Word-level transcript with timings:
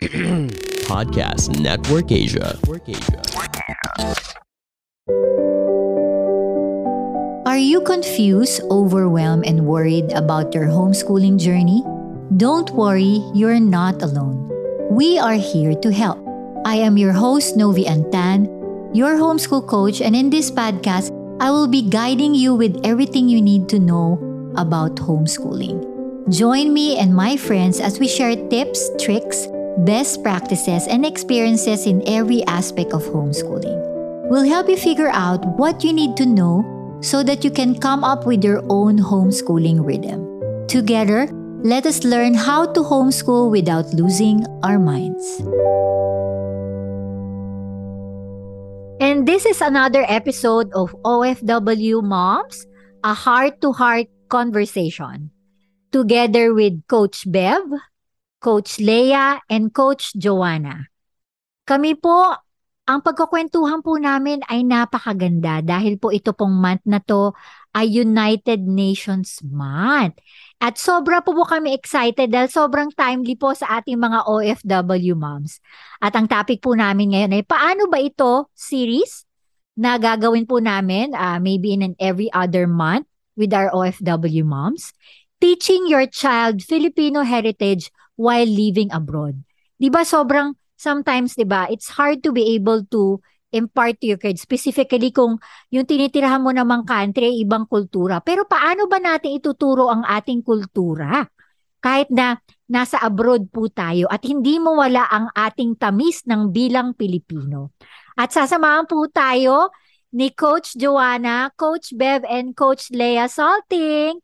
Podcast 0.88 1.60
Network 1.60 2.10
Asia. 2.10 2.56
Are 7.44 7.60
you 7.60 7.82
confused, 7.84 8.62
overwhelmed, 8.70 9.44
and 9.44 9.66
worried 9.66 10.10
about 10.12 10.54
your 10.54 10.72
homeschooling 10.72 11.36
journey? 11.36 11.84
Don't 12.38 12.70
worry, 12.70 13.20
you're 13.34 13.60
not 13.60 14.00
alone. 14.00 14.48
We 14.88 15.18
are 15.18 15.36
here 15.36 15.74
to 15.84 15.92
help. 15.92 16.24
I 16.64 16.76
am 16.76 16.96
your 16.96 17.12
host, 17.12 17.58
Novi 17.58 17.84
Antan, 17.84 18.48
your 18.96 19.20
homeschool 19.20 19.68
coach, 19.68 20.00
and 20.00 20.16
in 20.16 20.30
this 20.30 20.50
podcast, 20.50 21.12
I 21.44 21.50
will 21.50 21.68
be 21.68 21.82
guiding 21.82 22.34
you 22.34 22.54
with 22.54 22.80
everything 22.84 23.28
you 23.28 23.42
need 23.42 23.68
to 23.68 23.78
know 23.78 24.16
about 24.56 24.96
homeschooling. 24.96 25.84
Join 26.32 26.72
me 26.72 26.96
and 26.96 27.14
my 27.14 27.36
friends 27.36 27.80
as 27.80 28.00
we 28.00 28.08
share 28.08 28.32
tips, 28.48 28.88
tricks, 28.96 29.46
best 29.78 30.22
practices, 30.22 30.86
and 30.86 31.06
experiences 31.06 31.86
in 31.86 32.02
every 32.06 32.44
aspect 32.46 32.92
of 32.92 33.02
homeschooling. 33.04 33.78
We'll 34.30 34.46
help 34.46 34.68
you 34.68 34.76
figure 34.76 35.10
out 35.10 35.44
what 35.58 35.82
you 35.82 35.92
need 35.92 36.16
to 36.16 36.26
know 36.26 36.62
so 37.02 37.22
that 37.22 37.44
you 37.44 37.50
can 37.50 37.78
come 37.78 38.04
up 38.04 38.26
with 38.26 38.44
your 38.44 38.62
own 38.68 38.98
homeschooling 38.98 39.84
rhythm. 39.84 40.26
Together, 40.68 41.26
let 41.62 41.84
us 41.84 42.04
learn 42.04 42.34
how 42.34 42.72
to 42.72 42.80
homeschool 42.80 43.50
without 43.50 43.92
losing 43.92 44.46
our 44.62 44.78
minds. 44.78 45.40
And 49.00 49.26
this 49.26 49.46
is 49.46 49.60
another 49.60 50.04
episode 50.08 50.70
of 50.72 50.94
OFW 51.04 52.04
Moms, 52.04 52.66
a 53.02 53.14
heart 53.14 53.60
to 53.62 53.72
heart 53.72 54.06
conversation. 54.28 55.30
Together 55.90 56.54
with 56.54 56.86
Coach 56.86 57.24
Bev, 57.26 57.60
Coach 58.40 58.80
Leia, 58.80 59.44
and 59.52 59.70
Coach 59.70 60.16
Joanna. 60.16 60.88
Kami 61.68 61.94
po, 61.94 62.34
ang 62.90 63.06
pagkukwentuhan 63.06 63.86
po 63.86 64.02
namin 64.02 64.42
ay 64.50 64.66
napakaganda 64.66 65.62
dahil 65.62 65.94
po 65.94 66.10
ito 66.10 66.34
pong 66.34 66.58
month 66.58 66.82
na 66.82 66.98
to 66.98 67.30
ay 67.70 67.86
United 67.86 68.66
Nations 68.66 69.38
Month. 69.46 70.18
At 70.58 70.74
sobra 70.74 71.22
po 71.22 71.30
po 71.30 71.46
kami 71.46 71.70
excited 71.70 72.34
dahil 72.34 72.50
sobrang 72.50 72.90
timely 72.90 73.38
po 73.38 73.54
sa 73.54 73.78
ating 73.78 73.94
mga 73.94 74.26
OFW 74.26 75.14
moms. 75.14 75.62
At 76.02 76.18
ang 76.18 76.26
topic 76.26 76.66
po 76.66 76.74
namin 76.74 77.14
ngayon 77.14 77.38
ay 77.38 77.44
paano 77.46 77.86
ba 77.86 78.02
ito 78.02 78.50
series 78.58 79.22
na 79.78 79.94
gagawin 79.94 80.50
po 80.50 80.58
namin 80.58 81.14
uh, 81.14 81.38
maybe 81.38 81.70
in 81.70 81.86
an 81.86 81.94
every 82.02 82.26
other 82.34 82.66
month 82.66 83.06
with 83.38 83.54
our 83.54 83.70
OFW 83.70 84.42
moms. 84.42 84.90
Teaching 85.38 85.86
your 85.86 86.10
child 86.10 86.60
Filipino 86.60 87.22
heritage 87.22 87.94
while 88.20 88.44
living 88.44 88.92
abroad. 88.92 89.40
'Di 89.80 89.88
ba 89.88 90.04
sobrang 90.04 90.52
sometimes 90.76 91.32
'di 91.40 91.48
ba, 91.48 91.64
it's 91.72 91.96
hard 91.96 92.20
to 92.20 92.36
be 92.36 92.52
able 92.52 92.84
to 92.92 93.24
impart 93.50 93.98
to 93.98 94.14
your 94.14 94.20
kids 94.20 94.44
specifically 94.44 95.10
kung 95.10 95.40
yung 95.74 95.88
tinitirahan 95.88 96.38
mo 96.38 96.54
namang 96.54 96.86
country 96.86 97.34
ay 97.34 97.36
ibang 97.42 97.66
kultura. 97.66 98.22
Pero 98.22 98.46
paano 98.46 98.86
ba 98.86 99.02
natin 99.02 99.34
ituturo 99.34 99.90
ang 99.90 100.06
ating 100.06 100.44
kultura? 100.46 101.26
Kahit 101.80 102.12
na 102.12 102.38
nasa 102.70 103.02
abroad 103.02 103.50
po 103.50 103.66
tayo 103.66 104.06
at 104.06 104.22
hindi 104.22 104.62
mo 104.62 104.78
wala 104.78 105.08
ang 105.10 105.26
ating 105.34 105.74
tamis 105.80 106.22
ng 106.28 106.54
bilang 106.54 106.94
Pilipino. 106.94 107.74
At 108.14 108.30
sasamahan 108.30 108.86
po 108.86 109.08
tayo 109.10 109.74
ni 110.14 110.30
Coach 110.30 110.78
Joanna, 110.78 111.50
Coach 111.58 111.94
Bev, 111.96 112.22
and 112.26 112.54
Coach 112.54 112.92
Leah 112.94 113.26
Salting. 113.26 114.22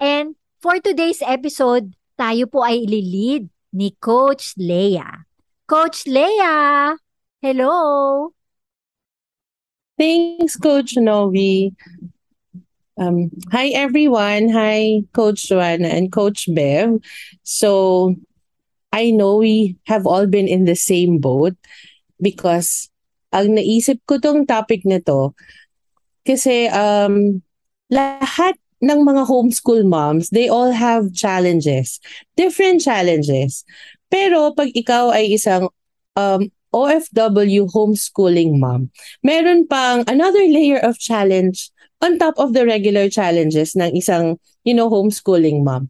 And 0.00 0.36
for 0.60 0.80
today's 0.80 1.24
episode, 1.24 1.96
tayo 2.20 2.44
po 2.44 2.60
ay 2.60 2.84
ililid 2.84 3.48
ni 3.72 3.96
Coach 3.96 4.52
Leia. 4.60 5.24
Coach 5.64 6.04
Leia, 6.04 6.92
hello! 7.40 7.72
Thanks, 9.96 10.60
Coach 10.60 11.00
Novi. 11.00 11.72
Um, 13.00 13.32
hi, 13.48 13.72
everyone. 13.72 14.52
Hi, 14.52 15.00
Coach 15.16 15.48
Joanna 15.48 15.88
and 15.88 16.12
Coach 16.12 16.44
Bev. 16.52 17.00
So, 17.40 18.12
I 18.92 19.16
know 19.16 19.40
we 19.40 19.80
have 19.88 20.04
all 20.04 20.28
been 20.28 20.44
in 20.44 20.68
the 20.68 20.76
same 20.76 21.24
boat 21.24 21.56
because 22.20 22.92
ang 23.32 23.56
naisip 23.56 24.04
ko 24.04 24.20
tong 24.20 24.44
topic 24.44 24.84
na 24.84 25.00
to 25.00 25.32
kasi 26.28 26.68
um, 26.68 27.40
lahat 27.88 28.59
ng 28.80 29.00
mga 29.04 29.28
homeschool 29.28 29.84
moms, 29.84 30.32
they 30.32 30.48
all 30.48 30.72
have 30.72 31.12
challenges, 31.12 32.00
different 32.36 32.80
challenges. 32.80 33.64
Pero 34.08 34.56
pag 34.56 34.72
ikaw 34.72 35.12
ay 35.12 35.36
isang 35.36 35.68
um, 36.16 36.48
OFW 36.72 37.68
homeschooling 37.70 38.58
mom, 38.58 38.88
meron 39.20 39.66
pang 39.68 40.02
another 40.08 40.42
layer 40.48 40.80
of 40.80 40.98
challenge 40.98 41.70
on 42.00 42.16
top 42.16 42.34
of 42.40 42.56
the 42.56 42.64
regular 42.64 43.12
challenges 43.12 43.76
ng 43.76 43.92
isang, 43.92 44.40
you 44.64 44.72
know, 44.72 44.88
homeschooling 44.88 45.62
mom. 45.62 45.86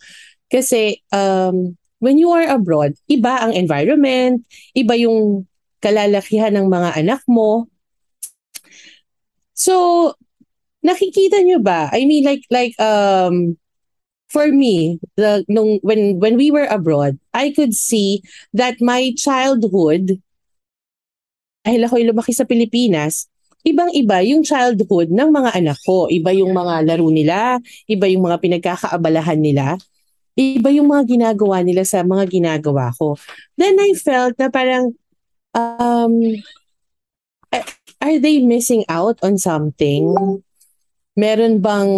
Kasi 0.50 0.98
um, 1.14 1.78
when 2.02 2.18
you 2.18 2.34
are 2.34 2.48
abroad, 2.50 2.98
iba 3.06 3.38
ang 3.44 3.54
environment, 3.54 4.42
iba 4.74 4.98
yung 4.98 5.46
kalalakihan 5.78 6.52
ng 6.58 6.66
mga 6.66 6.98
anak 6.98 7.22
mo. 7.30 7.70
So, 9.54 10.16
nakikita 10.80 11.40
nyo 11.44 11.60
ba? 11.60 11.88
I 11.92 12.04
mean 12.04 12.24
like 12.24 12.44
like 12.48 12.74
um 12.80 13.56
for 14.30 14.48
me, 14.48 15.02
the 15.18 15.44
nung 15.50 15.82
when 15.82 16.22
when 16.22 16.38
we 16.38 16.50
were 16.50 16.66
abroad, 16.70 17.18
I 17.34 17.50
could 17.50 17.74
see 17.74 18.22
that 18.54 18.78
my 18.80 19.12
childhood 19.18 20.22
dahil 21.60 21.86
ako'y 21.86 22.08
lumaki 22.08 22.32
sa 22.32 22.48
Pilipinas, 22.48 23.28
ibang-iba 23.68 24.24
yung 24.24 24.40
childhood 24.40 25.12
ng 25.12 25.28
mga 25.28 25.50
anak 25.60 25.78
ko. 25.84 26.08
Iba 26.08 26.32
yung 26.32 26.56
mga 26.56 26.88
laro 26.88 27.08
nila, 27.12 27.60
iba 27.84 28.08
yung 28.08 28.24
mga 28.24 28.40
pinagkakaabalahan 28.40 29.40
nila, 29.40 29.76
iba 30.40 30.72
yung 30.72 30.88
mga 30.88 31.04
ginagawa 31.04 31.60
nila 31.60 31.84
sa 31.84 32.00
mga 32.00 32.24
ginagawa 32.32 32.96
ko. 32.96 33.20
Then 33.60 33.76
I 33.76 33.92
felt 33.92 34.40
na 34.40 34.48
parang, 34.48 34.96
um, 35.52 36.14
are 38.00 38.16
they 38.16 38.40
missing 38.40 38.88
out 38.88 39.20
on 39.20 39.36
something? 39.36 40.16
Meron 41.18 41.62
bang 41.62 41.90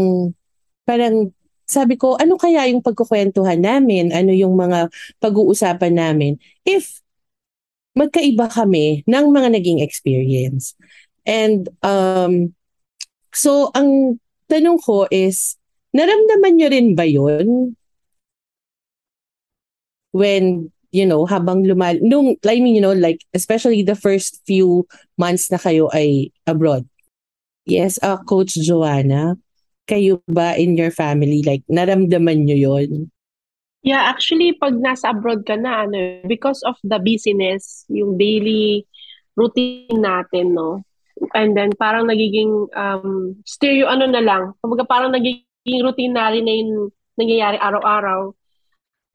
parang 0.85 1.31
sabi 1.67 1.97
ko, 1.97 2.21
ano 2.21 2.37
kaya 2.37 2.69
yung 2.69 2.85
pagkukwentuhan 2.85 3.65
namin? 3.65 4.13
Ano 4.13 4.35
yung 4.35 4.53
mga 4.59 4.93
pag-uusapan 5.23 5.95
namin? 5.97 6.37
If 6.69 7.01
magkaiba 7.97 8.49
kami 8.49 9.05
ng 9.05 9.27
mga 9.33 9.49
naging 9.57 9.81
experience. 9.85 10.77
And 11.29 11.69
um, 11.85 12.57
so 13.33 13.73
ang 13.77 14.21
tanong 14.49 14.81
ko 14.85 15.09
is, 15.09 15.57
naramdaman 15.93 16.57
nyo 16.57 16.69
rin 16.73 16.89
ba 16.97 17.05
yun? 17.05 17.77
When, 20.13 20.73
you 20.93 21.09
know, 21.09 21.25
habang 21.25 21.65
lumal... 21.65 22.01
Nung, 22.05 22.37
I 22.45 22.61
mean, 22.61 22.77
you 22.77 22.85
know, 22.85 22.93
like, 22.93 23.25
especially 23.33 23.81
the 23.81 23.97
first 23.97 24.45
few 24.45 24.85
months 25.17 25.49
na 25.49 25.57
kayo 25.57 25.89
ay 25.93 26.33
abroad. 26.45 26.85
Yes, 27.63 27.99
uh, 28.03 28.19
Coach 28.27 28.59
Joanna, 28.59 29.39
kayo 29.87 30.19
ba 30.27 30.59
in 30.59 30.75
your 30.75 30.91
family, 30.91 31.47
like, 31.47 31.63
naramdaman 31.71 32.47
nyo 32.47 32.59
yon 32.59 33.11
Yeah, 33.83 34.07
actually, 34.07 34.55
pag 34.55 34.79
nasa 34.79 35.11
abroad 35.11 35.43
ka 35.43 35.59
na, 35.59 35.87
ano, 35.87 36.23
because 36.27 36.63
of 36.63 36.79
the 36.87 37.03
busyness, 37.03 37.83
yung 37.91 38.15
daily 38.15 38.87
routine 39.35 39.99
natin, 39.99 40.55
no? 40.55 40.87
And 41.35 41.55
then, 41.55 41.75
parang 41.75 42.07
nagiging 42.07 42.71
um, 42.75 43.39
stereo, 43.43 43.91
ano 43.91 44.07
na 44.07 44.23
lang, 44.23 44.55
kumbaga 44.63 44.87
parang 44.87 45.11
nagiging 45.15 45.83
routine 45.83 46.15
na 46.15 46.31
rin 46.31 46.47
na 46.47 46.55
yung 46.55 46.91
nangyayari 47.19 47.59
araw-araw. 47.59 48.35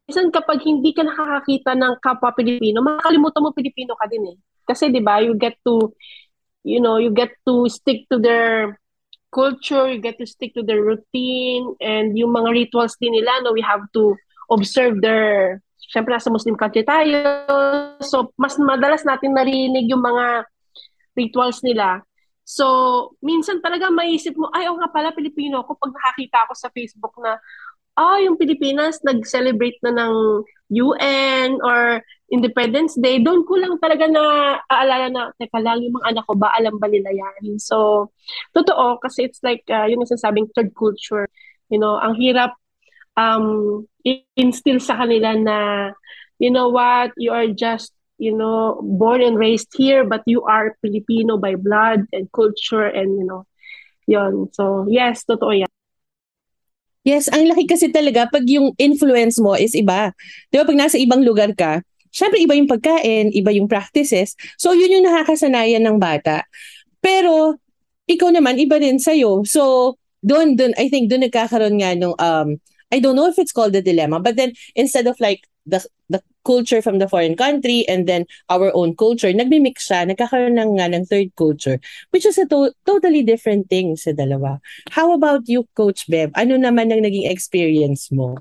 Minsan 0.07 0.31
kapag 0.31 0.63
hindi 0.63 0.95
ka 0.95 1.03
nakakakita 1.03 1.75
ng 1.75 2.00
kapwa 2.00 2.31
Pilipino, 2.31 2.79
makakalimutan 2.79 3.43
mo 3.43 3.51
Pilipino 3.51 3.91
ka 4.00 4.07
din 4.07 4.23
eh. 4.31 4.38
Kasi 4.63 4.88
'di 4.88 5.03
ba, 5.03 5.19
you 5.19 5.35
get 5.35 5.59
to 5.67 5.91
you 6.67 6.83
know, 6.83 6.99
you 6.99 7.15
get 7.15 7.31
to 7.47 7.71
stick 7.71 8.03
to 8.11 8.19
their 8.19 8.75
culture, 9.31 9.87
you 9.87 10.03
get 10.03 10.19
to 10.19 10.27
stick 10.27 10.51
to 10.51 10.63
their 10.67 10.83
routine, 10.83 11.71
and 11.79 12.19
yung 12.19 12.35
mga 12.35 12.51
rituals 12.51 12.99
din 12.99 13.15
nila, 13.15 13.39
no, 13.47 13.55
we 13.55 13.63
have 13.63 13.87
to 13.95 14.11
observe 14.51 14.99
their, 14.99 15.63
syempre 15.79 16.11
nasa 16.11 16.27
Muslim 16.27 16.59
country 16.59 16.83
tayo, 16.83 17.23
so 18.03 18.35
mas 18.35 18.59
madalas 18.59 19.07
natin 19.07 19.31
narinig 19.31 19.87
yung 19.87 20.03
mga 20.03 20.43
rituals 21.15 21.63
nila. 21.63 22.03
So, 22.47 23.11
minsan 23.19 23.59
talaga 23.59 23.91
maisip 23.91 24.35
mo, 24.39 24.47
ay, 24.55 24.71
oh 24.71 24.79
nga 24.79 24.87
pala, 24.87 25.11
Pilipino 25.11 25.59
ako. 25.63 25.75
Pag 25.75 25.91
nakakita 25.91 26.47
ako 26.47 26.53
sa 26.55 26.71
Facebook 26.71 27.11
na, 27.19 27.35
ah, 27.99 28.23
yung 28.23 28.39
Pilipinas 28.39 29.03
nag-celebrate 29.03 29.75
na 29.83 29.91
ng 29.91 30.15
UN 30.71 31.59
or 31.59 31.99
Independence 32.27 33.00
Day, 33.00 33.24
doon 33.24 33.47
ko 33.47 33.56
lang 33.56 33.79
talaga 33.79 34.03
na 34.12 34.24
aalala 34.68 35.07
na, 35.07 35.21
teka 35.39 35.63
lang, 35.63 35.79
yung 35.79 35.95
mga 35.95 36.09
anak 36.12 36.24
ko 36.27 36.35
ba, 36.35 36.51
alam 36.51 36.75
ba 36.75 36.91
nila 36.91 37.12
yan? 37.15 37.56
So, 37.56 38.09
totoo, 38.51 39.00
kasi 39.00 39.31
it's 39.31 39.39
like, 39.44 39.63
uh, 39.71 39.88
yung 39.88 40.03
nasasabing 40.03 40.51
third 40.51 40.75
culture, 40.75 41.31
you 41.71 41.79
know, 41.79 41.95
ang 41.95 42.19
hirap 42.19 42.51
um, 43.15 43.88
instill 44.35 44.83
sa 44.83 45.00
kanila 45.00 45.39
na, 45.39 45.57
you 46.39 46.51
know 46.51 46.68
what, 46.68 47.15
you 47.15 47.31
are 47.31 47.47
just 47.47 47.95
you 48.18 48.33
know, 48.33 48.81
born 48.81 49.21
and 49.21 49.38
raised 49.38 49.69
here, 49.77 50.03
but 50.03 50.21
you 50.25 50.41
are 50.44 50.75
Filipino 50.81 51.38
by 51.38 51.53
blood 51.53 52.06
and 52.12 52.25
culture 52.33 52.85
and, 52.85 53.13
you 53.13 53.25
know, 53.25 53.45
yon 54.09 54.50
So, 54.53 54.89
yes, 54.89 55.21
totoo 55.24 55.53
yan. 55.53 55.71
Yes, 57.07 57.31
ang 57.31 57.47
laki 57.47 57.69
kasi 57.69 57.88
talaga 57.88 58.27
pag 58.27 58.44
yung 58.50 58.75
influence 58.75 59.39
mo 59.39 59.56
is 59.56 59.71
iba. 59.77 60.12
Di 60.51 60.59
ba 60.59 60.68
pag 60.68 60.75
nasa 60.75 61.00
ibang 61.00 61.24
lugar 61.24 61.56
ka, 61.56 61.79
syempre 62.12 62.42
iba 62.42 62.57
yung 62.57 62.69
pagkain, 62.69 63.31
iba 63.33 63.51
yung 63.54 63.69
practices. 63.69 64.36
So 64.56 64.74
yun 64.74 64.92
yung 64.92 65.06
nakakasanayan 65.07 65.83
ng 65.86 65.98
bata. 65.98 66.48
Pero 67.00 67.59
ikaw 68.07 68.31
naman, 68.31 68.57
iba 68.57 68.80
din 68.80 68.98
sa'yo. 68.98 69.44
So 69.44 69.95
doon, 70.24 70.56
doon, 70.57 70.74
I 70.80 70.88
think 70.88 71.12
doon 71.12 71.27
nagkakaroon 71.27 71.80
nga 71.80 71.94
nung, 71.94 72.15
um, 72.18 72.57
I 72.92 73.04
don't 73.04 73.19
know 73.19 73.27
if 73.27 73.38
it's 73.38 73.51
called 73.51 73.75
the 73.75 73.83
dilemma, 73.83 74.24
but 74.24 74.39
then 74.39 74.56
instead 74.75 75.07
of 75.07 75.19
like 75.19 75.44
the 75.68 75.83
the 76.07 76.24
culture 76.48 76.80
from 76.80 77.04
the 77.04 77.12
foreign 77.12 77.36
country 77.36 77.83
and 77.92 78.07
then 78.07 78.24
our 78.48 78.71
own 78.71 78.95
culture, 78.95 79.27
nagmi-mix 79.27 79.92
siya, 79.92 80.07
nagkakaroon 80.07 80.56
ng, 80.56 80.80
nga 80.80 80.88
ng 80.88 81.03
third 81.03 81.36
culture, 81.36 81.75
which 82.15 82.24
is 82.24 82.39
a 82.39 82.48
to- 82.48 82.71
totally 82.88 83.19
different 83.19 83.68
thing 83.68 84.00
sa 84.00 84.15
dalawa. 84.15 84.63
How 84.95 85.12
about 85.12 85.51
you, 85.51 85.68
Coach 85.75 86.07
Bev? 86.07 86.31
Ano 86.39 86.56
naman 86.56 86.88
ang 86.95 87.03
naging 87.03 87.27
experience 87.27 88.07
mo? 88.15 88.39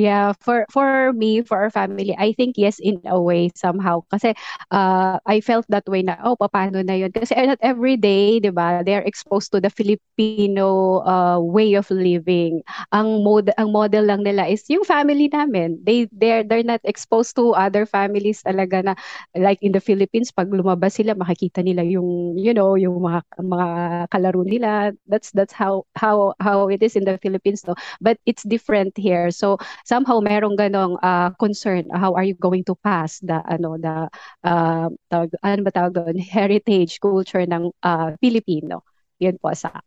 Yeah, 0.00 0.32
for 0.40 0.64
for 0.72 1.12
me, 1.12 1.44
for 1.44 1.60
our 1.60 1.68
family, 1.68 2.16
I 2.16 2.32
think 2.32 2.56
yes 2.56 2.80
in 2.80 3.04
a 3.04 3.20
way 3.20 3.52
somehow 3.52 4.00
kasi 4.08 4.32
uh, 4.72 5.20
I 5.28 5.44
felt 5.44 5.68
that 5.68 5.84
way 5.84 6.00
na 6.00 6.16
oh 6.24 6.40
paano 6.40 6.80
na 6.80 6.96
yun 6.96 7.12
kasi 7.12 7.36
not 7.36 7.60
every 7.60 8.00
day, 8.00 8.40
'di 8.40 8.48
ba? 8.56 8.80
They're 8.80 9.04
exposed 9.04 9.52
to 9.52 9.60
the 9.60 9.68
Filipino 9.68 11.02
uh, 11.04 11.36
way 11.44 11.76
of 11.76 11.92
living. 11.92 12.64
Ang 12.96 13.26
mod 13.26 13.52
ang 13.60 13.76
model 13.76 14.08
lang 14.08 14.24
nila 14.24 14.48
is 14.48 14.64
yung 14.72 14.88
family 14.88 15.28
namin. 15.28 15.76
They 15.84 16.08
they're 16.16 16.48
they're 16.48 16.64
not 16.64 16.80
exposed 16.88 17.36
to 17.36 17.52
other 17.52 17.84
families 17.84 18.40
talaga 18.40 18.80
na 18.80 18.94
like 19.36 19.58
in 19.62 19.72
the 19.72 19.80
Philippines 19.82 20.30
pag 20.32 20.48
lumabas 20.50 20.96
sila 20.98 21.14
makikita 21.18 21.60
nila 21.66 21.82
yung 21.84 22.38
you 22.38 22.54
know, 22.54 22.74
yung 22.74 22.96
mga 23.02 23.20
mga 23.42 23.68
kalaro 24.10 24.42
nila. 24.46 24.92
That's 25.06 25.30
that's 25.34 25.52
how 25.52 25.84
how 25.96 26.34
how 26.40 26.68
it 26.68 26.82
is 26.82 26.96
in 26.96 27.04
the 27.04 27.18
Philippines 27.18 27.66
no. 27.66 27.74
But 28.00 28.18
it's 28.26 28.42
different 28.46 28.96
here. 28.96 29.30
So 29.30 29.58
somehow 29.90 30.22
merong 30.22 30.54
ganong 30.54 30.94
uh, 31.02 31.34
concern 31.34 31.90
how 31.90 32.14
are 32.14 32.22
you 32.22 32.38
going 32.38 32.62
to 32.62 32.78
pass 32.78 33.18
the 33.26 33.42
ano 33.50 33.74
the 33.74 34.06
uh, 34.46 34.86
tawag, 35.10 35.34
ano 35.42 35.60
ba 35.66 35.72
tawag 35.74 35.92
doon 35.98 36.18
heritage 36.22 37.02
culture 37.02 37.42
ng 37.42 37.74
uh, 37.82 38.14
Pilipino 38.22 38.86
yun 39.18 39.34
po 39.42 39.50
sa 39.50 39.82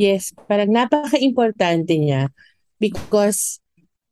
Yes, 0.00 0.32
parang 0.48 0.72
napaka-importante 0.72 1.92
niya 2.00 2.32
because 2.80 3.60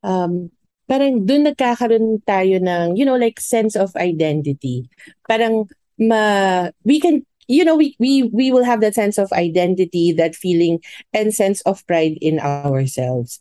um, 0.04 0.52
parang 0.84 1.24
doon 1.24 1.48
nagkakaroon 1.48 2.20
tayo 2.28 2.60
ng, 2.60 2.92
you 2.92 3.08
know, 3.08 3.16
like 3.16 3.40
sense 3.40 3.72
of 3.72 3.96
identity. 3.96 4.84
Parang 5.24 5.64
ma, 5.96 6.68
we 6.84 7.00
can, 7.00 7.24
you 7.48 7.64
know, 7.64 7.72
we, 7.72 7.96
we, 7.96 8.28
we 8.36 8.52
will 8.52 8.68
have 8.68 8.84
that 8.84 8.92
sense 8.92 9.16
of 9.16 9.32
identity, 9.32 10.12
that 10.12 10.36
feeling 10.36 10.84
and 11.16 11.32
sense 11.32 11.64
of 11.64 11.80
pride 11.88 12.20
in 12.20 12.36
ourselves. 12.36 13.40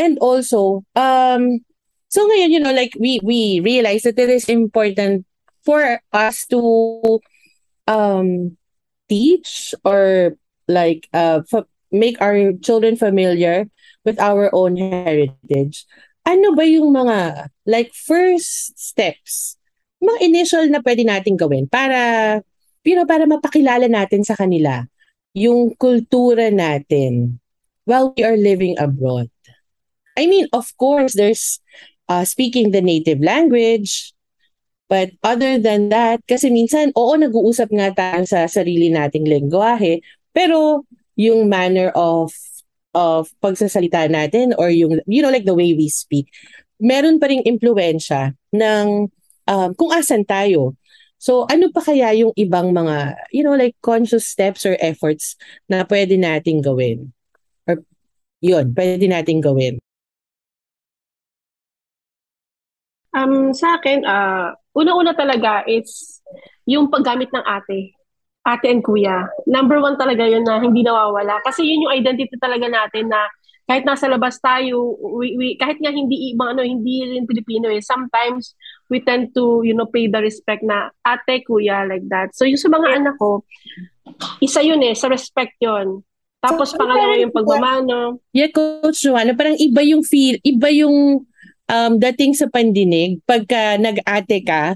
And 0.00 0.16
also, 0.24 0.80
um, 0.96 1.60
so 2.08 2.24
ngayon, 2.24 2.56
you 2.56 2.60
know, 2.60 2.72
like 2.72 2.96
we 2.96 3.20
we 3.20 3.60
realize 3.60 4.08
that 4.08 4.16
it 4.16 4.32
is 4.32 4.48
important 4.48 5.28
for 5.60 6.00
us 6.16 6.48
to 6.48 7.20
um 7.84 8.56
teach 9.12 9.76
or 9.84 10.32
like 10.64 11.04
uh 11.12 11.44
f- 11.44 11.68
make 11.92 12.16
our 12.24 12.56
children 12.64 12.96
familiar 12.96 13.68
with 14.08 14.16
our 14.16 14.48
own 14.56 14.80
heritage. 14.80 15.84
Ano 16.24 16.56
ba 16.56 16.64
yung 16.64 16.96
mga 16.96 17.52
like 17.68 17.92
first 17.92 18.72
steps, 18.80 19.60
mga 20.00 20.18
initial 20.24 20.64
na 20.72 20.80
pwede 20.80 21.04
nating 21.04 21.36
gawin 21.36 21.68
para 21.68 22.40
you 22.84 22.96
know, 22.96 23.04
para 23.04 23.28
mapakilala 23.28 23.84
natin 23.88 24.24
sa 24.24 24.36
kanila 24.36 24.88
yung 25.36 25.76
kultura 25.76 26.48
natin 26.50 27.38
while 27.84 28.10
we 28.16 28.24
are 28.24 28.38
living 28.38 28.74
abroad. 28.80 29.28
I 30.18 30.26
mean, 30.26 30.46
of 30.52 30.70
course, 30.76 31.14
there's 31.14 31.60
uh, 32.08 32.24
speaking 32.26 32.70
the 32.70 32.82
native 32.82 33.20
language. 33.20 34.12
But 34.90 35.14
other 35.22 35.54
than 35.62 35.94
that, 35.94 36.26
kasi 36.26 36.50
minsan, 36.50 36.90
oo, 36.98 37.14
nag-uusap 37.14 37.70
nga 37.70 37.94
tayo 37.94 38.26
sa 38.26 38.50
sarili 38.50 38.90
nating 38.90 39.22
lengguwahe, 39.22 40.02
pero 40.34 40.82
yung 41.14 41.46
manner 41.46 41.94
of 41.94 42.34
of 42.90 43.30
pagsasalita 43.38 44.10
natin 44.10 44.50
or 44.58 44.66
yung, 44.66 44.98
you 45.06 45.22
know, 45.22 45.30
like 45.30 45.46
the 45.46 45.54
way 45.54 45.78
we 45.78 45.86
speak, 45.86 46.26
meron 46.82 47.22
pa 47.22 47.30
ring 47.30 47.46
impluensya 47.46 48.34
ng 48.50 49.06
um, 49.46 49.70
kung 49.78 49.94
asan 49.94 50.26
tayo. 50.26 50.74
So, 51.20 51.46
ano 51.46 51.70
pa 51.70 51.86
kaya 51.86 52.10
yung 52.16 52.34
ibang 52.34 52.74
mga, 52.74 53.14
you 53.30 53.46
know, 53.46 53.54
like 53.54 53.78
conscious 53.84 54.26
steps 54.26 54.66
or 54.66 54.74
efforts 54.80 55.38
na 55.70 55.86
pwede 55.86 56.18
nating 56.18 56.66
gawin? 56.66 57.14
Or, 57.68 57.78
yun, 58.42 58.72
pwede 58.74 59.06
nating 59.06 59.44
gawin. 59.44 59.78
Um, 63.10 63.50
sa 63.50 63.78
akin, 63.78 64.06
uh, 64.06 64.54
una-una 64.74 65.14
talaga 65.18 65.66
is 65.66 66.20
yung 66.66 66.90
paggamit 66.90 67.30
ng 67.34 67.42
ate. 67.42 67.94
Ate 68.46 68.66
and 68.70 68.80
kuya. 68.86 69.26
Number 69.44 69.82
one 69.82 69.98
talaga 69.98 70.24
yun 70.24 70.46
na 70.46 70.62
hindi 70.62 70.86
nawawala. 70.86 71.42
Kasi 71.42 71.66
yun 71.66 71.86
yung 71.86 71.94
identity 71.94 72.32
talaga 72.38 72.70
natin 72.70 73.10
na 73.10 73.26
kahit 73.70 73.86
nasa 73.86 74.10
labas 74.10 74.38
tayo, 74.42 74.98
we, 74.98 75.38
we, 75.38 75.46
kahit 75.54 75.78
nga 75.78 75.94
hindi 75.94 76.34
ibang 76.34 76.58
ano, 76.58 76.66
hindi 76.66 77.06
rin 77.06 77.22
Pilipino 77.22 77.70
eh, 77.70 77.78
sometimes 77.78 78.58
we 78.90 78.98
tend 78.98 79.30
to, 79.30 79.62
you 79.62 79.70
know, 79.70 79.86
pay 79.86 80.10
the 80.10 80.18
respect 80.18 80.66
na 80.66 80.90
ate, 81.06 81.46
kuya, 81.46 81.86
like 81.86 82.02
that. 82.10 82.34
So 82.34 82.42
yung 82.42 82.58
sa 82.58 82.66
mga 82.66 82.98
anak 82.98 83.14
ko, 83.22 83.46
isa 84.42 84.58
yun 84.66 84.82
eh, 84.82 84.98
sa 84.98 85.06
respect 85.06 85.54
yun. 85.62 86.02
Tapos 86.42 86.74
so, 86.74 86.80
pangalawa 86.82 87.14
yung 87.20 87.30
pagmamano. 87.30 88.18
Yeah, 88.34 88.50
Coach 88.50 89.06
Joanna, 89.06 89.38
parang 89.38 89.60
iba 89.60 89.86
yung 89.86 90.02
feel, 90.02 90.42
iba 90.42 90.66
yung 90.72 91.29
um, 91.70 92.02
dating 92.02 92.34
sa 92.34 92.50
pandinig, 92.50 93.22
pagka 93.24 93.78
nag-ate 93.78 94.42
ka, 94.42 94.74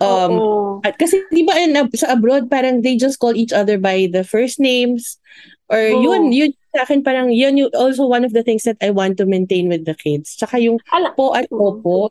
um, 0.00 0.80
at 0.82 0.96
kasi 0.96 1.20
di 1.28 1.44
ba 1.44 1.54
in, 1.60 1.76
sa 1.92 2.16
abroad, 2.16 2.48
parang 2.48 2.80
they 2.80 2.96
just 2.96 3.20
call 3.20 3.36
each 3.36 3.52
other 3.52 3.76
by 3.76 4.08
the 4.08 4.24
first 4.24 4.56
names, 4.56 5.20
or 5.68 5.78
Oo. 5.78 6.00
yun, 6.00 6.32
yun 6.32 6.50
sa 6.72 6.88
akin 6.88 7.04
parang 7.04 7.28
yun 7.28 7.60
yung 7.60 7.72
also 7.76 8.08
one 8.08 8.24
of 8.24 8.32
the 8.32 8.42
things 8.42 8.64
that 8.64 8.80
I 8.80 8.88
want 8.88 9.20
to 9.20 9.28
maintain 9.28 9.68
with 9.68 9.84
the 9.84 9.94
kids. 9.94 10.34
Tsaka 10.40 10.56
yung 10.56 10.80
Ala- 10.88 11.12
po 11.12 11.36
at 11.36 11.46
opo. 11.52 12.10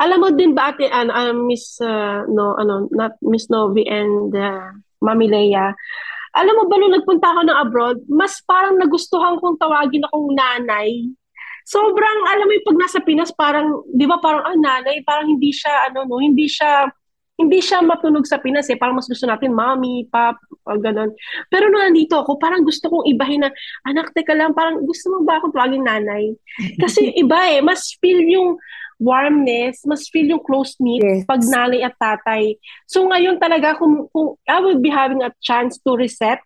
Alam 0.00 0.18
mo 0.24 0.28
din 0.32 0.56
ba 0.56 0.72
ate, 0.72 0.88
ano, 0.88 1.12
uh, 1.12 1.34
Miss, 1.36 1.76
uh, 1.80 2.24
no, 2.24 2.56
ano, 2.56 2.88
not 2.88 3.20
Miss 3.20 3.52
Novi 3.52 3.84
and 3.84 4.32
uh, 4.32 4.72
Mami 5.04 5.28
Leia, 5.28 5.76
alam 6.32 6.54
mo 6.56 6.64
ba 6.70 6.78
nung 6.80 6.94
nagpunta 6.94 7.26
ako 7.36 7.40
ng 7.44 7.58
abroad, 7.58 7.98
mas 8.08 8.40
parang 8.48 8.80
nagustuhan 8.80 9.36
kong 9.42 9.60
tawagin 9.60 10.06
akong 10.08 10.30
nanay 10.32 11.10
sobrang, 11.70 12.18
alam 12.26 12.46
mo 12.50 12.52
yung 12.52 12.66
pag 12.66 12.80
nasa 12.82 12.98
Pinas, 12.98 13.30
parang, 13.30 13.86
di 13.86 14.02
ba 14.02 14.18
parang, 14.18 14.42
ah, 14.42 14.58
nanay, 14.58 15.06
parang 15.06 15.30
hindi 15.30 15.54
siya, 15.54 15.86
ano, 15.86 16.02
no, 16.02 16.18
hindi 16.18 16.50
siya, 16.50 16.90
hindi 17.38 17.62
siya 17.62 17.80
matunog 17.80 18.26
sa 18.26 18.42
Pinas 18.42 18.66
eh. 18.68 18.76
Parang 18.76 18.98
mas 18.98 19.06
gusto 19.06 19.24
natin, 19.24 19.54
mommy, 19.54 20.04
pop, 20.10 20.36
o 20.66 20.76
ganun. 20.76 21.14
Pero 21.46 21.70
nung 21.70 21.86
nandito 21.86 22.18
ako, 22.18 22.42
parang 22.42 22.66
gusto 22.66 22.90
kong 22.90 23.06
ibahin 23.06 23.46
na, 23.46 23.54
anak, 23.86 24.10
teka 24.10 24.34
lang, 24.34 24.50
parang 24.50 24.82
gusto 24.82 25.14
mo 25.14 25.22
ba 25.22 25.38
akong 25.38 25.54
tawagin 25.54 25.86
nanay? 25.86 26.34
Kasi 26.82 27.06
iba 27.22 27.38
eh, 27.54 27.62
mas 27.62 27.94
feel 28.02 28.20
yung 28.26 28.58
warmness, 29.00 29.80
mas 29.88 30.10
feel 30.12 30.28
yung 30.28 30.44
close-knit 30.44 31.00
yes. 31.00 31.24
pag 31.24 31.40
nanay 31.40 31.80
at 31.80 31.96
tatay. 31.96 32.58
So 32.84 33.08
ngayon 33.08 33.40
talaga, 33.40 33.78
kung, 33.80 34.10
kung 34.12 34.36
I 34.44 34.60
will 34.60 34.82
be 34.82 34.92
having 34.92 35.24
a 35.24 35.32
chance 35.40 35.80
to 35.86 35.96
reset 35.96 36.42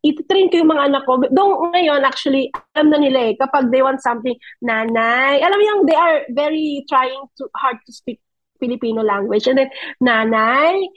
ititrain 0.00 0.48
ko 0.48 0.64
yung 0.64 0.72
mga 0.72 0.86
anak 0.88 1.02
ko. 1.04 1.20
Doon 1.28 1.76
ngayon, 1.76 2.02
actually, 2.08 2.48
alam 2.72 2.88
na 2.88 2.98
nila 3.00 3.18
eh, 3.30 3.34
kapag 3.36 3.68
they 3.68 3.84
want 3.84 4.00
something, 4.00 4.36
nanay, 4.64 5.44
alam 5.44 5.56
mo 5.60 5.64
yung 5.64 5.82
they 5.84 5.96
are 5.96 6.24
very 6.32 6.84
trying 6.88 7.20
to, 7.36 7.44
hard 7.56 7.76
to 7.84 7.92
speak 7.92 8.20
Filipino 8.56 9.04
language. 9.04 9.44
And 9.44 9.60
then, 9.60 9.70
nanay, 10.00 10.88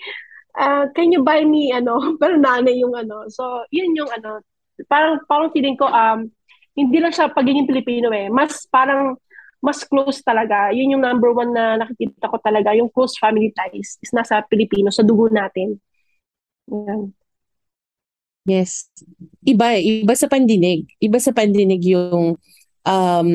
uh, 0.56 0.88
can 0.96 1.12
you 1.12 1.24
buy 1.24 1.44
me, 1.44 1.76
ano, 1.76 2.00
pero 2.22 2.40
nanay 2.40 2.80
yung 2.80 2.96
ano. 2.96 3.28
So, 3.28 3.68
yun 3.76 3.92
yung 3.96 4.12
ano, 4.12 4.40
parang, 4.88 5.20
parang 5.28 5.52
feeling 5.52 5.76
ko, 5.76 5.92
um, 5.92 6.32
hindi 6.74 6.98
lang 7.04 7.12
siya 7.12 7.36
pagiging 7.36 7.68
Pilipino 7.68 8.08
eh. 8.16 8.32
Mas 8.32 8.64
parang, 8.72 9.20
mas 9.64 9.84
close 9.88 10.20
talaga. 10.24 10.72
Yun 10.76 11.00
yung 11.00 11.04
number 11.04 11.32
one 11.32 11.56
na 11.56 11.80
nakikita 11.80 12.28
ko 12.28 12.40
talaga, 12.40 12.76
yung 12.76 12.92
close 12.92 13.16
family 13.16 13.52
ties 13.56 13.96
is 14.00 14.12
nasa 14.12 14.44
Pilipino, 14.48 14.92
sa 14.92 15.04
dugo 15.08 15.32
natin. 15.32 15.80
Yan. 16.68 17.23
Yes. 18.44 18.92
Iba, 19.48 19.80
iba 19.80 20.14
sa 20.20 20.28
pandinig. 20.28 20.88
Iba 21.00 21.20
sa 21.20 21.32
pandinig 21.32 21.84
yung 21.88 22.36
um 22.84 23.30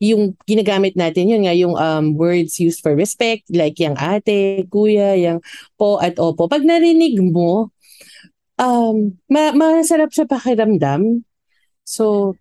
yung 0.00 0.32
ginagamit 0.48 0.96
natin 0.96 1.28
yun 1.28 1.44
nga 1.44 1.52
yung 1.52 1.76
um, 1.76 2.16
words 2.16 2.56
used 2.56 2.80
for 2.80 2.96
respect 2.96 3.44
like 3.52 3.76
yung 3.76 4.00
ate, 4.00 4.64
kuya, 4.72 5.12
yung 5.20 5.44
po 5.76 6.00
at 6.00 6.16
opo. 6.16 6.48
Pag 6.48 6.64
narinig 6.64 7.20
mo, 7.20 7.68
um, 8.56 9.20
ma 9.28 9.52
masarap 9.52 10.08
sa 10.16 10.24
pakiramdam. 10.24 11.20
So, 11.84 12.32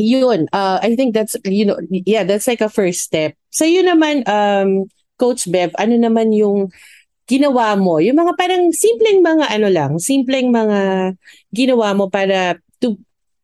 yun. 0.00 0.48
Uh, 0.48 0.80
I 0.80 0.96
think 0.96 1.12
that's, 1.12 1.36
you 1.44 1.68
know, 1.68 1.76
yeah, 1.92 2.24
that's 2.24 2.48
like 2.48 2.64
a 2.64 2.72
first 2.72 3.04
step. 3.04 3.36
So, 3.52 3.68
yun 3.68 3.92
naman, 3.92 4.24
um, 4.24 4.88
Coach 5.20 5.52
Bev, 5.52 5.76
ano 5.76 6.00
naman 6.00 6.32
yung 6.32 6.72
ginawa 7.26 7.74
mo? 7.78 8.02
Yung 8.02 8.18
mga 8.18 8.32
parang 8.34 8.70
simpleng 8.74 9.22
mga 9.22 9.46
ano 9.52 9.68
lang, 9.70 9.92
simpleng 9.98 10.50
mga 10.50 11.12
ginawa 11.54 11.94
mo 11.94 12.10
para 12.10 12.58
to 12.82 12.98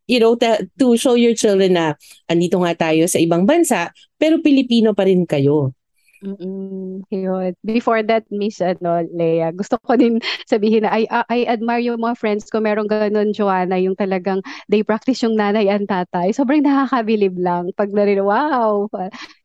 you 0.09 0.17
know, 0.17 0.33
to, 0.33 0.65
to 0.81 0.97
show 0.97 1.13
your 1.13 1.37
children 1.37 1.77
na 1.77 1.93
andito 2.25 2.57
nga 2.65 2.89
tayo 2.89 3.05
sa 3.05 3.21
ibang 3.21 3.45
bansa, 3.45 3.93
pero 4.17 4.41
Pilipino 4.41 4.97
pa 4.97 5.05
rin 5.05 5.21
kayo. 5.29 5.77
Mm, 6.19 7.07
yun. 7.15 7.55
Before 7.63 8.03
that, 8.03 8.27
Miss 8.27 8.59
ano, 8.59 9.07
Leia, 9.15 9.55
gusto 9.55 9.79
ko 9.79 9.95
din 9.95 10.19
sabihin 10.51 10.83
na 10.83 10.91
I, 10.91 11.07
I 11.31 11.47
admire 11.47 11.79
yung 11.79 12.03
mga 12.03 12.19
friends 12.19 12.51
ko. 12.51 12.59
Meron 12.59 12.91
ganun, 12.91 13.31
Joanna, 13.31 13.79
yung 13.79 13.95
talagang 13.95 14.43
they 14.67 14.83
practice 14.83 15.23
yung 15.23 15.39
nanay 15.39 15.71
and 15.71 15.87
tatay. 15.87 16.35
Sobrang 16.35 16.59
nakakabilib 16.67 17.39
lang. 17.39 17.71
Pag 17.71 17.95
narin, 17.95 18.19
wow. 18.27 18.91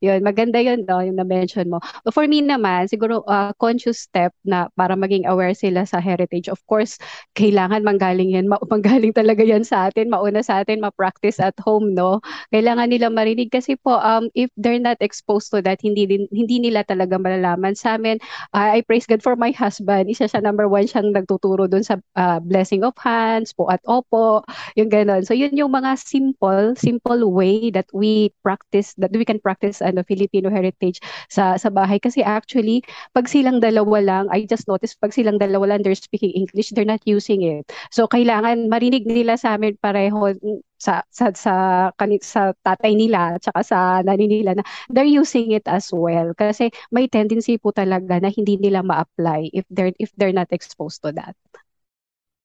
Yun, 0.02 0.26
maganda 0.26 0.58
yun, 0.58 0.82
no, 0.82 0.98
yung 0.98 1.14
na-mention 1.14 1.70
mo. 1.70 1.78
But 2.02 2.10
for 2.10 2.26
me 2.26 2.42
naman, 2.42 2.90
siguro 2.90 3.22
uh, 3.30 3.54
conscious 3.62 4.02
step 4.02 4.34
na 4.42 4.66
para 4.74 4.98
maging 4.98 5.30
aware 5.30 5.54
sila 5.54 5.86
sa 5.86 6.02
heritage. 6.02 6.50
Of 6.50 6.58
course, 6.66 6.98
kailangan 7.38 7.86
manggaling 7.86 8.34
yan. 8.34 8.50
Ma- 8.50 8.58
manggaling 8.72 9.14
talaga 9.14 9.46
yan 9.46 9.62
sa 9.62 9.86
atin. 9.86 10.10
Mauna 10.10 10.42
sa 10.42 10.66
atin, 10.66 10.82
ma-practice 10.82 11.38
at 11.38 11.54
home, 11.62 11.94
no? 11.94 12.18
Kailangan 12.50 12.90
nila 12.90 13.14
marinig 13.14 13.54
kasi 13.54 13.78
po, 13.78 13.94
um, 14.02 14.26
if 14.34 14.50
they're 14.58 14.82
not 14.82 14.98
exposed 14.98 15.54
to 15.54 15.62
that, 15.62 15.78
hindi 15.78 16.06
din, 16.10 16.26
hindi 16.34 16.63
nila 16.64 16.80
talaga 16.88 17.20
malalaman 17.20 17.76
sa 17.76 18.00
amin. 18.00 18.16
Uh, 18.56 18.80
I 18.80 18.80
praise 18.80 19.04
God 19.04 19.20
for 19.20 19.36
my 19.36 19.52
husband. 19.52 20.08
Isa 20.08 20.24
siya 20.24 20.40
number 20.40 20.64
one 20.64 20.88
siyang 20.88 21.12
nagtuturo 21.12 21.68
dun 21.68 21.84
sa 21.84 22.00
uh, 22.16 22.40
blessing 22.40 22.80
of 22.80 22.96
hands, 22.96 23.52
po 23.52 23.68
at 23.68 23.84
opo, 23.84 24.40
yung 24.80 24.88
ganon. 24.88 25.28
So 25.28 25.36
yun 25.36 25.52
yung 25.52 25.76
mga 25.76 26.00
simple, 26.00 26.72
simple 26.80 27.28
way 27.28 27.68
that 27.76 27.86
we 27.92 28.32
practice, 28.40 28.96
that 28.96 29.12
we 29.12 29.28
can 29.28 29.36
practice 29.36 29.84
ano, 29.84 30.00
Filipino 30.08 30.48
heritage 30.48 31.04
sa 31.28 31.60
sa 31.60 31.68
bahay. 31.68 32.00
Kasi 32.00 32.24
actually, 32.24 32.80
pag 33.12 33.28
silang 33.28 33.60
dalawa 33.60 34.00
lang, 34.00 34.24
I 34.32 34.48
just 34.48 34.64
noticed, 34.64 34.96
pag 35.04 35.12
silang 35.12 35.36
dalawa 35.36 35.76
lang, 35.76 35.84
they're 35.84 35.98
speaking 35.98 36.32
English, 36.32 36.72
they're 36.72 36.88
not 36.88 37.04
using 37.04 37.44
it. 37.44 37.68
So 37.92 38.08
kailangan 38.08 38.72
marinig 38.72 39.04
nila 39.04 39.36
sa 39.36 39.60
amin 39.60 39.76
pareho 39.82 40.32
sa 40.84 41.00
sa 41.08 41.32
sa 41.32 41.54
kanit 41.96 42.20
sa 42.20 42.52
tatay 42.60 42.92
nila 42.92 43.40
at 43.40 43.42
saka 43.48 43.60
sa 43.64 43.78
nanay 44.04 44.28
nila 44.28 44.60
na 44.60 44.64
they're 44.92 45.08
using 45.08 45.48
it 45.56 45.64
as 45.64 45.88
well 45.88 46.36
kasi 46.36 46.68
may 46.92 47.08
tendency 47.08 47.56
po 47.56 47.72
talaga 47.72 48.20
na 48.20 48.28
hindi 48.28 48.60
nila 48.60 48.84
ma-apply 48.84 49.48
if 49.56 49.64
they're 49.72 49.96
if 49.96 50.12
they're 50.20 50.36
not 50.36 50.52
exposed 50.52 51.00
to 51.00 51.08
that. 51.16 51.32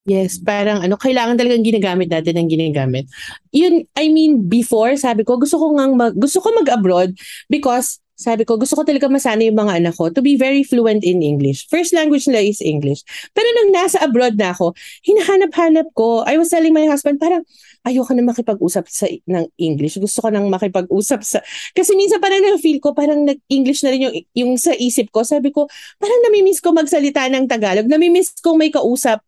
Yes, 0.08 0.40
parang 0.40 0.80
ano, 0.80 0.96
kailangan 0.96 1.36
talagang 1.36 1.60
ginagamit 1.60 2.08
natin 2.08 2.40
ang 2.40 2.48
ginagamit. 2.48 3.04
Yun, 3.52 3.84
I 3.92 4.08
mean, 4.08 4.48
before, 4.48 4.96
sabi 4.96 5.28
ko, 5.28 5.36
gusto 5.36 5.60
ko 5.60 5.76
ngang 5.76 5.92
mag, 5.92 6.16
gusto 6.16 6.40
ko 6.40 6.48
mag-abroad 6.56 7.12
because 7.52 8.00
sabi 8.20 8.44
ko, 8.44 8.60
gusto 8.60 8.76
ko 8.76 8.84
talaga 8.84 9.08
masana 9.08 9.40
yung 9.48 9.56
mga 9.56 9.80
anak 9.80 9.96
ko 9.96 10.12
to 10.12 10.20
be 10.20 10.36
very 10.36 10.60
fluent 10.60 11.00
in 11.00 11.24
English. 11.24 11.64
First 11.72 11.96
language 11.96 12.28
nila 12.28 12.44
is 12.44 12.60
English. 12.60 13.00
Pero 13.32 13.48
nang 13.56 13.72
nasa 13.72 13.96
abroad 14.04 14.36
na 14.36 14.52
ako, 14.52 14.76
hinahanap-hanap 15.08 15.88
ko. 15.96 16.20
I 16.28 16.36
was 16.36 16.52
telling 16.52 16.76
my 16.76 16.84
husband, 16.84 17.16
parang 17.16 17.48
ayoko 17.88 18.12
na 18.12 18.20
makipag-usap 18.28 18.84
sa 18.92 19.08
ng 19.08 19.48
English. 19.56 19.96
Gusto 19.96 20.20
ko 20.20 20.28
nang 20.28 20.52
makipag-usap 20.52 21.24
sa... 21.24 21.40
Kasi 21.72 21.96
minsan 21.96 22.20
parang 22.20 22.44
na-feel 22.44 22.76
ko, 22.76 22.92
parang 22.92 23.24
nag-English 23.24 23.88
na 23.88 23.96
rin 23.96 24.00
yung, 24.04 24.14
yung 24.36 24.52
sa 24.60 24.76
isip 24.76 25.08
ko. 25.08 25.24
Sabi 25.24 25.48
ko, 25.48 25.64
parang 25.96 26.20
namimiss 26.28 26.60
ko 26.60 26.76
magsalita 26.76 27.24
ng 27.32 27.48
Tagalog. 27.48 27.88
Namimiss 27.88 28.36
kong 28.44 28.60
may 28.60 28.68
kausap 28.68 29.24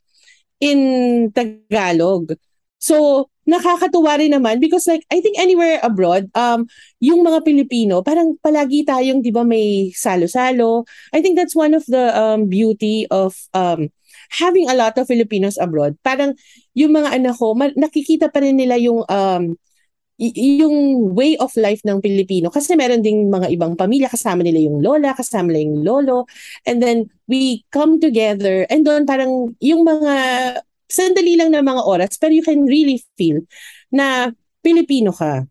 in 0.61 1.33
Tagalog. 1.33 2.37
So, 2.83 3.31
nakakatuwa 3.47 4.19
rin 4.19 4.35
naman 4.35 4.59
because 4.63 4.87
like 4.87 5.03
I 5.11 5.19
think 5.19 5.35
anywhere 5.35 5.83
abroad 5.83 6.31
um 6.39 6.71
yung 7.03 7.27
mga 7.27 7.43
Pilipino 7.43 7.99
parang 7.99 8.39
palagi 8.39 8.87
tayong 8.87 9.19
'di 9.19 9.35
ba 9.35 9.43
may 9.43 9.91
salo-salo. 9.95 10.87
I 11.11 11.19
think 11.23 11.35
that's 11.35 11.59
one 11.59 11.75
of 11.75 11.83
the 11.91 12.15
um 12.15 12.47
beauty 12.47 13.07
of 13.11 13.35
um 13.55 13.91
having 14.39 14.71
a 14.71 14.79
lot 14.79 14.95
of 14.95 15.11
Filipinos 15.11 15.59
abroad. 15.59 15.99
Parang 16.07 16.39
yung 16.79 16.95
mga 16.95 17.19
anak 17.19 17.35
ko 17.39 17.55
nakikita 17.55 18.31
pa 18.31 18.43
rin 18.43 18.59
nila 18.59 18.79
yung 18.79 19.03
um 19.11 19.59
yung 20.23 21.11
way 21.19 21.35
of 21.43 21.51
life 21.59 21.83
ng 21.83 21.99
Pilipino. 21.99 22.47
Kasi 22.47 22.79
meron 22.79 23.03
ding 23.03 23.27
mga 23.27 23.51
ibang 23.59 23.75
pamilya 23.75 24.07
kasama 24.07 24.47
nila 24.47 24.63
yung 24.63 24.79
lola 24.79 25.19
kasama 25.19 25.51
nila 25.51 25.67
yung 25.67 25.83
lolo. 25.83 26.31
And 26.63 26.79
then 26.79 27.11
we 27.27 27.67
come 27.75 27.99
together. 27.99 28.71
And 28.71 28.87
doon 28.87 29.03
parang 29.03 29.59
yung 29.59 29.83
mga 29.83 30.15
sandali 30.93 31.41
lang 31.41 31.57
na 31.57 31.65
mga 31.65 31.83
oras, 31.89 32.21
pero 32.21 32.37
you 32.37 32.45
can 32.45 32.69
really 32.69 33.01
feel 33.17 33.41
na 33.89 34.29
Pilipino 34.61 35.11
ka. 35.17 35.49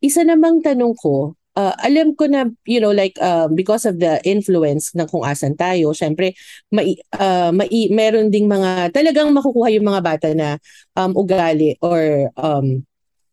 Isa 0.00 0.22
namang 0.22 0.62
tanong 0.62 0.94
ko, 0.96 1.34
uh, 1.58 1.74
alam 1.82 2.16
ko 2.16 2.30
na, 2.30 2.48
you 2.64 2.80
know, 2.80 2.94
like, 2.94 3.18
uh, 3.20 3.50
because 3.52 3.84
of 3.84 3.98
the 3.98 4.22
influence 4.22 4.94
ng 4.96 5.04
kung 5.10 5.26
asan 5.26 5.58
tayo, 5.58 5.92
syempre, 5.92 6.32
mai, 6.72 6.96
uh, 7.18 7.52
mai, 7.52 7.90
meron 7.92 8.32
ding 8.32 8.48
mga, 8.48 8.94
talagang 8.94 9.34
makukuha 9.34 9.68
yung 9.74 9.86
mga 9.90 10.00
bata 10.00 10.28
na 10.32 10.56
um, 10.96 11.12
ugali 11.18 11.76
or 11.84 12.30
um, 12.38 12.86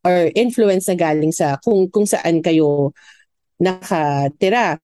or 0.07 0.31
influence 0.39 0.87
na 0.87 0.95
galing 0.95 1.35
sa 1.35 1.59
kung 1.59 1.91
kung 1.91 2.07
saan 2.07 2.39
kayo 2.39 2.95
nakatira. 3.59 4.79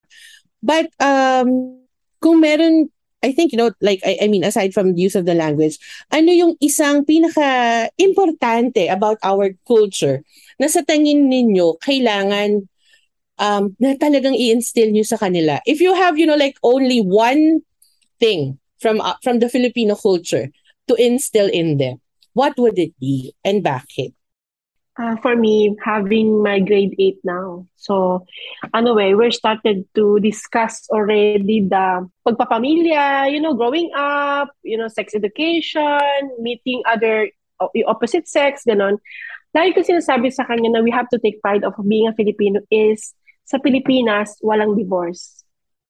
But 0.59 0.91
um, 0.99 1.79
kung 2.19 2.43
meron 2.43 2.91
I 3.23 3.31
think, 3.31 3.55
you 3.55 3.57
know, 3.57 3.71
like, 3.79 4.03
I, 4.03 4.19
I 4.23 4.27
mean, 4.27 4.43
aside 4.43 4.75
from 4.75 4.93
the 4.93 5.01
use 5.01 5.15
of 5.15 5.23
the 5.23 5.33
language, 5.33 5.79
ano 6.11 6.29
yung 6.29 6.53
isang 6.59 7.07
pinaka-importante 7.07 8.91
about 8.91 9.17
our 9.23 9.55
culture 9.63 10.21
na 10.59 10.67
sa 10.67 10.83
tingin 10.83 11.31
ninyo, 11.31 11.79
kailangan 11.79 12.67
um, 13.39 13.73
na 13.79 13.95
talagang 13.95 14.35
i-instill 14.35 14.91
nyo 14.91 15.07
sa 15.07 15.15
kanila? 15.15 15.63
If 15.63 15.79
you 15.79 15.95
have, 15.95 16.19
you 16.19 16.27
know, 16.27 16.37
like, 16.37 16.59
only 16.61 16.99
one 16.99 17.63
thing 18.19 18.59
from, 18.83 18.99
uh, 18.99 19.15
from 19.23 19.39
the 19.39 19.47
Filipino 19.47 19.95
culture 19.95 20.51
to 20.91 20.93
instill 20.99 21.47
in 21.47 21.79
them, 21.79 22.03
what 22.35 22.59
would 22.59 22.77
it 22.77 22.91
be 22.99 23.31
and 23.47 23.63
bakit? 23.63 24.11
Uh, 24.93 25.17
for 25.25 25.35
me, 25.35 25.75
having 25.81 26.43
my 26.43 26.59
grade 26.59 26.93
8 26.99 27.17
now. 27.23 27.65
So, 27.77 28.25
eh, 28.75 29.13
we're 29.17 29.31
started 29.31 29.89
to 29.95 30.19
discuss 30.19 30.85
already 30.93 31.65
the 31.65 32.05
pagpapamilya, 32.21 33.33
you 33.33 33.41
know, 33.41 33.55
growing 33.55 33.89
up, 33.97 34.53
you 34.61 34.77
know, 34.77 34.87
sex 34.87 35.15
education, 35.15 36.29
meeting 36.37 36.83
other 36.85 37.29
opposite 37.87 38.27
sex, 38.27 38.61
ganon. 38.69 39.01
Lagi 39.57 39.73
ko 39.73 39.81
sinasabi 39.81 40.29
sa 40.29 40.45
kanya 40.45 40.69
na 40.69 40.85
we 40.85 40.93
have 40.93 41.09
to 41.09 41.17
take 41.17 41.41
pride 41.41 41.65
of 41.65 41.73
being 41.89 42.05
a 42.05 42.13
Filipino 42.13 42.61
is 42.69 43.17
sa 43.49 43.57
Pilipinas, 43.57 44.37
walang 44.45 44.77
divorce. 44.77 45.41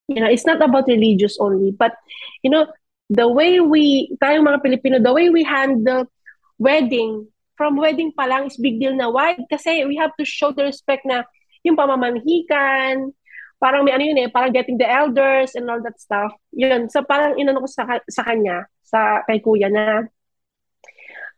You 0.08 0.24
know, 0.24 0.32
it's 0.32 0.48
not 0.48 0.64
about 0.64 0.88
religious 0.88 1.36
only, 1.40 1.76
but, 1.76 1.92
you 2.40 2.48
know, 2.48 2.72
the 3.08 3.28
way 3.28 3.60
we, 3.60 4.16
tayong 4.16 4.48
mga 4.48 4.64
Pilipino, 4.64 4.96
the 4.96 5.12
way 5.12 5.28
we 5.28 5.44
handle 5.44 6.08
wedding, 6.56 7.28
from 7.54 7.78
wedding 7.78 8.10
pa 8.14 8.26
lang 8.26 8.46
is 8.50 8.58
big 8.58 8.78
deal 8.78 8.94
na. 8.94 9.10
Why? 9.10 9.38
Kasi 9.50 9.86
we 9.86 9.96
have 9.96 10.14
to 10.18 10.24
show 10.26 10.50
the 10.50 10.66
respect 10.66 11.06
na 11.06 11.22
yung 11.62 11.78
pamamanhikan, 11.78 13.14
parang 13.62 13.88
may 13.88 13.96
ano 13.96 14.04
yun 14.04 14.20
eh, 14.20 14.28
parang 14.28 14.52
getting 14.52 14.76
the 14.76 14.84
elders 14.84 15.56
and 15.56 15.70
all 15.70 15.80
that 15.80 15.96
stuff. 15.96 16.34
Yun. 16.52 16.92
So 16.92 17.00
parang 17.06 17.40
inano 17.40 17.64
ko 17.64 17.68
sa, 17.70 17.88
sa 18.10 18.22
kanya, 18.26 18.68
sa 18.84 19.24
kay 19.24 19.40
kuya 19.40 19.72
na 19.72 20.04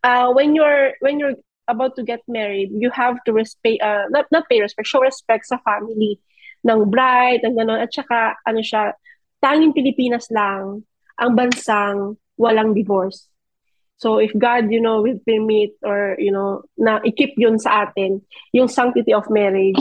uh, 0.02 0.30
when 0.32 0.54
you're 0.54 0.94
when 1.00 1.18
you're 1.18 1.38
about 1.68 1.96
to 1.96 2.02
get 2.02 2.22
married, 2.28 2.70
you 2.70 2.90
have 2.94 3.18
to 3.26 3.32
respect, 3.32 3.82
uh, 3.82 4.06
not, 4.10 4.26
not 4.30 4.46
pay 4.48 4.60
respect, 4.60 4.86
show 4.86 5.02
respect 5.02 5.46
sa 5.46 5.58
family 5.66 6.18
ng 6.62 6.90
bride, 6.90 7.42
ng 7.42 7.58
gano'n. 7.58 7.82
At 7.82 7.90
saka, 7.90 8.38
ano 8.46 8.62
siya, 8.62 8.94
tanging 9.42 9.74
Pilipinas 9.74 10.30
lang 10.30 10.86
ang 11.18 11.32
bansang 11.34 12.18
walang 12.38 12.70
divorce. 12.70 13.26
So 13.96 14.18
if 14.18 14.30
God, 14.36 14.70
you 14.70 14.80
know, 14.80 15.00
will 15.00 15.18
permit 15.24 15.72
or, 15.82 16.16
you 16.18 16.32
know, 16.32 16.62
na 16.76 17.00
i-keep 17.04 17.34
yun 17.36 17.58
sa 17.58 17.88
atin, 17.88 18.20
yung 18.52 18.68
sanctity 18.68 19.12
of 19.12 19.24
marriage, 19.30 19.80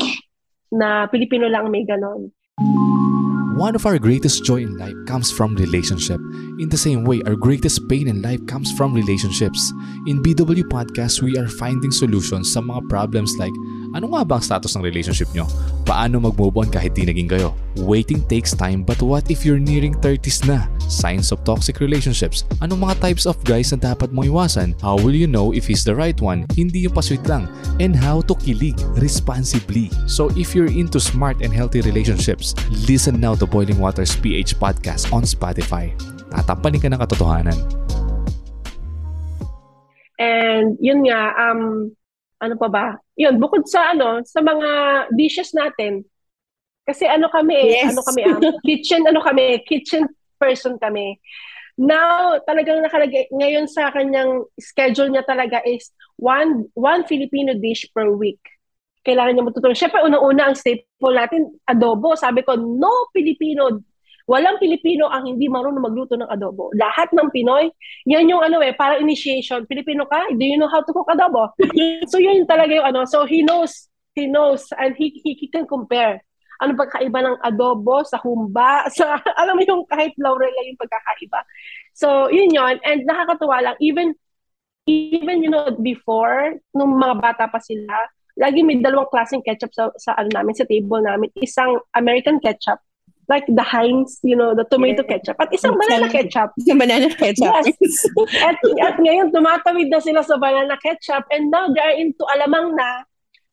na 0.72 1.08
Pilipino 1.08 1.48
lang 1.48 1.72
may 1.72 1.86
ganon. 1.86 2.32
One 3.56 3.76
of 3.76 3.86
our 3.88 4.00
greatest 4.00 4.44
joy 4.44 4.68
in 4.68 4.76
life 4.76 4.96
comes 5.08 5.32
from 5.32 5.56
relationship. 5.56 6.20
In 6.56 6.70
the 6.70 6.78
same 6.78 7.04
way, 7.04 7.22
our 7.28 7.36
greatest 7.36 7.84
pain 7.90 8.08
in 8.08 8.22
life 8.22 8.40
comes 8.48 8.72
from 8.72 8.94
relationships. 8.96 9.74
In 10.08 10.24
BW 10.24 10.64
Podcast, 10.72 11.22
we 11.22 11.36
are 11.36 11.52
finding 11.52 11.92
solutions 11.92 12.48
sa 12.48 12.64
mga 12.64 12.88
problems 12.88 13.36
like 13.36 13.52
ano 13.92 14.12
nga 14.12 14.24
ba 14.24 14.40
ang 14.40 14.44
status 14.44 14.76
ng 14.76 14.84
relationship 14.84 15.28
nyo? 15.36 15.48
Paano 15.84 16.20
mag-move 16.20 16.56
on 16.56 16.72
kahit 16.72 16.96
di 16.96 17.04
naging 17.04 17.28
kayo? 17.28 17.52
Waiting 17.80 18.24
takes 18.28 18.56
time 18.56 18.88
but 18.88 19.00
what 19.04 19.28
if 19.28 19.44
you're 19.44 19.60
nearing 19.60 19.96
30s 20.00 20.48
na? 20.48 20.68
Signs 20.88 21.36
of 21.36 21.44
toxic 21.44 21.84
relationships. 21.84 22.48
Anong 22.64 22.88
mga 22.88 23.04
types 23.04 23.28
of 23.28 23.36
guys 23.44 23.76
na 23.76 23.80
dapat 23.92 24.16
mong 24.16 24.32
iwasan? 24.32 24.80
How 24.80 24.96
will 24.96 25.16
you 25.16 25.28
know 25.28 25.52
if 25.52 25.68
he's 25.68 25.84
the 25.84 25.96
right 25.96 26.20
one? 26.24 26.48
Hindi 26.56 26.88
yung 26.88 26.96
pasweet 26.96 27.24
lang. 27.28 27.52
And 27.84 27.96
how 27.96 28.24
to 28.32 28.36
kilig 28.36 28.80
responsibly. 29.00 29.92
So 30.08 30.32
if 30.40 30.56
you're 30.56 30.72
into 30.72 31.04
smart 31.04 31.44
and 31.44 31.52
healthy 31.52 31.84
relationships, 31.84 32.56
listen 32.88 33.20
now 33.20 33.36
to 33.40 33.48
Boiling 33.48 33.80
Waters 33.80 34.16
PH 34.16 34.56
Podcast 34.56 35.12
on 35.12 35.28
Spotify. 35.28 36.15
Tatampanin 36.36 36.84
ka 36.84 36.90
ng 36.92 37.02
katotohanan. 37.02 37.58
And 40.16 40.80
yun 40.80 41.04
nga, 41.08 41.32
um, 41.36 41.92
ano 42.40 42.56
pa 42.60 42.68
ba? 42.68 42.86
Yun, 43.16 43.40
bukod 43.40 43.68
sa 43.68 43.92
ano, 43.96 44.24
sa 44.24 44.40
mga 44.44 44.70
dishes 45.16 45.52
natin, 45.56 46.04
Kasi 46.86 47.10
ano 47.10 47.34
kami 47.34 47.58
eh, 47.58 47.82
Yes. 47.82 47.98
ano 47.98 48.02
kami 48.06 48.22
ah, 48.30 48.38
kitchen 48.70 49.02
ano 49.10 49.18
kami, 49.18 49.58
kitchen 49.66 50.06
person 50.38 50.78
kami. 50.78 51.18
Now, 51.82 52.38
talagang 52.46 52.86
nakalagay 52.86 53.26
ngayon 53.34 53.66
sa 53.66 53.90
kanyang 53.90 54.46
schedule 54.62 55.10
niya 55.10 55.26
talaga 55.26 55.66
is 55.66 55.90
one 56.16 56.70
one 56.78 57.04
Filipino 57.10 57.58
dish 57.58 57.90
per 57.90 58.14
week. 58.14 58.40
Kailangan 59.02 59.34
niya 59.34 59.46
matutulong. 59.50 59.74
Siyempre, 59.74 60.06
unang-una 60.06 60.50
ang 60.50 60.56
staple 60.58 61.14
natin, 61.18 61.58
adobo. 61.66 62.14
Sabi 62.14 62.46
ko, 62.46 62.54
no 62.54 63.10
Filipino. 63.10 63.82
Walang 64.26 64.58
Pilipino 64.58 65.06
ang 65.06 65.30
hindi 65.30 65.46
marunong 65.46 65.86
magluto 65.86 66.18
ng 66.18 66.26
adobo. 66.26 66.74
Lahat 66.74 67.14
ng 67.14 67.30
Pinoy, 67.30 67.70
yan 68.10 68.26
yung 68.26 68.42
ano 68.42 68.58
eh, 68.58 68.74
parang 68.74 68.98
initiation. 69.06 69.70
Pilipino 69.70 70.10
ka? 70.10 70.34
Do 70.34 70.42
you 70.42 70.58
know 70.58 70.70
how 70.70 70.82
to 70.82 70.90
cook 70.90 71.06
adobo? 71.14 71.54
so 72.12 72.18
yun 72.18 72.42
talaga 72.50 72.74
yung 72.74 72.90
ano. 72.90 73.06
So 73.06 73.30
he 73.30 73.46
knows, 73.46 73.86
he 74.18 74.26
knows, 74.26 74.66
and 74.82 74.98
he, 74.98 75.14
he, 75.22 75.38
he 75.38 75.46
can 75.46 75.70
compare. 75.70 76.26
Ano 76.58 76.74
ba 76.74 76.90
kaiba 76.90 77.22
ng 77.22 77.38
adobo 77.46 78.02
sa 78.02 78.18
humba, 78.18 78.88
sa, 78.98 79.22
alam 79.38 79.60
mo 79.60 79.62
yung 79.62 79.86
kahit 79.86 80.18
laurel 80.18 80.50
lang 80.50 80.74
yung 80.74 80.82
pagkakaiba. 80.82 81.40
So, 81.94 82.28
yun 82.34 82.50
yun. 82.50 82.82
And 82.82 83.06
nakakatuwa 83.06 83.62
lang, 83.62 83.76
even, 83.78 84.18
even, 84.90 85.46
you 85.46 85.54
know, 85.54 85.70
before, 85.80 86.58
nung 86.74 86.98
mga 86.98 87.16
bata 87.22 87.46
pa 87.46 87.62
sila, 87.62 87.94
lagi 88.36 88.64
may 88.64 88.80
dalawang 88.84 89.08
klaseng 89.08 89.44
ketchup 89.44 89.72
sa, 89.72 89.92
sa 89.96 90.12
ano 90.20 90.28
namin, 90.32 90.54
sa 90.56 90.68
table 90.68 91.04
namin. 91.04 91.32
Isang 91.40 91.80
American 91.96 92.44
ketchup, 92.44 92.84
like 93.30 93.46
the 93.48 93.64
Heinz, 93.64 94.20
you 94.24 94.36
know, 94.36 94.54
the 94.54 94.66
tomato 94.66 95.04
ketchup, 95.04 95.38
at 95.40 95.50
isang 95.52 95.78
banana 95.78 96.10
ketchup. 96.10 96.54
Sa 96.62 96.76
banana 96.78 97.10
ketchup. 97.20 97.52
Yes. 97.52 98.06
At, 98.42 98.58
at 98.82 98.96
ngayon, 99.02 99.34
tumatawid 99.34 99.90
na 99.90 100.00
sila 100.00 100.22
sa 100.22 100.38
banana 100.38 100.78
ketchup 100.82 101.26
and 101.34 101.50
now 101.50 101.70
they 101.70 101.82
are 101.82 101.98
into 101.98 102.22
alamang 102.30 102.78
na. 102.78 103.06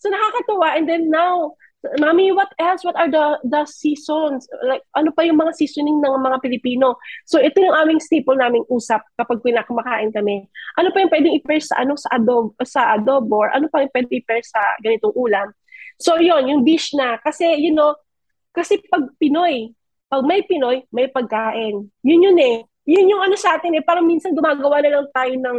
So 0.03 0.11
nakakatuwa. 0.11 0.77
And 0.77 0.89
then 0.89 1.09
now, 1.09 1.57
Mami, 1.99 2.31
what 2.31 2.55
else? 2.63 2.87
What 2.87 2.95
are 2.95 3.11
the 3.11 3.43
the 3.43 3.67
seasons? 3.67 4.47
Like, 4.63 4.87
ano 4.95 5.11
pa 5.11 5.27
yung 5.27 5.43
mga 5.43 5.59
seasoning 5.59 5.99
ng 5.99 6.15
mga 6.15 6.39
Pilipino? 6.39 6.95
So, 7.27 7.43
ito 7.43 7.59
yung 7.59 7.75
aming 7.75 7.99
staple 7.99 8.39
naming 8.39 8.63
usap 8.71 9.03
kapag 9.19 9.43
pinakamakain 9.43 10.15
kami. 10.15 10.47
Ano 10.79 10.95
pa 10.95 11.03
yung 11.03 11.11
pwedeng 11.11 11.35
i-pair 11.43 11.59
sa, 11.59 11.83
ano, 11.83 11.99
sa, 11.99 12.15
adobo, 12.15 12.55
sa 12.63 12.95
adobo? 12.95 13.43
Or 13.43 13.51
ano 13.51 13.67
pa 13.67 13.83
yung 13.83 13.91
pwedeng 13.91 14.15
i-pair 14.15 14.47
sa 14.47 14.63
ganitong 14.79 15.11
ulam? 15.19 15.51
So, 15.99 16.23
yon 16.23 16.47
yung 16.47 16.63
dish 16.63 16.95
na. 16.95 17.19
Kasi, 17.19 17.51
you 17.59 17.75
know, 17.75 17.99
kasi 18.53 18.79
pag 18.87 19.09
Pinoy, 19.17 19.73
pag 20.13 20.23
may 20.29 20.45
Pinoy, 20.45 20.85
may 20.93 21.09
pagkain. 21.09 21.89
Yun 22.05 22.25
yun 22.31 22.39
eh. 22.39 22.57
Yun 22.85 23.17
yung 23.17 23.23
ano 23.25 23.37
sa 23.41 23.57
atin 23.57 23.73
eh. 23.77 23.83
Parang 23.83 24.05
minsan 24.05 24.37
gumagawa 24.37 24.85
na 24.85 25.01
lang 25.01 25.07
tayo 25.11 25.35
ng 25.35 25.59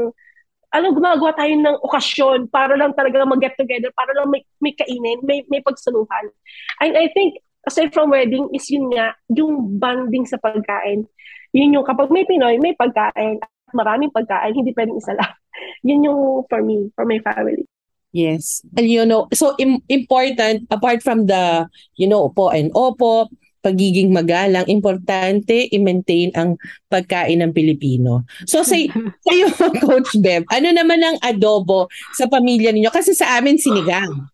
ano, 0.74 0.86
gumagawa 0.90 1.34
tayo 1.38 1.54
ng 1.54 1.78
okasyon 1.86 2.50
para 2.50 2.74
lang 2.74 2.98
talaga 2.98 3.22
mag-get 3.30 3.54
together, 3.54 3.94
para 3.94 4.10
lang 4.18 4.34
may, 4.34 4.42
may 4.58 4.74
kainin, 4.74 5.22
may, 5.22 5.46
may 5.46 5.62
pagsaluhan. 5.62 6.34
And 6.82 6.98
I 6.98 7.14
think, 7.14 7.38
aside 7.70 7.94
from 7.94 8.10
wedding, 8.10 8.50
is 8.58 8.66
yun 8.74 8.90
nga, 8.90 9.14
yung 9.30 9.78
bonding 9.78 10.26
sa 10.26 10.42
pagkain. 10.42 11.06
Yun 11.54 11.78
yung 11.78 11.86
kapag 11.86 12.10
may 12.10 12.26
Pinoy, 12.26 12.58
may 12.58 12.74
pagkain, 12.74 13.38
at 13.38 13.52
maraming 13.78 14.10
pagkain, 14.10 14.58
hindi 14.58 14.74
pwedeng 14.74 14.98
isa 14.98 15.14
lang. 15.14 15.32
Yun 15.88 16.10
yung 16.10 16.22
for 16.50 16.66
me, 16.66 16.90
for 16.98 17.06
my 17.06 17.22
family. 17.22 17.70
Yes. 18.13 18.62
And 18.77 18.86
you 18.86 19.03
know, 19.03 19.25
so 19.34 19.58
im- 19.58 19.82
important, 19.89 20.70
apart 20.70 21.01
from 21.01 21.25
the, 21.25 21.65
you 21.98 22.05
know, 22.05 22.29
opo 22.29 22.53
and 22.53 22.70
opo, 22.77 23.25
pagiging 23.65 24.13
magalang, 24.13 24.70
importante 24.70 25.72
i-maintain 25.72 26.29
ang 26.38 26.60
pagkain 26.91 27.41
ng 27.41 27.55
Pilipino. 27.55 28.22
So 28.46 28.62
say, 28.62 28.91
kayo, 29.25 29.50
Coach 29.82 30.13
Bev, 30.22 30.46
ano 30.53 30.70
naman 30.70 31.01
ang 31.01 31.17
adobo 31.25 31.89
sa 32.13 32.29
pamilya 32.29 32.70
ninyo? 32.70 32.93
Kasi 32.93 33.17
sa 33.17 33.39
amin, 33.39 33.58
sinigang. 33.58 34.29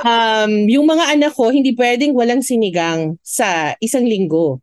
Um, 0.00 0.52
yung 0.70 0.86
mga 0.86 1.18
anak 1.18 1.34
ko, 1.34 1.50
hindi 1.50 1.74
pwedeng 1.74 2.14
walang 2.14 2.40
sinigang 2.40 3.18
sa 3.20 3.74
isang 3.82 4.06
linggo. 4.06 4.62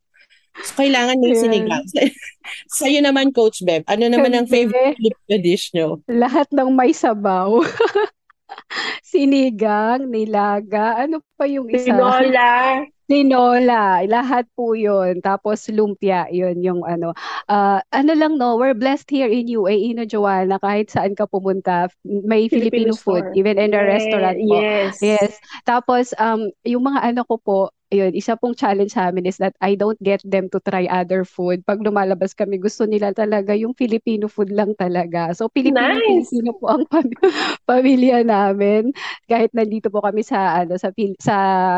So, 0.64 0.80
kailangan 0.80 1.20
may 1.20 1.36
Yes. 1.36 1.42
sinigang. 1.44 1.86
Sa'yo 2.80 3.04
naman, 3.04 3.36
Coach 3.36 3.60
Bev, 3.68 3.84
ano 3.92 4.08
naman 4.08 4.32
ang 4.32 4.48
favorite 4.48 4.96
Filipino 4.96 5.36
dish 5.44 5.76
nyo? 5.76 6.00
Lahat 6.08 6.48
ng 6.56 6.72
may 6.72 6.96
sabaw. 6.96 7.60
Sinigang, 9.06 10.08
nilaga, 10.10 11.00
ano 11.00 11.22
pa 11.36 11.46
yung 11.46 11.70
isa? 11.70 11.94
Tinola. 11.94 12.86
Tinola, 13.06 14.02
lahat 14.10 14.50
po 14.58 14.74
yun. 14.74 15.22
Tapos 15.22 15.70
lumpia, 15.70 16.26
yun 16.34 16.58
yung 16.66 16.82
ano. 16.82 17.14
Ah, 17.46 17.78
ano 17.94 18.18
lang 18.18 18.42
no, 18.42 18.58
we're 18.58 18.74
blessed 18.74 19.14
here 19.14 19.30
in 19.30 19.46
UAE, 19.46 19.94
no, 19.94 20.10
Joanna, 20.10 20.58
kahit 20.58 20.90
saan 20.90 21.14
ka 21.14 21.30
pumunta, 21.30 21.86
may 22.02 22.50
Filipino, 22.50 22.98
food, 22.98 23.30
store. 23.30 23.38
even 23.38 23.62
in 23.62 23.70
the 23.70 23.78
Yeah, 23.78 23.86
restaurant 23.86 24.42
po. 24.50 24.66
Yes. 24.66 24.98
Yes. 25.06 25.38
Tapos, 25.70 26.18
um, 26.18 26.50
yung 26.66 26.82
mga 26.82 27.14
ano 27.14 27.22
ko 27.30 27.38
po, 27.38 27.60
yun, 27.94 28.12
isa 28.18 28.34
pong 28.36 28.58
challenge 28.58 28.98
sa 28.98 29.14
amin 29.14 29.30
is 29.30 29.38
that 29.38 29.54
I 29.62 29.78
don't 29.78 30.02
get 30.02 30.20
them 30.26 30.50
to 30.50 30.60
try 30.60 30.90
other 30.90 31.24
food. 31.24 31.62
Pag 31.64 31.86
lumalabas 31.86 32.34
kami, 32.34 32.58
gusto 32.58 32.90
nila 32.90 33.14
talaga 33.14 33.54
yung 33.54 33.78
Filipino 33.78 34.26
food 34.28 34.50
lang 34.50 34.74
talaga. 34.76 35.30
So, 35.38 35.48
Filipino, 35.54 35.94
Nice. 35.94 36.28
Filipino 36.28 36.58
po 36.58 36.74
ang 36.74 36.84
pam- 36.90 37.14
pamilya 37.70 38.26
namin. 38.26 38.92
Kahit 39.30 39.54
nandito 39.54 39.94
po 39.94 40.02
kami 40.02 40.26
sa, 40.26 40.66
ano, 40.66 40.76
sa, 40.76 40.90
sa, 41.22 41.36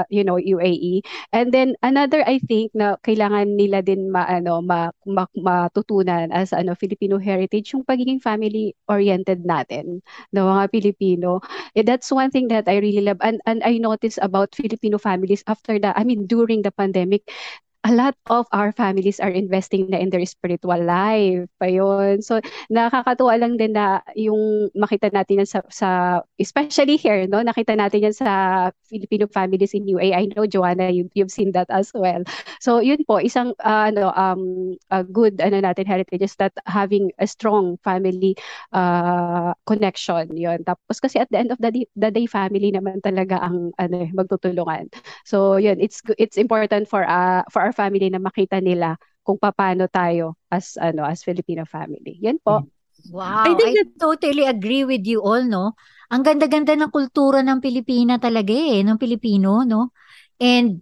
you 0.09 0.23
know, 0.23 0.39
UAE. 0.39 1.03
And 1.33 1.53
then, 1.53 1.75
another, 1.83 2.23
I 2.25 2.39
think, 2.39 2.71
na 2.73 2.97
kailangan 3.03 3.57
nila 3.57 3.81
din 3.83 4.11
ma, 4.11 4.25
ano, 4.25 4.61
ma, 4.61 4.89
ma, 5.05 5.25
matutunan 5.35 6.31
as, 6.31 6.53
ano, 6.53 6.75
Filipino 6.75 7.17
heritage, 7.17 7.73
yung 7.73 7.83
pagiging 7.83 8.21
family-oriented 8.21 9.43
natin, 9.45 10.01
ng 10.33 10.45
mga 10.45 10.63
Pilipino. 10.71 11.39
Eh, 11.75 11.83
that's 11.83 12.11
one 12.11 12.31
thing 12.31 12.47
that 12.49 12.67
I 12.67 12.77
really 12.79 13.01
love. 13.01 13.17
And, 13.21 13.41
and 13.45 13.61
I 13.63 13.77
noticed 13.77 14.19
about 14.21 14.55
Filipino 14.55 14.97
families 14.97 15.43
after 15.47 15.79
the, 15.79 15.97
I 15.97 16.03
mean, 16.03 16.25
during 16.27 16.61
the 16.61 16.71
pandemic, 16.71 17.27
a 17.87 17.91
lot 17.95 18.15
of 18.27 18.45
our 18.51 18.75
families 18.75 19.23
are 19.23 19.31
investing 19.31 19.87
na 19.87 19.97
in 19.97 20.11
their 20.11 20.23
spiritual 20.27 20.77
life 20.83 21.47
pa 21.55 21.71
yun. 21.71 22.19
So, 22.19 22.43
nakakatuwa 22.67 23.39
lang 23.39 23.55
din 23.55 23.79
na 23.79 24.03
yung 24.19 24.67
makita 24.75 25.07
natin 25.15 25.43
yan 25.43 25.49
sa, 25.49 25.63
sa 25.71 25.89
especially 26.35 26.99
here, 26.99 27.23
no? 27.31 27.39
Nakita 27.39 27.79
natin 27.79 28.11
yan 28.11 28.15
sa 28.15 28.29
Filipino 28.91 29.31
families 29.31 29.71
in 29.71 29.87
UAE. 29.87 30.11
I 30.11 30.25
know, 30.35 30.43
Joanna, 30.43 30.91
you, 30.91 31.07
you've 31.15 31.31
seen 31.31 31.55
that 31.55 31.71
as 31.71 31.95
well. 31.95 32.27
So, 32.59 32.83
yun 32.83 33.07
po, 33.07 33.23
isang, 33.23 33.55
uh, 33.63 33.87
ano, 33.87 34.11
um, 34.11 34.75
a 34.91 35.07
good, 35.07 35.39
ano 35.39 35.63
natin, 35.63 35.87
heritage 35.87 36.27
is 36.27 36.35
that 36.43 36.51
having 36.67 37.15
a 37.19 37.27
strong 37.27 37.79
family 37.87 38.35
uh, 38.73 39.53
connection 39.63 40.35
yun. 40.35 40.63
Tapos 40.63 40.99
kasi 40.99 41.19
at 41.19 41.29
the 41.31 41.37
end 41.37 41.51
of 41.51 41.59
the 41.61 41.71
day, 41.71 41.85
the 41.95 42.11
day 42.11 42.25
family 42.25 42.71
naman 42.73 42.99
talaga 42.99 43.39
ang 43.39 43.71
ano 43.77 43.95
eh, 44.03 44.09
magtutulungan. 44.11 44.91
So 45.23 45.57
yun, 45.57 45.79
it's 45.79 46.01
it's 46.17 46.37
important 46.37 46.89
for 46.89 47.07
uh, 47.07 47.43
for 47.53 47.61
our 47.61 47.75
family 47.77 48.09
na 48.09 48.17
makita 48.17 48.57
nila 48.57 48.97
kung 49.21 49.37
paano 49.37 49.85
tayo 49.85 50.39
as 50.49 50.73
ano 50.81 51.05
as 51.05 51.21
Filipino 51.21 51.61
family. 51.69 52.17
Yan 52.25 52.41
po. 52.41 52.65
Wow, 53.13 53.45
I 53.45 53.53
I, 53.53 53.77
think 53.77 53.99
totally 54.01 54.49
agree 54.49 54.81
with 54.81 55.05
you 55.05 55.21
all, 55.21 55.45
no? 55.45 55.77
Ang 56.09 56.25
ganda-ganda 56.25 56.73
ng 56.73 56.89
kultura 56.89 57.45
ng 57.45 57.61
Pilipina 57.61 58.17
talaga 58.17 58.49
eh, 58.49 58.81
ng 58.81 58.97
Pilipino, 58.97 59.61
no? 59.61 59.93
And 60.41 60.81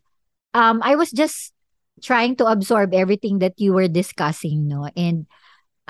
um, 0.55 0.79
I 0.79 0.95
was 0.95 1.11
just 1.11 1.51
trying 1.99 2.39
to 2.39 2.47
absorb 2.47 2.95
everything 2.95 3.43
that 3.43 3.59
you 3.59 3.75
were 3.75 3.91
discussing, 3.91 4.69
no? 4.69 4.87
And 4.95 5.27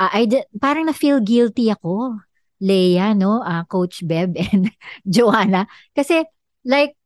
uh, 0.01 0.09
I 0.11 0.25
parang 0.57 0.89
na-feel 0.89 1.21
guilty 1.21 1.69
ako, 1.69 2.17
Leia, 2.63 3.13
no? 3.13 3.45
Uh, 3.45 3.63
Coach 3.69 4.01
Beb 4.01 4.33
and 4.51 4.71
Joanna. 5.05 5.67
Kasi 5.93 6.25
like, 6.65 6.97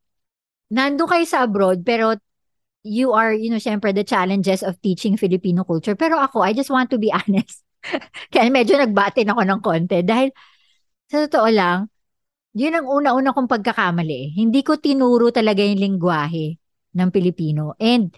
nando 0.70 1.04
kayo 1.10 1.26
sa 1.26 1.44
abroad, 1.44 1.82
pero 1.82 2.16
you 2.82 3.12
are, 3.12 3.32
you 3.32 3.50
know, 3.52 3.60
syempre 3.60 3.92
the 3.92 4.04
challenges 4.06 4.64
of 4.64 4.80
teaching 4.80 5.16
Filipino 5.16 5.64
culture. 5.64 5.96
Pero 5.96 6.16
ako, 6.16 6.40
I 6.40 6.52
just 6.52 6.72
want 6.72 6.88
to 6.90 6.98
be 6.98 7.12
honest. 7.16 7.64
Kaya 8.32 8.52
medyo 8.52 8.76
nagbatin 8.76 9.32
ako 9.32 9.42
ng 9.44 9.60
konti 9.60 10.04
dahil 10.04 10.28
sa 11.08 11.26
totoo 11.26 11.48
lang, 11.48 11.88
yun 12.54 12.76
ang 12.76 12.86
una-una 12.86 13.32
kong 13.32 13.48
pagkakamali. 13.48 14.36
Hindi 14.36 14.60
ko 14.62 14.76
tinuro 14.76 15.30
talaga 15.30 15.62
yung 15.62 15.80
lingwahe 15.80 16.58
ng 16.94 17.08
Pilipino. 17.14 17.78
And 17.78 18.10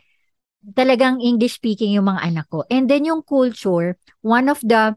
talagang 0.62 1.20
English 1.20 1.58
speaking 1.58 1.92
yung 1.94 2.08
mga 2.08 2.22
anak 2.32 2.46
ko. 2.48 2.64
And 2.70 2.86
then 2.86 3.04
yung 3.04 3.26
culture, 3.26 3.98
one 4.22 4.46
of 4.46 4.62
the 4.62 4.96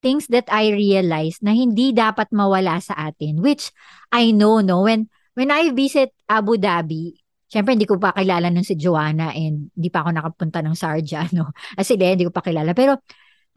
things 0.00 0.30
that 0.32 0.48
I 0.48 0.72
realized 0.72 1.44
na 1.44 1.52
hindi 1.52 1.92
dapat 1.92 2.32
mawala 2.32 2.80
sa 2.80 2.96
atin, 2.96 3.44
which 3.44 3.68
I 4.08 4.32
know, 4.32 4.64
no, 4.64 4.88
when 4.88 5.12
when 5.36 5.52
I 5.52 5.74
visit 5.76 6.16
Abu 6.24 6.56
Dhabi, 6.56 7.19
syempre 7.50 7.74
hindi 7.74 7.84
ko 7.84 7.98
pa 7.98 8.14
kilala 8.14 8.46
nun 8.48 8.62
si 8.62 8.78
Joanna 8.78 9.34
and 9.34 9.74
hindi 9.74 9.90
pa 9.90 10.06
ako 10.06 10.10
nakapunta 10.14 10.62
ng 10.62 10.78
Sharjah, 10.78 11.26
no. 11.36 11.50
As 11.74 11.90
in, 11.90 11.98
hindi 11.98 12.24
ko 12.24 12.32
pa 12.32 12.46
kilala. 12.46 12.70
Pero 12.72 13.02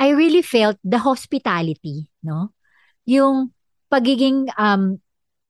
I 0.02 0.18
really 0.18 0.42
felt 0.42 0.82
the 0.82 0.98
hospitality, 0.98 2.10
no? 2.26 2.58
Yung 3.06 3.54
pagiging 3.94 4.50
um 4.58 4.98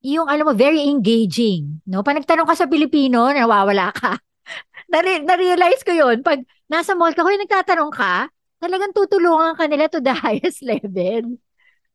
yung 0.04 0.28
alam 0.28 0.52
mo 0.52 0.54
very 0.54 0.84
engaging, 0.84 1.80
no? 1.88 2.04
Pag 2.04 2.20
nagtanong 2.20 2.44
ka 2.44 2.56
sa 2.60 2.68
Pilipino, 2.68 3.32
nawawala 3.32 3.96
ka. 3.96 4.20
Nare- 4.92 5.24
na-realize 5.24 5.82
ko 5.88 5.96
'yun 5.96 6.20
pag 6.20 6.44
nasa 6.68 6.92
mall 7.00 7.16
ka, 7.16 7.24
hoy 7.24 7.40
nagtatanong 7.40 7.96
ka, 7.96 8.28
talagang 8.60 8.92
tutulungan 8.92 9.56
ka 9.56 9.66
nila 9.72 9.88
to 9.88 10.04
the 10.04 10.12
highest 10.24 10.60
level. 10.60 11.40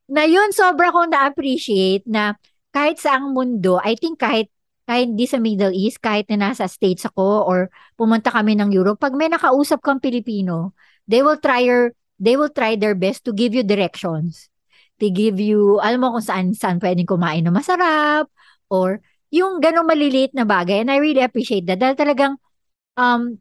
Na 0.08 0.24
yun 0.24 0.48
sobra 0.56 0.88
kong 0.88 1.12
na-appreciate 1.12 2.08
na 2.08 2.32
kahit 2.72 2.96
sa 2.96 3.20
ang 3.20 3.37
mundo, 3.37 3.76
I 3.84 3.92
think 3.92 4.16
kahit 4.16 4.48
kahit 4.88 5.12
di 5.12 5.29
sa 5.29 5.37
Middle 5.37 5.77
East, 5.77 6.01
kahit 6.01 6.33
na 6.33 6.48
nasa 6.48 6.64
States 6.64 7.05
ako 7.05 7.44
or 7.44 7.68
pumunta 8.01 8.33
kami 8.33 8.57
ng 8.57 8.72
Europe, 8.72 8.96
pag 8.96 9.12
may 9.12 9.29
nakausap 9.29 9.85
kang 9.85 10.01
Pilipino, 10.01 10.72
they 11.05 11.20
will 11.20 11.37
try 11.37 11.61
your, 11.61 11.92
they 12.16 12.40
will 12.40 12.48
try 12.48 12.72
their 12.72 12.96
best 12.96 13.20
to 13.29 13.37
give 13.37 13.53
you 13.53 13.61
directions. 13.61 14.48
They 14.96 15.12
give 15.12 15.37
you, 15.37 15.77
alam 15.85 16.01
mo 16.01 16.16
kung 16.16 16.24
saan, 16.24 16.57
saan 16.57 16.81
pwedeng 16.81 17.05
kumain 17.05 17.44
na 17.44 17.53
masarap, 17.53 18.33
or 18.72 19.05
yung 19.29 19.61
ganong 19.61 19.85
maliliit 19.85 20.33
na 20.33 20.48
bagay. 20.48 20.81
And 20.81 20.88
I 20.88 21.05
really 21.05 21.20
appreciate 21.20 21.68
that. 21.68 21.85
Dahil 21.85 21.94
talagang, 21.94 22.40
um, 22.96 23.37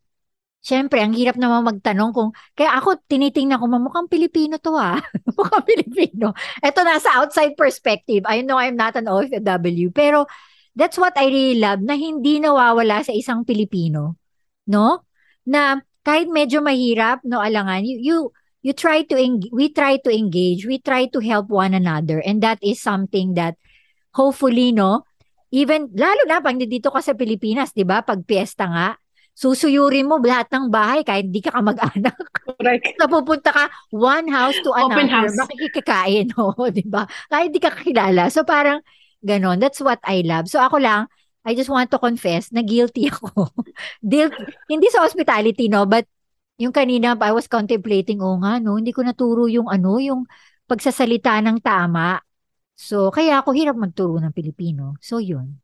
Siyempre, 0.68 1.00
ang 1.00 1.16
hirap 1.16 1.40
naman 1.40 1.64
magtanong 1.64 2.12
kung, 2.12 2.30
kaya 2.52 2.76
ako 2.76 3.00
tinitingnan 3.08 3.56
ko, 3.56 3.72
mukhang 3.72 4.12
Pilipino 4.12 4.60
to 4.60 4.76
ah. 4.76 5.00
mukhang 5.40 5.64
Pilipino. 5.64 6.36
Ito 6.60 6.84
nasa 6.84 7.24
outside 7.24 7.56
perspective. 7.56 8.28
I 8.28 8.44
know 8.44 8.60
I'm 8.60 8.76
not 8.76 9.00
an 9.00 9.08
OFW, 9.08 9.96
pero 9.96 10.28
that's 10.78 11.02
what 11.02 11.18
I 11.18 11.26
really 11.26 11.58
love, 11.58 11.82
na 11.82 11.98
hindi 11.98 12.38
nawawala 12.38 13.02
sa 13.02 13.10
isang 13.10 13.42
Pilipino. 13.42 14.22
No? 14.70 15.02
Na 15.50 15.82
kahit 16.06 16.30
medyo 16.30 16.62
mahirap, 16.62 17.26
no, 17.26 17.42
alangan, 17.42 17.82
you, 17.82 17.98
you, 17.98 18.18
you 18.62 18.78
try 18.78 19.02
to, 19.10 19.18
en- 19.18 19.50
we 19.50 19.74
try 19.74 19.98
to 19.98 20.14
engage, 20.14 20.70
we 20.70 20.78
try 20.78 21.10
to 21.10 21.18
help 21.18 21.50
one 21.50 21.74
another. 21.74 22.22
And 22.22 22.46
that 22.46 22.62
is 22.62 22.78
something 22.78 23.34
that, 23.36 23.58
hopefully, 24.14 24.70
no, 24.70 25.10
even, 25.50 25.90
lalo 25.98 26.30
na 26.30 26.46
pag 26.46 26.62
dito 26.62 26.94
ka 26.94 27.02
sa 27.02 27.18
Pilipinas, 27.18 27.74
di 27.74 27.82
ba, 27.82 28.06
pag 28.06 28.22
piyesta 28.22 28.70
nga, 28.70 28.88
susuyurin 29.38 30.10
mo 30.10 30.18
lahat 30.22 30.50
ng 30.50 30.70
bahay 30.70 31.06
kahit 31.06 31.30
di 31.30 31.42
ka 31.42 31.54
kamag-anak. 31.54 32.18
Correct. 32.58 32.94
Napupunta 33.02 33.54
ka 33.54 33.66
one 33.94 34.30
house 34.30 34.58
to 34.62 34.74
another, 34.74 34.98
Open 34.98 35.10
house. 35.10 35.38
makikikain, 35.38 36.34
oh, 36.42 36.70
di 36.70 36.86
ba? 36.86 37.06
Kahit 37.30 37.50
di 37.54 37.62
ka 37.62 37.70
kakilala. 37.74 38.30
So 38.34 38.42
parang 38.46 38.82
ganon. 39.28 39.60
That's 39.60 39.84
what 39.84 40.00
I 40.08 40.24
love. 40.24 40.48
So 40.48 40.64
ako 40.64 40.80
lang, 40.80 41.12
I 41.44 41.56
just 41.56 41.72
want 41.72 41.92
to 41.92 42.00
confess 42.00 42.52
na 42.52 42.64
guilty 42.64 43.08
ako. 43.14 43.52
guilty. 44.04 44.44
Hindi 44.72 44.88
sa 44.88 45.04
hospitality, 45.04 45.68
no? 45.68 45.88
But 45.88 46.08
yung 46.58 46.74
kanina, 46.74 47.16
I 47.20 47.32
was 47.32 47.48
contemplating, 47.48 48.20
oh 48.20 48.40
nga, 48.42 48.58
no? 48.58 48.80
Hindi 48.80 48.92
ko 48.92 49.04
naturo 49.06 49.46
yung 49.48 49.70
ano, 49.70 50.00
yung 50.00 50.26
pagsasalita 50.68 51.40
ng 51.44 51.64
tama. 51.64 52.20
So, 52.78 53.10
kaya 53.10 53.42
ako 53.42 53.56
hirap 53.58 53.78
magturo 53.80 54.22
ng 54.22 54.36
Pilipino. 54.36 55.00
So, 55.00 55.18
yun. 55.18 55.64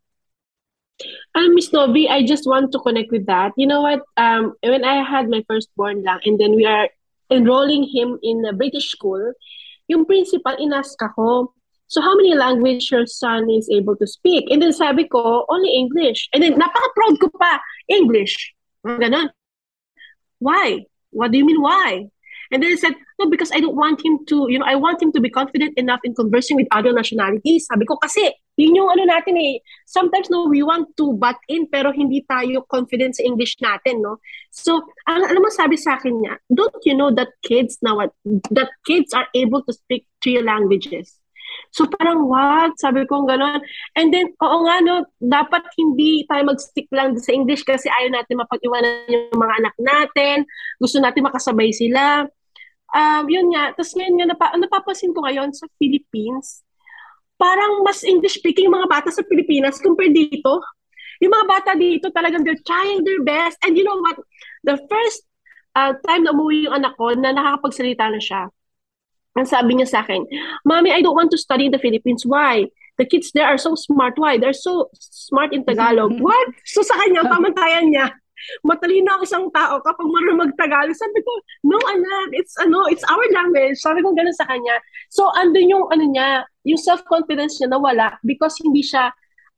Um, 1.35 1.57
Miss 1.57 1.73
Novi, 1.73 2.07
I 2.07 2.23
just 2.23 2.45
want 2.45 2.71
to 2.71 2.79
connect 2.79 3.11
with 3.11 3.25
that. 3.25 3.51
You 3.57 3.67
know 3.67 3.81
what? 3.81 4.05
Um, 4.17 4.53
when 4.61 4.85
I 4.85 5.01
had 5.01 5.29
my 5.29 5.43
firstborn 5.49 6.01
lang, 6.05 6.21
and 6.25 6.39
then 6.39 6.55
we 6.55 6.65
are 6.65 6.89
enrolling 7.29 7.89
him 7.89 8.17
in 8.21 8.45
a 8.45 8.53
British 8.53 8.89
school, 8.89 9.33
yung 9.89 10.05
principal, 10.05 10.55
inask 10.57 10.95
ako, 11.01 11.53
so 11.93 12.01
how 12.01 12.17
many 12.17 12.33
language 12.33 12.89
your 12.89 13.05
son 13.05 13.45
is 13.53 13.69
able 13.69 13.95
to 14.01 14.07
speak? 14.09 14.49
And 14.49 14.57
then 14.57 14.73
sabi 14.73 15.05
ko, 15.05 15.45
only 15.45 15.69
English. 15.77 16.25
And 16.33 16.41
then 16.41 16.57
napaka-proud 16.57 17.21
ko 17.21 17.29
pa, 17.37 17.61
English. 17.85 18.33
Ganon. 18.81 19.29
Why? 20.41 20.89
What 21.13 21.29
do 21.31 21.37
you 21.37 21.45
mean 21.45 21.61
why? 21.61 22.09
And 22.49 22.61
then 22.61 22.73
I 22.73 22.75
said, 22.75 22.93
no, 23.17 23.29
because 23.29 23.51
I 23.53 23.59
don't 23.61 23.75
want 23.75 24.03
him 24.05 24.25
to, 24.29 24.45
you 24.49 24.59
know, 24.59 24.65
I 24.65 24.75
want 24.75 25.01
him 25.01 25.11
to 25.13 25.21
be 25.21 25.29
confident 25.29 25.77
enough 25.77 26.01
in 26.03 26.13
conversing 26.13 26.57
with 26.57 26.67
other 26.71 26.93
nationalities. 26.93 27.65
Sabi 27.65 27.85
ko, 27.85 27.97
kasi, 27.97 28.29
yun 28.57 28.75
yung 28.75 28.89
ano 28.89 29.05
natin 29.09 29.37
eh. 29.37 29.61
Sometimes, 29.85 30.29
no, 30.29 30.45
we 30.45 30.61
want 30.61 30.89
to 30.97 31.13
butt 31.13 31.37
in, 31.47 31.65
pero 31.65 31.93
hindi 31.93 32.25
tayo 32.29 32.65
confident 32.69 33.17
sa 33.17 33.23
English 33.23 33.57
natin, 33.57 34.01
no? 34.01 34.17
So, 34.51 34.85
ang, 35.09 35.25
alam 35.25 35.41
mo 35.41 35.49
sabi 35.49 35.77
sa 35.77 35.97
akin 35.97 36.13
niya, 36.21 36.37
don't 36.53 36.77
you 36.85 36.93
know 36.93 37.09
that 37.13 37.33
kids 37.41 37.77
now, 37.81 37.97
that 38.53 38.69
kids 38.85 39.13
are 39.13 39.25
able 39.33 39.65
to 39.65 39.73
speak 39.73 40.05
three 40.21 40.41
languages? 40.41 41.22
So 41.73 41.89
parang 41.89 42.29
what? 42.29 42.77
Sabi 42.77 43.03
ko 43.09 43.25
gano'n. 43.25 43.59
And 43.97 44.13
then, 44.13 44.33
oo 44.37 44.57
nga 44.65 44.77
no, 44.85 45.09
dapat 45.17 45.65
hindi 45.79 46.23
tayo 46.29 46.45
mag-stick 46.47 46.87
lang 46.93 47.17
sa 47.17 47.33
English 47.33 47.65
kasi 47.65 47.89
ayaw 47.89 48.13
natin 48.13 48.37
mapag-iwanan 48.39 49.09
yung 49.09 49.39
mga 49.39 49.53
anak 49.63 49.75
natin. 49.81 50.37
Gusto 50.77 51.01
natin 51.01 51.25
makasabay 51.25 51.73
sila. 51.73 52.29
Um, 52.93 53.25
yun 53.25 53.49
nga. 53.49 53.73
Tapos 53.73 53.97
ngayon 53.97 54.15
nga, 54.21 54.27
napa, 54.29 54.45
napapansin 54.53 55.17
ko 55.17 55.25
ngayon 55.25 55.49
sa 55.49 55.65
Philippines, 55.81 56.61
parang 57.41 57.81
mas 57.81 58.05
English-speaking 58.05 58.69
mga 58.69 58.85
bata 58.85 59.09
sa 59.09 59.25
Pilipinas 59.25 59.81
compared 59.81 60.13
dito. 60.13 60.61
Yung 61.19 61.33
mga 61.33 61.47
bata 61.49 61.71
dito 61.73 62.13
talagang 62.13 62.45
they're 62.45 62.61
trying 62.61 63.01
their 63.01 63.25
best. 63.25 63.57
And 63.65 63.73
you 63.73 63.83
know 63.83 63.97
what? 63.97 64.21
The 64.61 64.77
first 64.85 65.25
uh, 65.73 65.97
time 66.05 66.23
na 66.23 66.33
umuwi 66.33 66.69
yung 66.69 66.77
anak 66.77 66.93
ko 66.97 67.13
na 67.17 67.33
nakakapagsalita 67.33 68.13
na 68.13 68.21
siya, 68.21 68.41
ang 69.33 69.49
sabi 69.49 69.77
niya 69.77 69.89
sa 69.89 69.99
akin, 70.05 70.25
Mommy, 70.65 70.93
I 70.93 71.01
don't 71.01 71.17
want 71.17 71.33
to 71.33 71.39
study 71.41 71.65
in 71.65 71.73
the 71.73 71.81
Philippines. 71.81 72.25
Why? 72.25 72.69
The 73.01 73.05
kids 73.09 73.33
there 73.33 73.49
are 73.49 73.57
so 73.57 73.73
smart. 73.73 74.13
Why? 74.17 74.37
They're 74.37 74.53
so 74.53 74.93
smart 74.93 75.53
in 75.53 75.65
Tagalog. 75.65 76.13
What? 76.25 76.53
So 76.69 76.85
sa 76.85 76.93
kanya, 77.01 77.25
pamantayan 77.25 77.89
niya. 77.89 78.13
Matalino 78.61 79.17
ang 79.17 79.23
isang 79.23 79.47
tao 79.55 79.81
kapag 79.81 80.05
marunong 80.05 80.45
mag-Tagalog. 80.45 80.93
Sabi 80.93 81.19
ko, 81.25 81.31
no 81.65 81.79
anak, 81.89 82.37
it's 82.37 82.53
ano, 82.61 82.85
it's 82.91 83.05
our 83.09 83.25
language. 83.33 83.79
Sabi 83.81 84.05
ko 84.05 84.13
ganun 84.13 84.35
sa 84.37 84.45
kanya. 84.45 84.77
So 85.09 85.33
andun 85.33 85.71
yung 85.71 85.89
ano 85.89 86.05
niya, 86.05 86.45
yung 86.67 86.77
self-confidence 86.77 87.57
niya 87.57 87.73
nawala 87.73 88.21
because 88.21 88.53
hindi 88.61 88.85
siya 88.85 89.09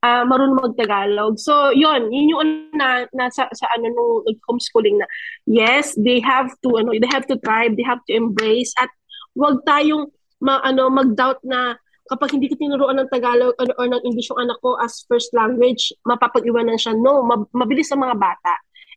uh, 0.06 0.24
marunong 0.24 0.62
mag-Tagalog. 0.62 1.38
So, 1.40 1.74
yon 1.74 2.12
yun 2.14 2.30
yung 2.30 2.40
ano 2.40 2.52
na, 2.76 2.88
na 3.10 3.26
sa, 3.32 3.48
sa 3.52 3.66
ano 3.74 3.90
nung 3.90 4.12
homeschooling 4.46 5.00
na, 5.00 5.06
yes, 5.46 5.96
they 5.98 6.20
have 6.20 6.52
to, 6.62 6.78
ano, 6.78 6.94
they 6.94 7.10
have 7.10 7.26
to 7.26 7.36
try, 7.42 7.68
they 7.68 7.86
have 7.86 8.02
to 8.06 8.12
embrace, 8.14 8.70
at 8.78 8.90
wag 9.36 9.62
tayong 9.68 10.08
ma, 10.40 10.60
ano, 10.64 10.88
mag-doubt 10.88 11.44
na 11.44 11.76
kapag 12.06 12.38
hindi 12.38 12.46
ko 12.46 12.54
tinuruan 12.56 12.96
ng 13.02 13.10
Tagalog 13.10 13.54
or, 13.58 13.68
or 13.76 13.86
ng 13.90 14.02
English 14.06 14.30
yung 14.30 14.42
anak 14.46 14.58
ko 14.62 14.78
as 14.78 15.02
first 15.10 15.34
language, 15.34 15.90
mapapag-iwanan 16.06 16.78
siya. 16.78 16.94
No, 16.94 17.26
mab- 17.26 17.50
mabilis 17.50 17.90
sa 17.90 17.98
mga 17.98 18.14
bata. 18.14 18.54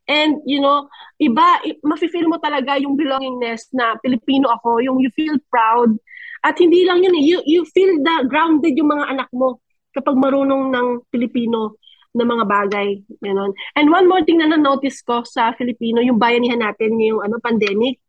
And, 0.10 0.42
you 0.46 0.58
know, 0.58 0.90
iba, 1.22 1.62
mafe-feel 1.86 2.26
mo 2.26 2.42
talaga 2.42 2.82
yung 2.82 2.98
belongingness 2.98 3.70
na 3.78 3.94
Pilipino 4.02 4.50
ako, 4.50 4.82
yung 4.82 4.98
you 4.98 5.14
feel 5.14 5.38
proud. 5.54 5.94
At 6.42 6.58
hindi 6.58 6.82
lang 6.86 7.06
yun 7.06 7.14
eh, 7.14 7.24
you, 7.26 7.38
you 7.46 7.62
feel 7.70 8.02
the 8.02 8.26
grounded 8.26 8.74
yung 8.74 8.90
mga 8.90 9.06
anak 9.06 9.30
mo 9.30 9.62
kapag 9.94 10.18
marunong 10.18 10.74
ng 10.74 10.88
Pilipino 11.14 11.78
na 12.14 12.26
mga 12.26 12.46
bagay. 12.46 12.90
Ganon. 13.22 13.54
And 13.78 13.94
one 13.94 14.10
more 14.10 14.26
thing 14.26 14.42
na 14.42 14.50
na-notice 14.50 15.06
ko 15.06 15.22
sa 15.26 15.54
Filipino, 15.54 16.02
yung 16.02 16.18
bayanihan 16.18 16.62
natin 16.62 16.98
ngayong 16.98 17.22
ano, 17.26 17.38
pandemic, 17.38 18.02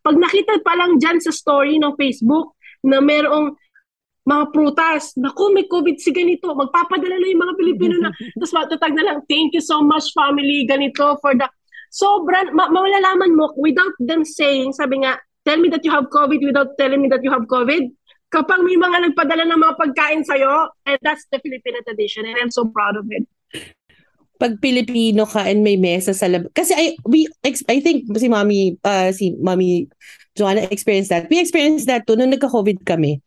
pag 0.00 0.16
nakita 0.16 0.60
pa 0.64 0.76
lang 0.76 0.96
dyan 0.96 1.20
sa 1.20 1.32
story 1.32 1.76
ng 1.76 1.94
Facebook 1.96 2.56
na 2.84 3.00
merong 3.04 3.52
mga 4.24 4.44
prutas, 4.52 5.16
naku, 5.16 5.50
may 5.52 5.66
COVID 5.66 5.96
si 5.96 6.12
ganito, 6.12 6.52
magpapadala 6.52 7.16
na 7.16 7.26
yung 7.26 7.42
mga 7.42 7.54
Pilipino 7.56 7.94
na, 7.98 8.12
tapos 8.36 8.52
matatag 8.52 8.94
na 8.94 9.04
lang, 9.04 9.18
thank 9.26 9.56
you 9.56 9.64
so 9.64 9.80
much 9.80 10.12
family, 10.12 10.68
ganito 10.68 11.16
for 11.24 11.32
the, 11.34 11.48
sobrang, 11.90 12.52
ma- 12.52 12.70
malalaman 12.70 13.32
mo, 13.34 13.50
without 13.56 13.92
them 13.98 14.22
saying, 14.22 14.70
sabi 14.76 15.02
nga, 15.02 15.18
tell 15.48 15.56
me 15.56 15.72
that 15.72 15.82
you 15.82 15.90
have 15.90 16.06
COVID 16.12 16.40
without 16.44 16.76
telling 16.76 17.00
me 17.00 17.08
that 17.08 17.24
you 17.24 17.32
have 17.32 17.48
COVID, 17.48 17.90
kapag 18.30 18.60
may 18.62 18.76
mga 18.78 19.10
nagpadala 19.10 19.48
ng 19.48 19.58
mga 19.58 19.74
pagkain 19.80 20.22
sa'yo, 20.22 20.68
and 20.86 21.00
that's 21.02 21.26
the 21.32 21.40
Filipino 21.40 21.80
tradition, 21.82 22.28
and 22.28 22.36
I'm 22.38 22.52
so 22.52 22.68
proud 22.68 22.94
of 23.00 23.08
it 23.10 23.24
pag 24.40 24.56
Pilipino 24.56 25.28
ka 25.28 25.44
and 25.44 25.60
may 25.60 25.76
mesa 25.76 26.16
sa 26.16 26.24
lab 26.26 26.48
kasi 26.56 26.72
I 26.72 26.96
we 27.04 27.28
I 27.44 27.78
think 27.84 28.08
si 28.16 28.26
Mommy 28.26 28.80
uh, 28.80 29.12
si 29.12 29.36
Mommy 29.36 29.86
Joanna 30.32 30.64
experienced 30.72 31.12
that. 31.12 31.28
We 31.28 31.36
experienced 31.36 31.84
that 31.92 32.08
too 32.08 32.16
nung 32.16 32.32
nagka-COVID 32.32 32.88
kami. 32.88 33.20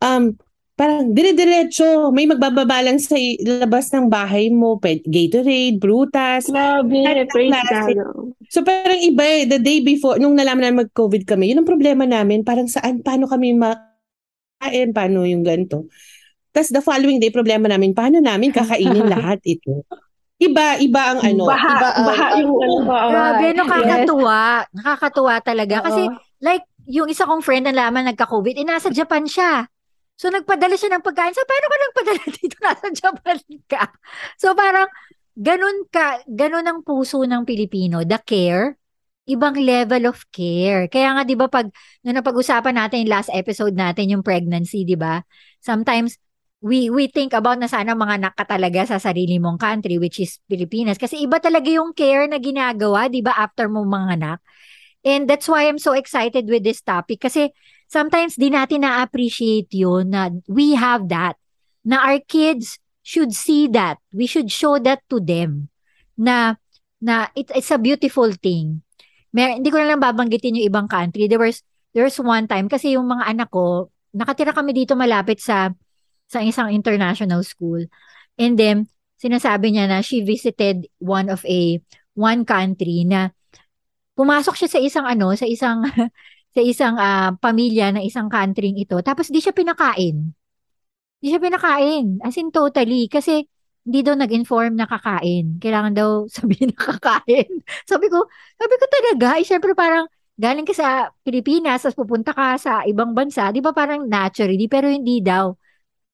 Um 0.00 0.40
parang 0.78 1.10
dire-diretso, 1.10 2.14
may 2.14 2.30
magbababa 2.30 2.86
lang 2.86 3.02
sa 3.02 3.18
labas 3.42 3.90
ng 3.90 4.06
bahay 4.06 4.46
mo, 4.46 4.78
Gatorade, 4.78 5.74
Brutas. 5.82 6.46
Grabe, 6.46 7.26
praise 7.34 7.50
God. 7.50 7.98
So 8.46 8.62
parang 8.62 9.02
iba 9.02 9.26
eh, 9.26 9.50
the 9.50 9.58
day 9.58 9.82
before, 9.82 10.22
nung 10.22 10.38
nalaman 10.38 10.62
na 10.70 10.80
mag-COVID 10.86 11.26
kami, 11.26 11.50
yun 11.50 11.66
ang 11.66 11.68
problema 11.68 12.06
namin, 12.06 12.46
parang 12.46 12.70
saan, 12.70 13.02
paano 13.02 13.26
kami 13.26 13.58
makain, 13.58 14.94
paano 14.94 15.26
yung 15.26 15.42
ganito. 15.42 15.90
Tapos 16.54 16.70
the 16.70 16.78
following 16.78 17.18
day, 17.18 17.34
problema 17.34 17.66
namin, 17.66 17.90
paano 17.90 18.22
namin 18.22 18.54
kakainin 18.54 19.10
lahat 19.18 19.42
ito? 19.50 19.82
Iba, 20.38 20.78
iba 20.78 21.02
ang 21.14 21.20
ano. 21.20 21.50
Baha, 21.50 21.66
iba 21.74 21.88
ang, 21.90 22.06
baha 22.06 22.26
yung 22.38 22.54
ano. 22.62 22.74
Baha. 22.86 23.06
Grabe, 23.10 23.46
nakakatuwa. 23.58 24.42
Yes. 24.62 24.70
Nakakatuwa 24.70 25.34
talaga. 25.42 25.76
Kasi, 25.82 26.02
Oo. 26.06 26.14
like, 26.38 26.64
yung 26.86 27.10
isa 27.10 27.26
kong 27.26 27.42
friend 27.42 27.66
na 27.66 27.74
laman 27.74 28.06
nagka-COVID, 28.14 28.54
eh, 28.54 28.62
nasa 28.62 28.88
Japan 28.94 29.26
siya. 29.26 29.66
So, 30.14 30.30
nagpadala 30.30 30.78
siya 30.78 30.94
ng 30.94 31.02
pagkain. 31.02 31.34
So, 31.34 31.42
paano 31.42 31.66
ka 31.66 31.76
nagpadala 31.78 32.22
dito? 32.38 32.56
Nasa 32.62 32.86
Japan 32.94 33.38
ka. 33.66 33.82
So, 34.38 34.54
parang, 34.54 34.86
ganun 35.34 35.86
ka, 35.90 36.22
ganun 36.30 36.66
ang 36.66 36.80
puso 36.86 37.22
ng 37.26 37.42
Pilipino. 37.42 38.06
The 38.06 38.22
care, 38.22 38.78
ibang 39.26 39.58
level 39.58 40.06
of 40.06 40.22
care. 40.30 40.86
Kaya 40.86 41.18
nga, 41.18 41.22
di 41.26 41.34
ba, 41.34 41.50
pag, 41.50 41.66
nung 42.06 42.14
napag-usapan 42.14 42.78
natin 42.78 43.02
yung 43.02 43.10
last 43.10 43.30
episode 43.34 43.74
natin, 43.74 44.14
yung 44.14 44.22
pregnancy, 44.22 44.86
di 44.86 44.94
ba? 44.94 45.18
Sometimes, 45.58 46.14
we 46.58 46.90
we 46.90 47.06
think 47.06 47.34
about 47.34 47.58
na 47.60 47.70
sana 47.70 47.94
mga 47.94 48.18
anak 48.18 48.34
talaga 48.42 48.82
sa 48.86 48.98
sarili 48.98 49.38
mong 49.38 49.62
country 49.62 49.96
which 49.96 50.18
is 50.18 50.42
Pilipinas 50.50 50.98
kasi 50.98 51.22
iba 51.22 51.38
talaga 51.38 51.70
yung 51.70 51.94
care 51.94 52.26
na 52.26 52.42
ginagawa 52.42 53.06
'di 53.06 53.22
ba 53.22 53.34
after 53.38 53.70
mo 53.70 53.86
mga 53.86 54.18
anak 54.18 54.38
and 55.06 55.30
that's 55.30 55.46
why 55.46 55.70
I'm 55.70 55.78
so 55.78 55.94
excited 55.94 56.50
with 56.50 56.66
this 56.66 56.82
topic 56.82 57.22
kasi 57.22 57.54
sometimes 57.86 58.34
di 58.34 58.50
natin 58.50 58.82
na-appreciate 58.82 59.70
yun 59.70 60.10
na 60.10 60.34
we 60.50 60.74
have 60.74 61.06
that 61.14 61.38
na 61.86 62.02
our 62.02 62.18
kids 62.26 62.82
should 63.08 63.32
see 63.32 63.64
that. 63.72 63.96
We 64.12 64.28
should 64.28 64.52
show 64.52 64.76
that 64.84 65.00
to 65.08 65.16
them 65.16 65.72
na 66.20 66.60
na 67.00 67.32
it, 67.32 67.48
it's 67.56 67.72
a 67.72 67.80
beautiful 67.80 68.28
thing. 68.36 68.84
Mer 69.32 69.56
hindi 69.56 69.72
ko 69.72 69.80
na 69.80 69.96
lang 69.96 70.04
babanggitin 70.04 70.60
yung 70.60 70.68
ibang 70.68 70.88
country. 70.92 71.24
There 71.24 71.40
was 71.40 71.64
there 71.96 72.04
was 72.04 72.20
one 72.20 72.44
time 72.44 72.68
kasi 72.68 73.00
yung 73.00 73.08
mga 73.08 73.24
anak 73.32 73.48
ko, 73.48 73.88
nakatira 74.12 74.52
kami 74.52 74.76
dito 74.76 74.92
malapit 74.92 75.40
sa 75.40 75.72
sa 76.28 76.44
isang 76.44 76.68
international 76.70 77.42
school. 77.42 77.82
And 78.38 78.54
then 78.54 78.86
sinasabi 79.18 79.74
niya 79.74 79.90
na 79.90 79.98
she 80.04 80.22
visited 80.22 80.86
one 81.02 81.32
of 81.32 81.42
a 81.48 81.82
one 82.14 82.46
country 82.46 83.02
na 83.08 83.34
pumasok 84.14 84.54
siya 84.54 84.68
sa 84.70 84.80
isang 84.82 85.06
ano, 85.08 85.34
sa 85.34 85.46
isang 85.48 85.82
sa 86.54 86.60
isang 86.60 86.94
uh, 86.96 87.34
pamilya 87.38 87.90
ng 87.96 88.04
isang 88.04 88.28
country 88.30 88.70
ito. 88.76 88.98
Tapos 89.02 89.32
di 89.32 89.40
siya 89.42 89.56
pinakain. 89.56 90.34
Di 91.18 91.26
siya 91.34 91.40
pinakain. 91.42 92.22
As 92.22 92.38
in 92.38 92.52
totally. 92.54 93.10
Kasi 93.10 93.42
hindi 93.88 94.04
daw 94.04 94.14
nag-inform 94.20 94.76
na 94.76 94.84
kakain. 94.84 95.56
Kailangan 95.56 95.92
daw 95.96 96.10
sabihin 96.36 96.76
na 96.76 96.78
kakain. 96.78 97.64
sabi 97.88 98.06
ko, 98.12 98.28
sabi 98.60 98.74
ko 98.76 98.84
talaga, 98.90 99.28
eh, 99.40 99.46
syempre 99.48 99.72
parang 99.72 100.04
galing 100.38 100.68
ka 100.68 100.76
sa 100.76 101.10
Pilipinas, 101.26 101.82
tapos 101.82 101.98
pupunta 101.98 102.30
ka 102.30 102.54
sa 102.60 102.86
ibang 102.86 103.10
bansa, 103.10 103.50
di 103.50 103.58
ba 103.58 103.74
parang 103.74 104.06
naturally, 104.06 104.70
pero 104.70 104.86
hindi 104.86 105.18
daw. 105.18 105.50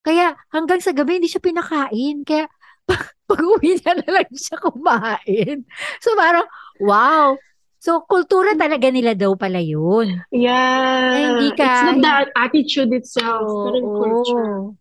Kaya 0.05 0.37
hanggang 0.53 0.85
sa 0.85 0.93
gabi, 0.93 1.19
hindi 1.19 1.33
siya 1.33 1.41
pinakain. 1.41 2.23
Kaya 2.23 2.47
pag 3.29 3.41
uwi 3.41 3.81
niya 3.81 3.97
na 3.97 4.09
lang 4.21 4.29
siya 4.31 4.61
kumain. 4.61 5.65
So 6.05 6.13
parang, 6.15 6.45
wow, 6.85 7.41
So, 7.85 8.01
kultura 8.09 8.57
talaga 8.57 8.89
nila 8.89 9.13
daw 9.13 9.37
pala 9.37 9.61
yun. 9.61 10.25
Yeah. 10.33 11.13
Eh, 11.13 11.25
hindi 11.37 11.49
ka, 11.53 11.69
It's 11.69 11.85
not 11.85 12.01
the 12.01 12.17
attitude 12.33 12.97
itself, 12.97 13.45
yung 13.45 13.93
culture. 13.93 14.73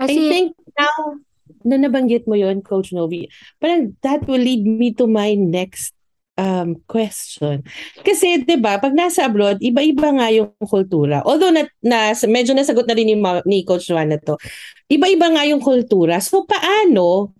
Kasi, 0.00 0.16
I 0.16 0.32
think 0.32 0.48
now 0.72 1.20
na 1.68 1.76
nabanggit 1.76 2.24
mo 2.24 2.38
yon 2.38 2.64
Coach 2.64 2.96
Novi, 2.96 3.28
parang 3.58 3.96
that 4.00 4.24
will 4.24 4.40
lead 4.40 4.64
me 4.64 4.94
to 4.94 5.04
my 5.04 5.34
next 5.34 5.92
um, 6.38 6.78
question. 6.86 7.66
Kasi 8.06 8.46
'di 8.46 8.56
ba, 8.62 8.78
pag 8.78 8.94
nasa 8.94 9.26
abroad, 9.26 9.58
iba-iba 9.58 10.14
nga 10.14 10.30
yung 10.30 10.54
kultura. 10.62 11.20
Although 11.26 11.50
na, 11.50 11.66
na 11.82 12.14
medyo 12.30 12.54
nasagot 12.54 12.86
na 12.86 12.94
rin 12.94 13.10
ni, 13.10 13.16
ni 13.44 13.66
Coach 13.66 13.90
Juan 13.90 14.14
na 14.14 14.22
to. 14.22 14.38
Iba-iba 14.86 15.34
nga 15.34 15.44
yung 15.44 15.60
kultura. 15.60 16.22
So 16.22 16.46
paano 16.46 17.34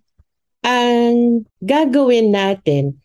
ang 0.59 1.47
gagawin 1.63 2.35
natin 2.35 2.99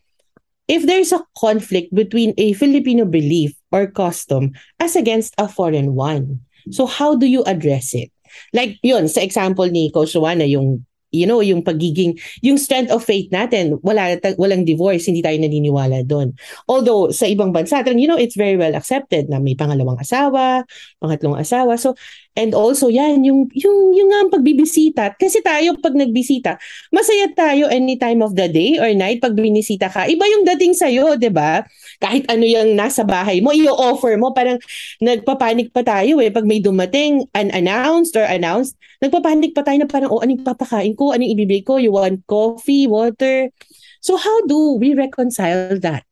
if 0.67 0.83
there's 0.83 1.15
a 1.15 1.23
conflict 1.39 1.95
between 1.95 2.35
a 2.35 2.51
Filipino 2.59 3.07
belief 3.07 3.55
or 3.71 3.87
custom 3.87 4.51
as 4.83 4.99
against 4.99 5.31
a 5.39 5.47
foreign 5.47 5.95
one. 5.95 6.43
So 6.73 6.85
how 6.85 7.15
do 7.15 7.25
you 7.25 7.47
address 7.47 7.95
it? 7.95 8.11
Like 8.51 8.81
yun, 8.83 9.07
sa 9.07 9.23
example 9.23 9.69
ni 9.71 9.93
Coach 9.93 10.17
Juana, 10.17 10.43
yung 10.43 10.83
you 11.11 11.25
know, 11.25 11.39
yung 11.39 11.61
pagiging, 11.61 12.17
yung 12.41 12.57
strength 12.57 12.91
of 12.91 13.03
faith 13.03 13.29
natin, 13.29 13.77
wala, 13.81 14.17
walang 14.35 14.65
divorce, 14.65 15.07
hindi 15.07 15.21
tayo 15.21 15.37
naniniwala 15.37 16.03
doon. 16.05 16.33
Although, 16.67 17.13
sa 17.13 17.29
ibang 17.29 17.53
bansa, 17.53 17.85
you 17.93 18.09
know, 18.09 18.17
it's 18.19 18.35
very 18.35 18.57
well 18.57 18.73
accepted 18.73 19.29
na 19.29 19.37
may 19.37 19.55
pangalawang 19.55 20.01
asawa, 20.01 20.65
pangatlong 20.99 21.37
asawa. 21.39 21.77
So, 21.77 21.95
And 22.35 22.51
also 22.51 22.91
yan, 22.91 23.23
yung, 23.23 23.47
yung, 23.55 23.95
yung 23.95 24.09
nga 24.11 24.35
pagbibisita. 24.35 25.15
Kasi 25.15 25.39
tayo 25.39 25.79
pag 25.79 25.95
nagbisita, 25.95 26.59
masaya 26.91 27.31
tayo 27.31 27.71
any 27.71 27.95
time 27.95 28.19
of 28.19 28.35
the 28.35 28.51
day 28.51 28.75
or 28.75 28.91
night 28.91 29.23
pag 29.23 29.39
binisita 29.39 29.87
ka. 29.87 30.03
Iba 30.03 30.27
yung 30.27 30.43
dating 30.43 30.75
sa'yo, 30.75 31.15
ba? 31.31 31.63
Kahit 32.03 32.27
ano 32.27 32.43
yung 32.43 32.75
nasa 32.75 33.07
bahay 33.07 33.39
mo, 33.39 33.55
i-offer 33.55 34.19
mo. 34.19 34.35
Parang 34.35 34.59
nagpapanik 34.99 35.71
pa 35.71 35.79
tayo 35.79 36.19
eh. 36.19 36.27
Pag 36.27 36.43
may 36.43 36.59
dumating 36.59 37.23
unannounced 37.31 38.19
or 38.19 38.27
announced, 38.27 38.75
nagpapanik 38.99 39.55
pa 39.55 39.63
tayo 39.63 39.79
na 39.79 39.87
parang, 39.87 40.11
oh, 40.11 40.19
anong 40.19 40.43
papakain 40.43 40.91
ko? 40.91 41.15
Anong 41.15 41.31
ibibigay 41.31 41.63
ko? 41.63 41.79
You 41.79 41.95
want 41.95 42.19
coffee, 42.27 42.83
water? 42.83 43.47
So 44.03 44.19
how 44.19 44.43
do 44.43 44.75
we 44.75 44.91
reconcile 44.93 45.79
that? 45.81 46.03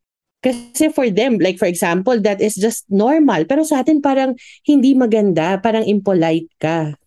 Kasi 0.43 0.91
for 0.91 1.07
them, 1.07 1.39
like 1.39 1.55
for 1.55 1.71
example, 1.71 2.19
that 2.19 2.43
is 2.43 2.59
just 2.59 2.83
normal. 2.91 3.47
Pero 3.47 3.63
sa 3.63 3.79
atin 3.79 4.03
parang 4.03 4.35
hindi 4.67 4.91
maganda, 4.91 5.55
parang 5.63 5.87
impolite 5.87 6.51
ka. 6.59 6.99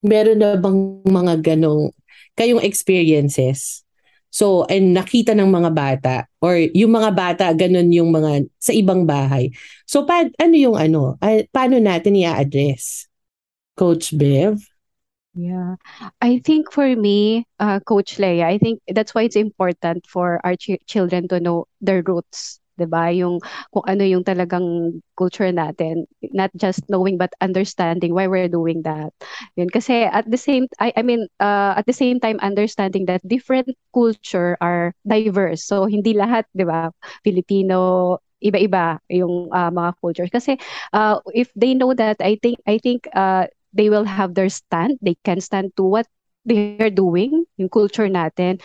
Meron 0.00 0.40
na 0.40 0.56
bang 0.56 1.04
mga 1.04 1.34
ganong 1.44 1.92
kayong 2.32 2.64
experiences? 2.64 3.84
So, 4.32 4.68
and 4.68 4.92
nakita 4.92 5.32
ng 5.32 5.48
mga 5.48 5.70
bata 5.72 6.16
or 6.44 6.60
yung 6.76 6.92
mga 6.92 7.10
bata 7.16 7.44
ganun 7.56 7.88
yung 7.88 8.12
mga 8.12 8.44
sa 8.60 8.72
ibang 8.72 9.08
bahay. 9.08 9.48
So, 9.88 10.04
pa, 10.04 10.28
ano 10.36 10.54
yung 10.56 10.76
ano? 10.76 11.16
Uh, 11.24 11.44
paano 11.48 11.80
natin 11.80 12.20
i-address? 12.20 13.08
Coach 13.76 14.12
Bev? 14.12 14.75
Yeah. 15.36 15.76
I 16.22 16.40
think 16.44 16.72
for 16.72 16.88
me, 16.96 17.44
uh, 17.60 17.80
Coach 17.80 18.16
Leia, 18.16 18.44
I 18.48 18.56
think 18.58 18.80
that's 18.88 19.14
why 19.14 19.22
it's 19.28 19.36
important 19.36 20.06
for 20.08 20.40
our 20.44 20.56
ch- 20.56 20.80
children 20.88 21.28
to 21.28 21.40
know 21.40 21.66
their 21.84 22.00
roots. 22.00 22.60
'di 22.80 22.88
ba? 22.88 23.08
Yung 23.12 23.40
kung 23.72 23.84
ano 23.88 24.04
yung 24.04 24.24
talagang 24.24 25.00
culture 25.16 25.48
natin, 25.52 26.08
not 26.36 26.52
just 26.56 26.84
knowing 26.88 27.16
but 27.20 27.32
understanding 27.44 28.12
why 28.16 28.28
we're 28.28 28.48
doing 28.52 28.80
that. 28.84 29.12
Yun 29.60 29.68
kasi 29.72 30.04
at 30.08 30.24
the 30.28 30.40
same 30.40 30.68
I 30.80 30.92
I 30.96 31.02
mean 31.04 31.28
uh, 31.40 31.76
at 31.76 31.84
the 31.88 31.96
same 31.96 32.20
time 32.20 32.40
understanding 32.44 33.04
that 33.12 33.24
different 33.28 33.68
culture 33.92 34.56
are 34.60 34.92
diverse. 35.08 35.64
So 35.68 35.84
hindi 35.88 36.12
lahat, 36.16 36.48
'di 36.56 36.64
ba? 36.68 36.92
Filipino 37.24 38.16
iba-iba 38.40 39.00
yung 39.08 39.48
uh, 39.48 39.72
mga 39.72 39.90
cultures 40.00 40.28
kasi 40.32 40.60
uh, 40.92 41.16
if 41.32 41.48
they 41.56 41.72
know 41.72 41.96
that 41.96 42.20
I 42.20 42.36
think 42.40 42.60
I 42.68 42.76
think 42.76 43.08
uh, 43.16 43.48
they 43.76 43.92
will 43.92 44.08
have 44.08 44.34
their 44.34 44.48
stand. 44.48 44.98
They 45.04 45.16
can 45.24 45.40
stand 45.44 45.76
to 45.76 45.84
what 45.84 46.08
they're 46.48 46.72
doing, 46.72 47.44
yung 47.60 47.68
culture 47.70 48.08
natin. 48.08 48.60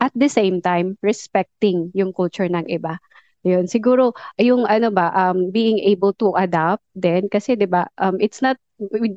At 0.00 0.12
the 0.14 0.28
same 0.28 0.60
time, 0.62 0.98
respecting 1.02 1.90
yung 1.94 2.12
culture 2.12 2.46
ng 2.48 2.66
iba. 2.70 2.98
Yun, 3.42 3.66
siguro 3.66 4.14
yung 4.38 4.66
ano 4.70 4.94
ba 4.94 5.10
um 5.14 5.50
being 5.50 5.82
able 5.82 6.14
to 6.22 6.30
adapt 6.38 6.82
then 6.94 7.26
kasi 7.26 7.58
'di 7.58 7.66
ba 7.66 7.90
um 7.98 8.14
it's 8.22 8.38
not 8.38 8.54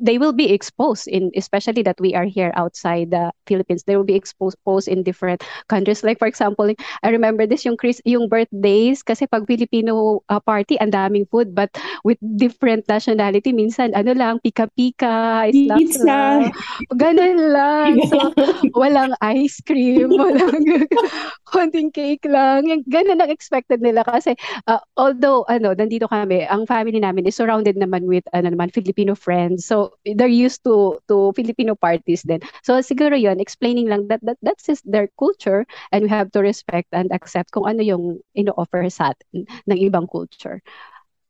they 0.02 0.18
will 0.18 0.32
be 0.32 0.52
exposed 0.52 1.08
in 1.08 1.30
especially 1.34 1.82
that 1.82 1.98
we 2.00 2.14
are 2.14 2.24
here 2.24 2.52
outside 2.54 3.10
the 3.10 3.32
Philippines 3.46 3.82
they 3.84 3.96
will 3.96 4.06
be 4.06 4.14
exposed, 4.14 4.56
exposed 4.56 4.88
in 4.88 5.02
different 5.02 5.42
countries. 5.68 6.04
Like 6.04 6.18
for 6.18 6.28
example 6.28 6.70
I 7.02 7.08
remember 7.10 7.46
this 7.46 7.64
yung 7.64 7.76
Chris 7.76 8.00
yung 8.04 8.28
birthdays 8.28 9.02
kasi 9.02 9.26
pag 9.26 9.46
Filipino 9.46 10.22
uh, 10.28 10.40
party 10.40 10.78
ang 10.78 10.92
daming 10.92 11.26
food 11.30 11.54
but 11.54 11.70
with 12.04 12.18
different 12.36 12.86
nationality 12.88 13.50
minsan 13.52 13.94
ano 13.94 14.12
lang 14.14 14.38
pika-pika 14.44 15.50
pizza. 15.50 16.50
ganun 16.94 17.38
lang. 17.52 17.92
So 18.06 18.32
walang 18.78 19.18
ice 19.24 19.58
cream 19.66 20.14
walang 20.20 20.62
konting 21.50 21.90
cake 21.90 22.22
lang 22.28 22.68
yung 22.70 22.86
ganun 22.86 23.18
ang 23.18 23.32
expected 23.32 23.82
nila. 23.82 24.06
Kasi 24.06 24.38
uh, 24.70 24.82
although 24.94 25.42
ano 25.50 25.74
nandito 25.74 26.06
kami 26.06 26.46
ang 26.46 26.68
family 26.68 27.02
namin 27.02 27.26
is 27.26 27.34
surrounded 27.34 27.74
naman 27.74 28.06
with 28.06 28.22
ano 28.30 28.52
naman 28.52 28.70
Filipino 28.70 29.18
friends 29.18 29.45
So 29.54 29.94
they're 30.02 30.26
used 30.26 30.66
to 30.66 30.98
to 31.06 31.30
Filipino 31.38 31.78
parties 31.78 32.26
then. 32.26 32.42
So 32.66 32.82
siguro 32.82 33.14
'yon 33.14 33.38
explaining 33.38 33.86
lang 33.86 34.10
that, 34.10 34.18
that 34.26 34.42
that's 34.42 34.66
just 34.66 34.82
their 34.82 35.06
culture 35.14 35.62
and 35.94 36.02
we 36.02 36.10
have 36.10 36.34
to 36.34 36.42
respect 36.42 36.90
and 36.90 37.14
accept 37.14 37.54
kung 37.54 37.70
ano 37.70 37.86
yung 37.86 38.18
ino-offer 38.34 38.82
sa 38.90 39.14
atin 39.14 39.46
ng 39.70 39.78
ibang 39.86 40.10
culture. 40.10 40.58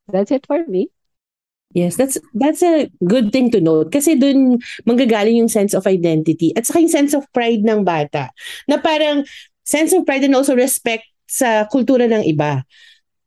That's 0.09 0.33
it 0.33 0.48
for 0.48 0.64
me. 0.64 0.88
Yes, 1.74 1.98
that's 1.98 2.16
that's 2.33 2.62
a 2.62 2.88
good 3.05 3.35
thing 3.35 3.50
to 3.52 3.61
note 3.61 3.90
kasi 3.90 4.14
doon 4.16 4.62
manggagaling 4.87 5.42
yung 5.44 5.52
sense 5.52 5.74
of 5.74 5.85
identity 5.85 6.55
at 6.55 6.64
saka 6.64 6.81
yung 6.81 6.94
sense 6.94 7.12
of 7.12 7.26
pride 7.35 7.66
ng 7.66 7.83
bata 7.83 8.31
na 8.70 8.79
parang 8.79 9.26
sense 9.66 9.90
of 9.92 10.07
pride 10.07 10.22
and 10.22 10.33
also 10.38 10.55
respect 10.55 11.05
sa 11.26 11.66
kultura 11.66 12.07
ng 12.07 12.22
iba. 12.22 12.62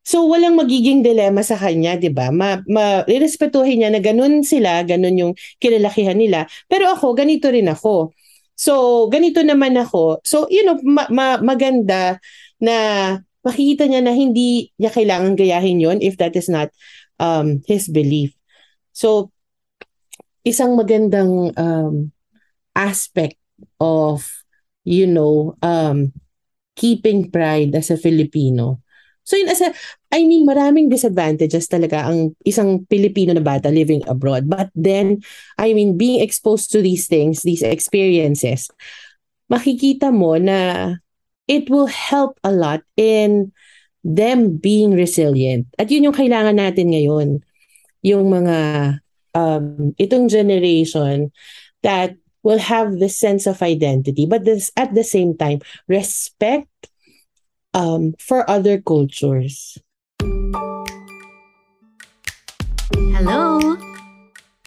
So 0.09 0.25
walang 0.25 0.57
magiging 0.57 1.05
dilema 1.05 1.45
sa 1.45 1.53
kanya, 1.53 1.93
'di 1.93 2.09
ba? 2.09 2.33
Ma, 2.33 2.57
ma 2.65 3.05
niya 3.05 3.93
na 3.93 4.01
ganun 4.01 4.41
sila, 4.41 4.81
ganun 4.81 5.13
yung 5.13 5.33
kinalakihan 5.61 6.17
nila. 6.17 6.49
Pero 6.65 6.89
ako, 6.89 7.13
ganito 7.13 7.53
rin 7.53 7.69
ako. 7.69 8.17
So 8.57 9.05
ganito 9.13 9.45
naman 9.45 9.77
ako. 9.77 10.25
So 10.25 10.49
you 10.49 10.65
know, 10.65 10.81
ma, 10.81 11.05
ma, 11.13 11.37
maganda 11.37 12.17
na 12.57 12.75
makikita 13.45 13.85
niya 13.85 14.01
na 14.01 14.17
hindi 14.17 14.73
niya 14.81 14.89
kailangan 14.89 15.37
gayahin 15.37 15.77
'yon 15.77 16.01
if 16.01 16.17
that 16.17 16.33
is 16.33 16.49
not 16.49 16.73
um 17.21 17.61
his 17.69 17.85
belief. 17.85 18.33
So 18.97 19.29
isang 20.41 20.73
magandang 20.73 21.53
um 21.53 22.09
aspect 22.73 23.37
of 23.77 24.25
you 24.81 25.05
know 25.05 25.53
um 25.61 26.17
keeping 26.73 27.29
pride 27.29 27.77
as 27.77 27.93
a 27.93 27.99
Filipino 27.99 28.81
So 29.29 29.37
yun, 29.37 29.53
as 29.53 29.61
a, 29.61 29.69
I 30.09 30.25
mean, 30.25 30.49
maraming 30.49 30.89
disadvantages 30.89 31.69
talaga 31.69 32.09
ang 32.09 32.33
isang 32.41 32.89
Pilipino 32.89 33.29
na 33.37 33.45
bata 33.45 33.69
living 33.69 34.01
abroad. 34.09 34.49
But 34.49 34.73
then, 34.73 35.21
I 35.61 35.77
mean, 35.77 36.01
being 36.01 36.25
exposed 36.25 36.73
to 36.73 36.81
these 36.81 37.05
things, 37.05 37.45
these 37.45 37.61
experiences, 37.61 38.73
makikita 39.53 40.09
mo 40.09 40.41
na 40.41 40.97
it 41.45 41.69
will 41.69 41.85
help 41.85 42.41
a 42.41 42.49
lot 42.49 42.81
in 42.97 43.53
them 44.01 44.57
being 44.57 44.97
resilient. 44.97 45.69
At 45.77 45.93
yun 45.93 46.09
yung 46.09 46.17
kailangan 46.17 46.57
natin 46.57 46.89
ngayon. 46.89 47.45
Yung 48.01 48.33
mga, 48.33 48.57
um, 49.37 49.93
itong 50.01 50.25
generation 50.25 51.29
that 51.85 52.17
will 52.41 52.57
have 52.57 52.97
this 52.97 53.13
sense 53.13 53.45
of 53.45 53.61
identity, 53.61 54.25
but 54.25 54.41
this 54.41 54.73
at 54.73 54.97
the 54.97 55.05
same 55.05 55.37
time 55.37 55.61
respect 55.85 56.88
um, 57.79 58.13
for 58.19 58.43
other 58.49 58.81
cultures. 58.81 59.79
Hello! 63.15 63.77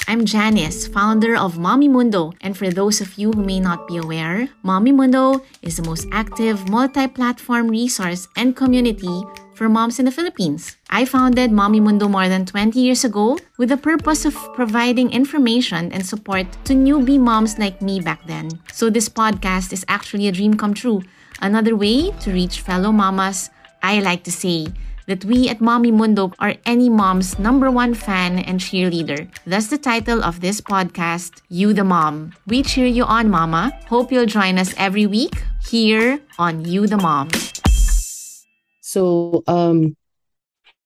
I'm 0.08 0.24
Janice, 0.24 0.88
founder 0.88 1.36
of 1.36 1.58
Mommy 1.58 1.88
Mundo, 1.88 2.32
and 2.40 2.56
for 2.56 2.70
those 2.70 3.00
of 3.00 3.16
you 3.16 3.32
who 3.32 3.44
may 3.44 3.60
not 3.60 3.86
be 3.86 3.96
aware, 3.96 4.48
Mommy 4.62 4.92
Mundo 4.92 5.44
is 5.60 5.76
the 5.76 5.84
most 5.84 6.08
active 6.12 6.68
multi-platform 6.68 7.68
resource 7.68 8.28
and 8.36 8.56
community 8.56 9.22
for 9.54 9.68
moms 9.68 9.98
in 9.98 10.04
the 10.04 10.10
Philippines. 10.10 10.76
I 10.90 11.04
founded 11.04 11.52
Mommy 11.52 11.80
Mundo 11.80 12.08
more 12.08 12.28
than 12.28 12.44
20 12.44 12.80
years 12.80 13.04
ago 13.04 13.38
with 13.58 13.68
the 13.68 13.76
purpose 13.76 14.24
of 14.24 14.36
providing 14.54 15.12
information 15.12 15.92
and 15.92 16.04
support 16.04 16.46
to 16.64 16.72
newbie 16.72 17.20
moms 17.20 17.58
like 17.58 17.80
me 17.80 18.00
back 18.00 18.26
then. 18.26 18.50
So 18.72 18.90
this 18.90 19.08
podcast 19.08 19.72
is 19.72 19.84
actually 19.88 20.28
a 20.28 20.32
dream 20.32 20.56
come 20.56 20.74
true, 20.74 21.00
another 21.42 21.74
way 21.74 22.14
to 22.22 22.32
reach 22.32 22.62
fellow 22.62 22.94
mamas. 22.94 23.50
I 23.82 23.98
like 23.98 24.22
to 24.24 24.32
say 24.32 24.70
that 25.06 25.24
we 25.26 25.50
at 25.50 25.60
Mommy 25.60 25.90
Mundo 25.90 26.32
are 26.38 26.54
any 26.64 26.88
mom's 26.88 27.38
number 27.38 27.70
one 27.70 27.92
fan 27.92 28.38
and 28.38 28.60
cheerleader. 28.60 29.26
That's 29.44 29.66
the 29.66 29.78
title 29.78 30.22
of 30.22 30.40
this 30.40 30.62
podcast, 30.62 31.42
You 31.50 31.74
the 31.74 31.84
Mom. 31.84 32.32
We 32.46 32.62
cheer 32.62 32.86
you 32.86 33.04
on, 33.04 33.28
Mama. 33.28 33.74
Hope 33.90 34.12
you'll 34.12 34.30
join 34.30 34.56
us 34.56 34.72
every 34.78 35.06
week 35.06 35.42
here 35.66 36.22
on 36.38 36.64
You 36.64 36.86
the 36.86 36.96
Mom. 36.96 37.28
So, 38.80 39.42
um, 39.50 39.96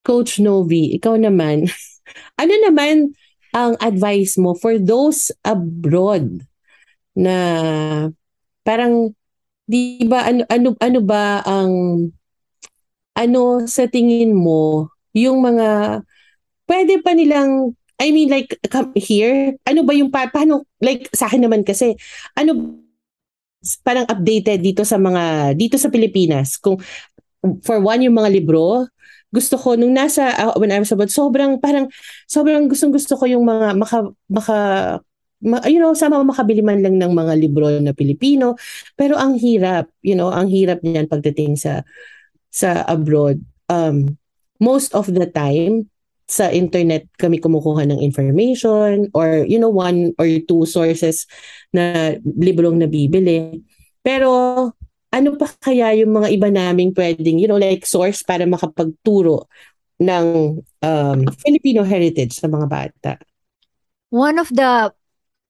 Coach 0.04 0.40
Novi, 0.40 0.96
ikaw 0.96 1.20
naman, 1.20 1.68
ano 2.40 2.54
naman 2.64 3.12
ang 3.52 3.76
advice 3.82 4.38
mo 4.40 4.54
for 4.54 4.78
those 4.78 5.32
abroad 5.44 6.44
na 7.16 7.36
parang 8.62 9.16
di 9.66 10.06
ba 10.06 10.30
ano 10.30 10.46
ano 10.46 10.68
ano 10.78 10.98
ba 11.02 11.42
ang 11.42 11.72
ano 13.18 13.42
sa 13.66 13.90
tingin 13.90 14.30
mo 14.30 14.88
yung 15.10 15.42
mga 15.42 16.00
pwede 16.70 17.02
pa 17.02 17.12
nilang 17.16 17.74
I 17.96 18.12
mean 18.12 18.28
like 18.28 18.60
come 18.68 18.92
here? 18.92 19.56
Ano 19.64 19.80
ba 19.82 19.96
yung 19.96 20.12
pa, 20.12 20.28
paano 20.28 20.68
like 20.84 21.08
sa 21.16 21.26
akin 21.26 21.48
naman 21.48 21.64
kasi 21.64 21.96
ano 22.36 22.76
parang 23.82 24.06
updated 24.06 24.60
dito 24.60 24.84
sa 24.84 25.00
mga 25.00 25.56
dito 25.56 25.80
sa 25.80 25.88
Pilipinas. 25.88 26.60
Kung 26.60 26.76
for 27.64 27.80
one 27.80 28.04
yung 28.04 28.16
mga 28.20 28.30
libro 28.36 28.86
gusto 29.34 29.58
ko 29.58 29.74
nung 29.74 29.92
nasa 29.92 30.32
uh, 30.32 30.54
when 30.56 30.70
I 30.70 30.78
was 30.80 30.92
about 30.94 31.10
sobrang 31.10 31.58
parang 31.58 31.90
sobrang 32.30 32.70
gustong 32.70 32.94
gusto 32.94 33.18
ko 33.18 33.26
yung 33.26 33.44
mga 33.44 33.74
maka 33.74 33.98
maka 34.30 34.56
you 35.44 35.76
know 35.76 35.92
sama 35.92 36.24
makabili 36.24 36.64
man 36.64 36.80
lang 36.80 36.96
ng 36.96 37.12
mga 37.12 37.34
libro 37.36 37.68
na 37.80 37.92
Pilipino 37.92 38.56
pero 38.96 39.20
ang 39.20 39.36
hirap 39.36 39.92
you 40.00 40.16
know 40.16 40.32
ang 40.32 40.48
hirap 40.48 40.80
niyan 40.80 41.06
pagdating 41.06 41.60
sa 41.60 41.84
sa 42.56 42.88
abroad, 42.88 43.44
um, 43.68 44.16
most 44.56 44.96
of 44.96 45.12
the 45.12 45.28
time, 45.28 45.92
sa 46.26 46.50
internet 46.50 47.06
kami 47.20 47.38
kumukuha 47.38 47.86
ng 47.86 48.02
information 48.02 49.12
or, 49.14 49.46
you 49.46 49.60
know, 49.60 49.70
one 49.70 50.10
or 50.18 50.26
two 50.48 50.64
sources 50.66 51.28
na 51.70 52.16
librong 52.24 52.80
nabibili. 52.80 53.62
Pero, 54.00 54.72
ano 55.12 55.28
pa 55.38 55.52
kaya 55.60 55.94
yung 56.00 56.16
mga 56.16 56.28
iba 56.32 56.48
naming 56.50 56.90
pwedeng, 56.96 57.38
you 57.38 57.46
know, 57.46 57.60
like 57.60 57.84
source 57.84 58.24
para 58.26 58.42
makapagturo 58.42 59.46
ng 60.02 60.58
um, 60.82 61.18
Filipino 61.44 61.86
heritage 61.86 62.40
sa 62.40 62.48
mga 62.48 62.66
bata? 62.66 63.12
One 64.10 64.40
of 64.40 64.48
the 64.50 64.95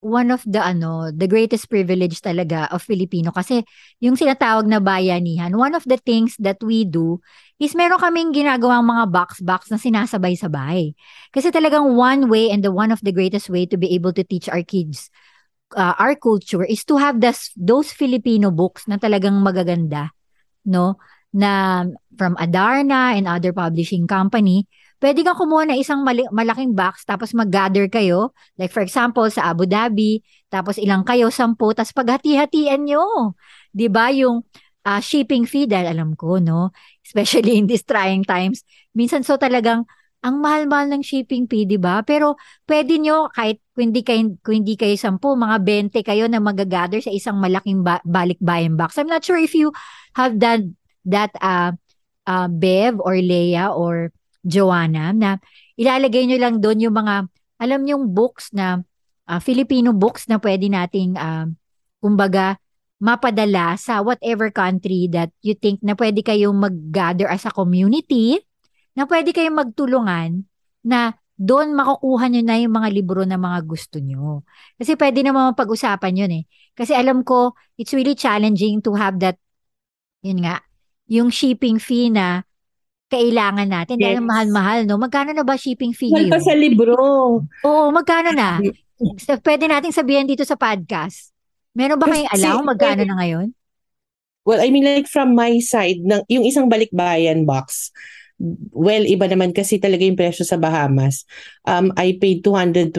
one 0.07 0.31
of 0.31 0.47
the 0.47 0.63
ano, 0.63 1.11
the 1.11 1.27
greatest 1.27 1.67
privilege 1.67 2.23
talaga 2.23 2.71
of 2.71 2.87
Filipino 2.87 3.35
kasi 3.35 3.67
yung 3.99 4.15
sinatawag 4.15 4.71
na 4.71 4.79
bayanihan, 4.79 5.51
one 5.59 5.75
of 5.75 5.83
the 5.91 5.99
things 5.99 6.39
that 6.39 6.63
we 6.63 6.87
do 6.87 7.19
is 7.59 7.75
meron 7.75 7.99
kaming 7.99 8.31
ginagawang 8.31 8.87
mga 8.87 9.11
box-box 9.11 9.75
na 9.75 9.83
sinasabay-sabay. 9.83 10.95
Kasi 11.35 11.51
talagang 11.51 11.99
one 11.99 12.31
way 12.31 12.55
and 12.55 12.63
the 12.63 12.71
one 12.71 12.95
of 12.95 13.03
the 13.03 13.11
greatest 13.11 13.51
way 13.51 13.67
to 13.67 13.75
be 13.75 13.91
able 13.91 14.15
to 14.15 14.23
teach 14.23 14.47
our 14.47 14.63
kids 14.63 15.11
uh, 15.75 15.95
our 15.99 16.15
culture 16.15 16.63
is 16.63 16.85
to 16.85 17.01
have 17.01 17.19
this, 17.19 17.51
those 17.57 17.91
Filipino 17.91 18.53
books 18.53 18.87
na 18.87 19.01
talagang 19.01 19.43
magaganda, 19.43 20.15
no? 20.69 21.01
Na 21.35 21.83
from 22.15 22.37
Adarna 22.39 23.17
and 23.19 23.27
other 23.27 23.51
publishing 23.51 24.07
company 24.07 24.69
pwede 25.01 25.21
kang 25.25 25.37
kumuha 25.37 25.69
ng 25.69 25.79
isang 25.79 26.01
mali- 26.01 26.29
malaking 26.33 26.73
box 26.73 27.05
tapos 27.05 27.37
mag-gather 27.37 27.87
kayo. 27.89 28.33
Like 28.57 28.73
for 28.73 28.81
example, 28.81 29.29
sa 29.29 29.53
Abu 29.53 29.69
Dhabi, 29.69 30.25
tapos 30.49 30.81
ilang 30.81 31.05
kayo, 31.05 31.29
sampu, 31.29 31.75
tapos 31.77 31.93
paghati-hatian 31.93 32.87
nyo. 32.87 33.35
ba 33.93 34.09
Yung 34.15 34.47
uh, 34.87 35.01
shipping 35.03 35.45
fee, 35.45 35.67
dahil 35.67 35.93
alam 35.93 36.15
ko, 36.15 36.39
no? 36.39 36.71
Especially 37.03 37.59
in 37.59 37.67
these 37.67 37.83
trying 37.83 38.23
times. 38.23 38.63
Minsan 38.95 39.27
so 39.27 39.35
talagang, 39.37 39.85
ang 40.25 40.43
mahal-mahal 40.43 40.91
ng 40.91 41.03
shipping 41.07 41.47
fee, 41.47 41.69
di 41.69 41.79
ba? 41.79 42.03
Pero 42.03 42.35
pwede 42.67 42.99
nyo, 42.99 43.31
kahit 43.31 43.63
kung 43.77 43.93
hindi 43.93 44.03
kayo, 44.03 44.35
kung 44.43 44.65
hindi 44.65 44.75
kayo 44.75 44.95
sampu, 44.99 45.39
mga 45.39 45.63
20 45.63 46.03
kayo 46.03 46.25
na 46.27 46.43
magagather 46.43 46.99
sa 46.99 47.15
isang 47.15 47.39
malaking 47.39 47.87
ba- 47.87 48.03
balikbayan 48.03 48.75
box. 48.75 48.99
I'm 48.99 49.07
not 49.07 49.23
sure 49.23 49.39
if 49.39 49.55
you 49.55 49.71
have 50.19 50.43
done 50.43 50.75
that 51.07 51.31
uh, 51.39 51.79
uh, 52.27 52.49
Bev 52.51 52.99
or 52.99 53.15
Leia 53.15 53.71
or 53.71 54.11
Joanna, 54.47 55.11
na 55.11 55.43
ilalagay 55.75 56.31
nyo 56.31 56.39
lang 56.39 56.63
doon 56.63 56.79
yung 56.87 56.95
mga, 56.95 57.27
alam 57.59 57.83
yung 57.83 58.15
books 58.15 58.55
na, 58.55 58.87
uh, 59.27 59.43
Filipino 59.43 59.91
books 59.91 60.31
na 60.31 60.39
pwede 60.39 60.71
nating, 60.71 61.19
uh, 61.19 61.51
kumbaga, 61.99 62.63
mapadala 62.97 63.77
sa 63.77 64.01
whatever 64.01 64.49
country 64.49 65.05
that 65.11 65.29
you 65.45 65.53
think 65.53 65.83
na 65.85 65.93
pwede 65.93 66.25
kayong 66.25 66.57
mag-gather 66.57 67.29
as 67.29 67.45
a 67.45 67.53
community, 67.53 68.41
na 68.97 69.05
pwede 69.05 69.37
kayong 69.37 69.59
magtulungan 69.59 70.49
na 70.81 71.13
doon 71.37 71.77
makukuha 71.77 72.33
nyo 72.33 72.41
na 72.41 72.57
yung 72.57 72.73
mga 72.73 72.89
libro 72.97 73.21
na 73.29 73.37
mga 73.37 73.61
gusto 73.69 74.01
nyo. 74.01 74.41
Kasi 74.81 74.97
pwede 74.97 75.21
naman 75.21 75.53
pag-usapan 75.53 76.25
yun 76.25 76.33
eh. 76.33 76.45
Kasi 76.73 76.97
alam 76.97 77.21
ko, 77.21 77.53
it's 77.77 77.93
really 77.93 78.17
challenging 78.17 78.81
to 78.81 78.97
have 78.97 79.21
that, 79.21 79.37
yun 80.25 80.41
nga, 80.41 80.65
yung 81.13 81.29
shipping 81.29 81.77
fee 81.77 82.09
na 82.09 82.41
kailangan 83.07 83.69
natin 83.71 83.97
dahil 84.03 84.19
Yes. 84.19 84.27
mahal-mahal, 84.27 84.79
no? 84.87 84.99
Magkano 84.99 85.31
na 85.31 85.47
ba 85.47 85.55
shipping 85.55 85.95
fee 85.95 86.11
Mahal 86.11 86.31
pa 86.31 86.43
sa 86.43 86.55
libro. 86.59 86.95
Oo, 87.43 87.85
magkano 87.95 88.35
na? 88.35 88.59
So, 89.23 89.39
pwede 89.45 89.71
nating 89.71 89.95
sabihin 89.95 90.27
dito 90.27 90.43
sa 90.43 90.59
podcast. 90.59 91.31
Meron 91.77 92.01
ba 92.01 92.09
kayong 92.09 92.33
alam 92.33 92.65
magkano 92.65 93.03
na 93.05 93.17
ngayon? 93.21 93.49
Well, 94.47 94.63
I 94.63 94.71
mean 94.71 94.87
like 94.87 95.11
from 95.11 95.35
my 95.35 95.59
side, 95.59 96.07
ng, 96.07 96.23
yung 96.31 96.47
isang 96.47 96.71
balikbayan 96.71 97.45
box, 97.45 97.91
well, 98.71 99.03
iba 99.03 99.27
naman 99.27 99.51
kasi 99.51 99.77
talaga 99.83 100.07
yung 100.07 100.17
presyo 100.19 100.47
sa 100.47 100.55
Bahamas. 100.55 101.27
Um, 101.67 101.91
I 101.99 102.15
paid 102.17 102.47
220 102.47 102.95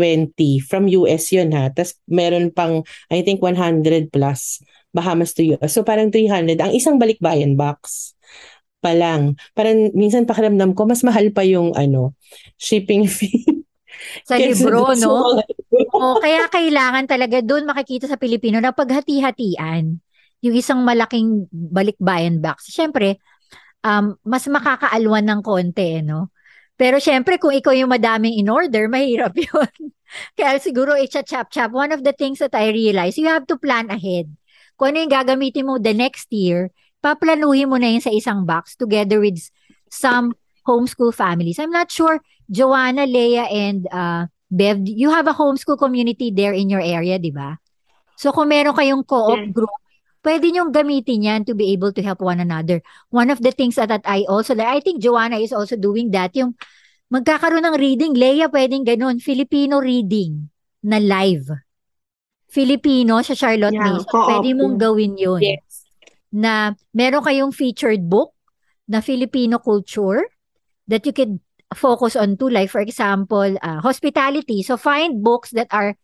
from 0.67 0.91
US 0.91 1.31
yun 1.31 1.55
ha. 1.55 1.71
Tapos 1.71 1.95
meron 2.07 2.51
pang, 2.51 2.83
I 3.07 3.23
think 3.23 3.39
100 3.39 4.11
plus 4.11 4.59
Bahamas 4.91 5.31
to 5.39 5.43
US. 5.57 5.71
So 5.71 5.87
parang 5.87 6.11
300. 6.11 6.59
Ang 6.59 6.73
isang 6.75 6.99
balikbayan 6.99 7.55
box 7.55 8.13
pa 8.79 8.93
lang. 8.93 9.35
Parang 9.57 9.91
minsan 9.97 10.25
pakiramdam 10.29 10.77
ko, 10.77 10.85
mas 10.85 11.01
mahal 11.01 11.33
pa 11.33 11.41
yung 11.43 11.73
ano, 11.73 12.13
shipping 12.57 13.09
fee. 13.15 13.65
Sa 14.29 14.37
libro, 14.37 14.93
no? 14.93 15.41
O, 15.93 16.21
kaya 16.21 16.45
kailangan 16.47 17.09
talaga 17.09 17.41
doon 17.41 17.65
makikita 17.65 18.05
sa 18.05 18.19
Pilipino 18.19 18.61
na 18.61 18.69
paghati-hatian 18.69 19.97
yung 20.45 20.55
isang 20.55 20.85
malaking 20.85 21.49
balikbayan 21.49 22.37
box. 22.37 22.69
Siyempre, 22.69 23.17
um, 23.81 24.13
mas 24.21 24.45
makakaalwan 24.45 25.25
ng 25.25 25.41
konti, 25.41 26.01
eh, 26.01 26.05
no? 26.05 26.29
Pero 26.77 27.01
syempre, 27.01 27.41
kung 27.41 27.57
ikaw 27.57 27.73
yung 27.73 27.89
madaming 27.89 28.37
in 28.37 28.53
order, 28.53 28.85
mahirap 28.93 29.33
yun. 29.33 29.73
Kaya 30.37 30.61
siguro, 30.61 30.93
i-chap-chap. 30.93 31.73
One 31.73 31.89
of 31.89 32.05
the 32.05 32.13
things 32.13 32.37
that 32.39 32.53
I 32.53 32.69
realize, 32.69 33.17
you 33.17 33.27
have 33.27 33.49
to 33.49 33.57
plan 33.57 33.89
ahead. 33.89 34.29
Kung 34.77 34.93
ano 34.93 35.01
yung 35.01 35.13
gagamitin 35.13 35.65
mo 35.65 35.81
the 35.81 35.97
next 35.97 36.29
year, 36.29 36.69
paplanuhin 37.07 37.71
mo 37.71 37.79
na 37.79 37.87
yun 37.87 38.03
sa 38.03 38.11
isang 38.11 38.43
box 38.43 38.75
together 38.75 39.23
with 39.23 39.39
some 39.87 40.35
homeschool 40.67 41.15
families. 41.15 41.55
I'm 41.55 41.71
not 41.71 41.87
sure, 41.87 42.19
Joanna, 42.51 43.07
Leia, 43.07 43.47
and 43.47 43.87
uh, 43.87 44.27
Bev, 44.51 44.83
you 44.83 45.07
have 45.15 45.27
a 45.31 45.35
homeschool 45.35 45.79
community 45.79 46.31
there 46.35 46.51
in 46.51 46.67
your 46.67 46.83
area, 46.83 47.15
di 47.15 47.31
ba? 47.31 47.55
So 48.19 48.35
kung 48.35 48.51
meron 48.51 48.75
kayong 48.75 49.07
co-op 49.07 49.39
Yes. 49.39 49.55
group, 49.55 49.71
pwede 50.27 50.51
niyong 50.51 50.75
gamitin 50.75 51.23
yan 51.23 51.41
to 51.47 51.55
be 51.55 51.71
able 51.71 51.95
to 51.95 52.03
help 52.03 52.19
one 52.19 52.43
another. 52.43 52.83
One 53.07 53.31
of 53.31 53.39
the 53.39 53.55
things 53.55 53.79
that, 53.79 53.87
that 53.87 54.03
I 54.03 54.27
also, 54.27 54.51
like, 54.51 54.67
I 54.67 54.83
think 54.83 54.99
Joanna 54.99 55.39
is 55.39 55.55
also 55.55 55.79
doing 55.79 56.11
that, 56.11 56.35
yung 56.35 56.59
magkakaroon 57.07 57.63
ng 57.63 57.79
reading, 57.79 58.11
Leia, 58.11 58.51
pwedeng 58.51 58.83
ganun, 58.83 59.23
Filipino 59.23 59.79
reading 59.79 60.51
na 60.83 60.99
live. 60.99 61.47
Filipino 62.51 63.23
sa 63.23 63.35
Charlotte 63.35 63.75
Yeah, 63.75 63.95
Mason, 63.95 64.19
pwede 64.23 64.49
mong 64.55 64.75
gawin 64.79 65.15
yun 65.15 65.43
Yes. 65.43 65.86
Na 66.31 66.75
meron 66.91 67.23
kayong 67.23 67.53
featured 67.55 68.07
book 68.07 68.35
na 68.87 68.99
Filipino 69.03 69.59
culture 69.59 70.27
that 70.87 71.03
you 71.03 71.11
could 71.11 71.39
focus 71.75 72.15
on 72.15 72.39
to 72.39 72.47
like 72.47 72.71
for 72.71 72.79
example 72.79 73.57
uh, 73.59 73.79
hospitality. 73.83 74.63
So 74.63 74.79
find 74.79 75.23
books 75.23 75.51
that 75.51 75.67
are 75.71 75.95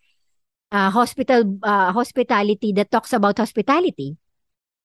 uh, 0.71 0.89
hospital 0.91 1.59
uh, 1.63 1.91
hospitality 1.95 2.74
that 2.76 2.91
talks 2.91 3.13
about 3.13 3.39
hospitality. 3.39 4.19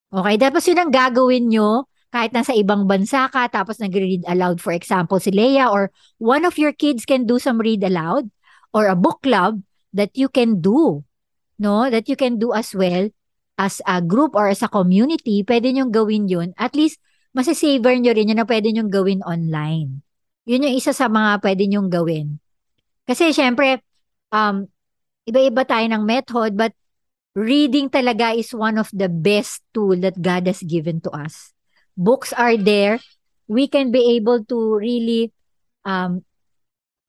Okay, 0.09 0.36
tapos 0.41 0.64
yun 0.64 0.80
ang 0.80 0.93
gagawin 0.95 1.53
nyo 1.53 1.84
kahit 2.09 2.32
nasa 2.32 2.57
ibang 2.57 2.89
bansa 2.89 3.28
ka 3.28 3.53
tapos 3.53 3.76
nag-read 3.76 4.24
aloud 4.24 4.64
for 4.64 4.72
example 4.72 5.20
si 5.20 5.28
Leia 5.28 5.68
or 5.68 5.93
one 6.16 6.49
of 6.49 6.57
your 6.57 6.72
kids 6.72 7.05
can 7.05 7.28
do 7.28 7.36
some 7.36 7.61
read 7.61 7.84
aloud 7.84 8.24
or 8.72 8.89
a 8.89 8.97
book 8.97 9.20
club 9.20 9.61
that 9.93 10.09
you 10.16 10.32
can 10.32 10.64
do 10.64 11.05
no? 11.59 11.91
That 11.91 12.09
you 12.09 12.16
can 12.16 12.39
do 12.39 12.55
as 12.55 12.72
well 12.74 13.11
as 13.59 13.83
a 13.85 13.99
group 13.99 14.39
or 14.39 14.47
as 14.49 14.63
a 14.63 14.71
community 14.71 15.43
pwede 15.43 15.75
nyo 15.75 15.91
gawin 15.91 16.31
yun. 16.31 16.55
At 16.55 16.79
least 16.79 17.03
masisavor 17.35 17.99
nyo 17.99 18.15
rin 18.15 18.31
yun 18.31 18.39
na 18.39 18.47
pwede 18.47 18.71
nyo 18.71 18.87
gawin 18.87 19.21
online. 19.27 20.07
Yun 20.47 20.65
yung 20.65 20.77
isa 20.79 20.95
sa 20.95 21.11
mga 21.11 21.43
pwede 21.43 21.67
nyo 21.67 21.91
gawin. 21.91 22.39
Kasi 23.05 23.35
syempre 23.35 23.83
um 24.31 24.71
iba-iba 25.27 25.67
tayo 25.67 25.85
ng 25.91 26.07
method 26.07 26.55
but 26.57 26.73
reading 27.37 27.87
talaga 27.91 28.35
is 28.35 28.55
one 28.55 28.79
of 28.79 28.89
the 28.95 29.11
best 29.11 29.63
tool 29.75 29.95
that 30.01 30.19
God 30.19 30.47
has 30.47 30.63
given 30.63 31.03
to 31.05 31.11
us. 31.13 31.53
Books 31.99 32.33
are 32.33 32.57
there, 32.57 33.03
we 33.47 33.67
can 33.67 33.91
be 33.91 34.19
able 34.19 34.43
to 34.47 34.59
really 34.79 35.31
um, 35.87 36.25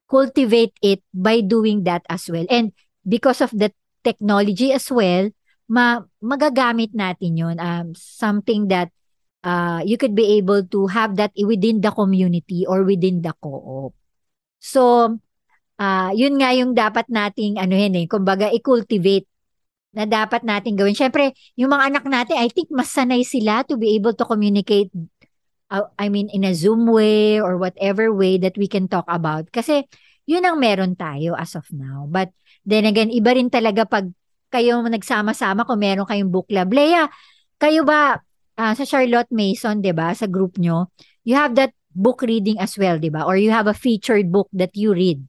cultivate 0.10 0.74
it 0.82 1.02
by 1.14 1.42
doing 1.42 1.84
that 1.86 2.06
as 2.10 2.30
well. 2.30 2.46
And 2.50 2.74
because 3.08 3.42
of 3.42 3.50
the 3.54 3.74
technology 4.04 4.74
as 4.74 4.90
well, 4.90 5.30
ma 5.70 6.02
magagamit 6.20 6.92
natin 6.98 7.38
yun. 7.38 7.58
Um, 7.62 7.94
something 7.94 8.68
that 8.74 8.90
uh, 9.46 9.80
you 9.86 9.96
could 9.96 10.18
be 10.18 10.42
able 10.42 10.66
to 10.66 10.90
have 10.90 11.16
that 11.22 11.32
within 11.38 11.80
the 11.80 11.94
community 11.94 12.66
or 12.66 12.84
within 12.84 13.22
the 13.22 13.32
co-op. 13.38 13.94
So, 14.60 15.16
uh, 15.80 16.12
yun 16.12 16.42
nga 16.42 16.52
yung 16.58 16.74
dapat 16.76 17.08
nating 17.08 17.62
ano 17.62 17.78
yun 17.78 17.96
eh, 17.96 18.06
kumbaga 18.10 18.52
i-cultivate 18.52 19.30
na 19.94 20.06
dapat 20.06 20.46
natin 20.46 20.78
gawin. 20.78 20.98
Siyempre, 20.98 21.34
yung 21.58 21.74
mga 21.74 21.86
anak 21.96 22.06
natin, 22.06 22.36
I 22.38 22.50
think 22.50 22.70
mas 22.70 22.92
sanay 22.94 23.26
sila 23.26 23.66
to 23.66 23.78
be 23.78 23.96
able 23.98 24.14
to 24.14 24.26
communicate 24.26 24.92
uh, 25.70 25.88
I 25.98 26.10
mean 26.10 26.30
in 26.34 26.44
a 26.44 26.54
Zoom 26.54 26.90
way 26.90 27.38
or 27.40 27.58
whatever 27.58 28.12
way 28.14 28.38
that 28.42 28.58
we 28.58 28.68
can 28.68 28.90
talk 28.90 29.06
about. 29.08 29.50
Kasi 29.50 29.86
yun 30.30 30.46
ang 30.46 30.62
meron 30.62 30.94
tayo 30.94 31.34
as 31.38 31.58
of 31.58 31.66
now. 31.74 32.06
But 32.10 32.34
then 32.66 32.86
again, 32.86 33.10
iba 33.10 33.34
rin 33.34 33.50
talaga 33.50 33.86
pag 33.90 34.10
kayo 34.50 34.82
nagsama-sama 34.84 35.64
kung 35.64 35.80
meron 35.80 36.10
kayong 36.10 36.34
book 36.34 36.50
club. 36.50 36.70
Leia, 36.74 37.08
kayo 37.62 37.86
ba 37.86 38.20
uh, 38.58 38.74
sa 38.76 38.84
Charlotte 38.84 39.32
Mason, 39.32 39.80
'di 39.80 39.94
ba, 39.96 40.12
sa 40.18 40.28
group 40.28 40.60
nyo, 40.60 40.92
you 41.24 41.38
have 41.38 41.56
that 41.56 41.72
book 41.96 42.22
reading 42.26 42.60
as 42.60 42.76
well, 42.76 42.98
'di 42.98 43.14
ba? 43.14 43.24
Or 43.24 43.40
you 43.40 43.54
have 43.54 43.70
a 43.70 43.78
featured 43.78 44.30
book 44.34 44.52
that 44.52 44.76
you 44.76 44.92
read 44.92 45.24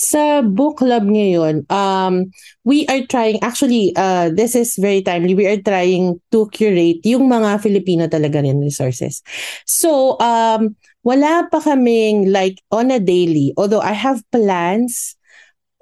sa 0.00 0.40
book 0.40 0.80
club 0.80 1.04
ngayon, 1.04 1.68
um, 1.68 2.32
we 2.64 2.88
are 2.88 3.04
trying, 3.04 3.36
actually, 3.44 3.92
uh, 4.00 4.32
this 4.32 4.56
is 4.56 4.72
very 4.80 5.04
timely, 5.04 5.36
we 5.36 5.44
are 5.44 5.60
trying 5.60 6.16
to 6.32 6.48
curate 6.56 7.04
yung 7.04 7.28
mga 7.28 7.60
Filipino 7.60 8.08
talaga 8.08 8.40
rin 8.40 8.64
resources. 8.64 9.20
So, 9.68 10.16
um, 10.24 10.72
wala 11.04 11.52
pa 11.52 11.60
kaming 11.60 12.32
like 12.32 12.64
on 12.72 12.88
a 12.88 12.96
daily, 12.96 13.52
although 13.60 13.84
I 13.84 13.92
have 13.92 14.24
plans, 14.32 15.19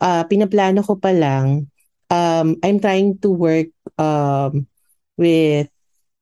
uh, 0.00 0.24
pinaplano 0.26 0.82
ko 0.82 0.98
pa 0.98 1.14
lang, 1.14 1.70
um, 2.10 2.56
I'm 2.64 2.78
trying 2.80 3.18
to 3.22 3.30
work 3.30 3.70
um, 3.98 4.66
with 5.16 5.68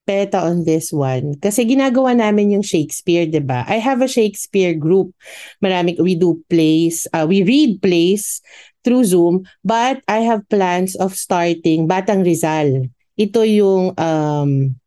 peta 0.07 0.39
on 0.39 0.63
this 0.63 0.95
one. 0.95 1.35
Kasi 1.43 1.67
ginagawa 1.67 2.15
namin 2.15 2.55
yung 2.55 2.65
Shakespeare, 2.65 3.27
'di 3.27 3.43
ba? 3.43 3.67
I 3.67 3.83
have 3.83 4.01
a 4.01 4.09
Shakespeare 4.09 4.73
group. 4.79 5.11
Marami 5.59 5.99
we 5.99 6.15
do 6.15 6.41
plays, 6.47 7.11
uh, 7.11 7.27
we 7.27 7.43
read 7.43 7.83
plays 7.83 8.41
through 8.87 9.03
Zoom, 9.03 9.43
but 9.67 9.99
I 10.07 10.23
have 10.23 10.47
plans 10.47 10.95
of 10.95 11.19
starting 11.19 11.91
Batang 11.91 12.23
Rizal. 12.23 12.87
Ito 13.19 13.43
yung 13.43 13.99
um 13.99 14.79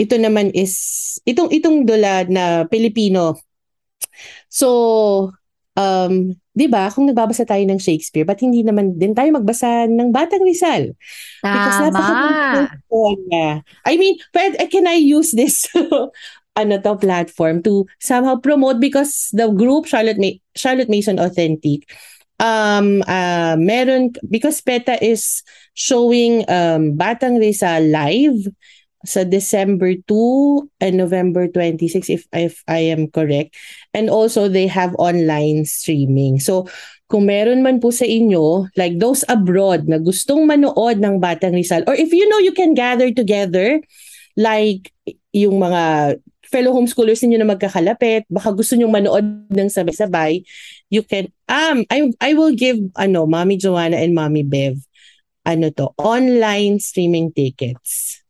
ito 0.00 0.16
naman 0.16 0.50
is 0.56 0.74
itong 1.28 1.52
itong 1.52 1.84
dula 1.84 2.24
na 2.26 2.64
Pilipino. 2.66 3.36
So 4.48 5.30
um 5.74 6.34
'di 6.54 6.66
ba, 6.70 6.86
kung 6.90 7.10
nagbabasa 7.10 7.42
tayo 7.44 7.62
ng 7.66 7.82
Shakespeare, 7.82 8.24
but 8.26 8.38
hindi 8.38 8.62
naman 8.62 8.94
din 8.94 9.12
tayo 9.12 9.34
magbasa 9.34 9.90
ng 9.90 10.14
Batang 10.14 10.46
Rizal? 10.46 10.94
Tama. 11.42 11.54
Because 11.54 11.78
napaka 11.82 12.22
I 13.84 13.94
mean, 13.98 14.14
but 14.30 14.54
can 14.70 14.86
I 14.86 14.98
use 15.02 15.34
this 15.34 15.66
ano 16.58 16.78
to 16.78 16.94
platform 16.94 17.62
to 17.66 17.86
somehow 17.98 18.38
promote 18.38 18.78
because 18.78 19.34
the 19.34 19.50
group 19.50 19.90
Charlotte 19.90 20.18
Ma- 20.22 20.38
Charlotte 20.54 20.88
Mason 20.88 21.18
Authentic 21.18 21.90
um 22.38 23.02
uh 23.06 23.54
meron 23.58 24.10
because 24.30 24.62
PETA 24.62 24.98
is 25.02 25.42
showing 25.74 26.46
um 26.50 26.94
Batang 26.94 27.38
Rizal 27.38 27.82
live 27.90 28.46
sa 29.04 29.22
December 29.22 29.94
2 30.08 30.80
and 30.80 30.96
November 30.96 31.46
26 31.48 32.08
if 32.08 32.22
if 32.32 32.64
I 32.66 32.88
am 32.88 33.08
correct. 33.12 33.54
And 33.92 34.08
also 34.08 34.48
they 34.48 34.66
have 34.66 34.96
online 34.96 35.68
streaming. 35.68 36.40
So 36.40 36.66
kung 37.08 37.28
meron 37.28 37.62
man 37.62 37.78
po 37.78 37.92
sa 37.92 38.08
inyo, 38.08 38.72
like 38.74 38.98
those 38.98 39.22
abroad 39.28 39.86
na 39.86 40.00
gustong 40.00 40.48
manood 40.48 40.98
ng 40.98 41.20
Batang 41.20 41.54
Rizal, 41.54 41.84
or 41.86 41.94
if 41.94 42.10
you 42.10 42.24
know 42.26 42.40
you 42.40 42.56
can 42.56 42.72
gather 42.72 43.12
together, 43.12 43.78
like 44.34 44.90
yung 45.30 45.60
mga 45.60 46.16
fellow 46.48 46.72
homeschoolers 46.72 47.20
niyo 47.22 47.38
na 47.42 47.50
magkakalapit, 47.50 48.24
baka 48.30 48.54
gusto 48.54 48.74
niyo 48.74 48.88
manood 48.88 49.26
ng 49.52 49.70
sabay-sabay, 49.70 50.46
you 50.88 51.02
can, 51.02 51.28
um, 51.50 51.82
I, 51.90 52.10
I 52.22 52.30
will 52.38 52.54
give, 52.54 52.78
ano, 52.94 53.26
Mommy 53.26 53.58
Joanna 53.58 53.98
and 53.98 54.14
Mommy 54.14 54.46
Bev, 54.46 54.78
ano 55.44 55.68
to, 55.74 55.90
online 55.98 56.78
streaming 56.78 57.34
tickets. 57.34 58.23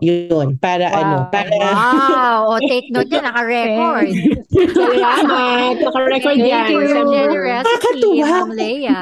Yun, 0.00 0.60
para 0.60 0.92
wow. 0.92 1.00
ano, 1.00 1.16
para... 1.32 1.48
Wow! 1.48 2.40
O, 2.54 2.60
take 2.60 2.92
note 2.92 3.08
yan, 3.08 3.24
naka-record. 3.24 4.12
Salamat! 4.52 5.74
Naka-record 5.80 6.38
Thank 6.38 6.48
yan. 6.48 6.68
you 6.68 6.76
for 6.76 6.84
your 6.84 7.04
generosity. 7.08 8.20
Ma'am 8.20 8.50
Leia. 8.52 9.00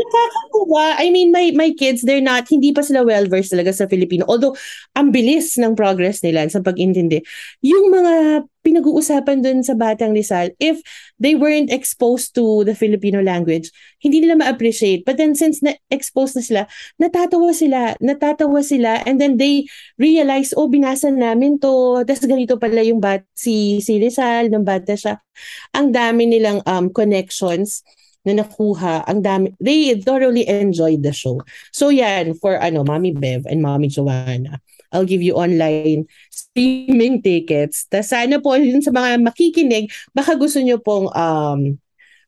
Nakakatuwa. 0.00 0.96
I 0.96 1.12
mean, 1.12 1.28
my 1.28 1.52
my 1.52 1.70
kids, 1.76 2.00
they're 2.00 2.24
not, 2.24 2.48
hindi 2.48 2.72
pa 2.72 2.80
sila 2.80 3.04
well-versed 3.04 3.52
talaga 3.52 3.76
sa 3.76 3.84
Filipino. 3.84 4.24
Although, 4.24 4.56
ang 4.96 5.12
bilis 5.12 5.60
ng 5.60 5.76
progress 5.76 6.24
nila 6.24 6.48
sa 6.48 6.64
pag-intindi. 6.64 7.20
Yung 7.60 7.92
mga 7.92 8.46
pinag-uusapan 8.60 9.40
dun 9.40 9.60
sa 9.64 9.76
Batang 9.76 10.12
Rizal, 10.12 10.52
if 10.60 10.80
they 11.16 11.36
weren't 11.36 11.72
exposed 11.72 12.36
to 12.36 12.64
the 12.64 12.76
Filipino 12.76 13.20
language, 13.20 13.72
hindi 14.00 14.24
nila 14.24 14.40
ma-appreciate. 14.40 15.04
But 15.04 15.16
then 15.20 15.36
since 15.36 15.60
na-expose 15.60 16.36
na 16.36 16.42
sila, 16.44 16.62
natatawa 17.00 17.52
sila, 17.52 17.96
natatawa 18.00 18.60
sila, 18.64 19.04
and 19.04 19.20
then 19.20 19.36
they 19.36 19.68
realize, 20.00 20.52
oh, 20.56 20.68
binasa 20.68 21.12
namin 21.12 21.60
to, 21.60 22.04
tas 22.04 22.24
ganito 22.24 22.56
pala 22.56 22.84
yung 22.84 23.00
bat, 23.00 23.24
si, 23.36 23.80
si 23.84 24.00
Rizal, 24.00 24.48
nung 24.48 24.64
bata 24.64 24.96
siya. 24.96 25.20
Ang 25.76 25.92
dami 25.92 26.28
nilang 26.28 26.60
um, 26.68 26.92
connections 26.92 27.84
na 28.24 28.44
nakuha, 28.44 29.04
ang 29.08 29.24
dami, 29.24 29.56
they 29.60 29.96
thoroughly 30.00 30.44
enjoyed 30.48 31.00
the 31.02 31.12
show. 31.12 31.40
So 31.72 31.88
yan, 31.88 32.36
for 32.36 32.60
ano, 32.60 32.84
Mommy 32.84 33.16
Bev 33.16 33.48
and 33.48 33.64
Mommy 33.64 33.88
Joanna, 33.88 34.60
I'll 34.92 35.08
give 35.08 35.22
you 35.22 35.38
online 35.38 36.04
streaming 36.28 37.22
tickets. 37.22 37.86
Tas 37.88 38.12
sana 38.12 38.42
po 38.42 38.58
yun 38.58 38.82
sa 38.84 38.92
mga 38.92 39.24
makikinig, 39.24 39.88
baka 40.12 40.36
gusto 40.36 40.60
nyo 40.60 40.76
pong 40.82 41.08
um, 41.16 41.80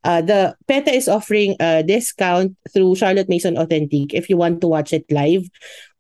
uh, 0.05 0.23
the 0.23 0.55
PETA 0.67 0.93
is 0.93 1.09
offering 1.09 1.57
a 1.61 1.83
discount 1.83 2.57
through 2.73 2.97
Charlotte 2.97 3.29
Mason 3.29 3.59
Authentic 3.59 4.15
if 4.15 4.31
you 4.31 4.37
want 4.37 4.61
to 4.61 4.69
watch 4.69 4.93
it 4.93 5.05
live 5.11 5.45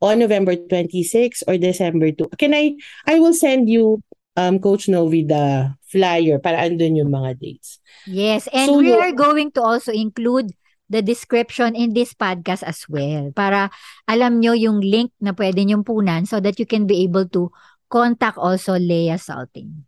on 0.00 0.18
November 0.18 0.56
26 0.56 1.44
or 1.46 1.56
December 1.58 2.10
2. 2.12 2.30
Can 2.38 2.54
I, 2.54 2.76
I 3.06 3.18
will 3.18 3.34
send 3.34 3.68
you 3.68 4.02
um, 4.36 4.58
Coach 4.58 4.88
Novi 4.88 5.24
the 5.24 5.74
flyer 5.92 6.40
para 6.40 6.64
andun 6.64 6.96
yung 6.96 7.12
mga 7.12 7.36
dates. 7.36 7.76
Yes, 8.08 8.48
and 8.48 8.72
So, 8.72 8.80
we 8.80 8.96
are 8.96 9.12
going 9.12 9.52
to 9.52 9.60
also 9.60 9.92
include 9.92 10.56
the 10.88 11.04
description 11.04 11.76
in 11.76 11.92
this 11.92 12.12
podcast 12.12 12.64
as 12.64 12.84
well 12.88 13.32
para 13.32 13.72
alam 14.04 14.40
nyo 14.40 14.52
yung 14.52 14.80
link 14.84 15.12
na 15.20 15.32
pwede 15.32 15.64
nyong 15.64 15.84
punan 15.84 16.28
so 16.28 16.40
that 16.40 16.56
you 16.60 16.68
can 16.68 16.84
be 16.84 17.04
able 17.04 17.24
to 17.28 17.48
contact 17.88 18.36
also 18.40 18.76
Leia 18.76 19.20
Salting. 19.20 19.84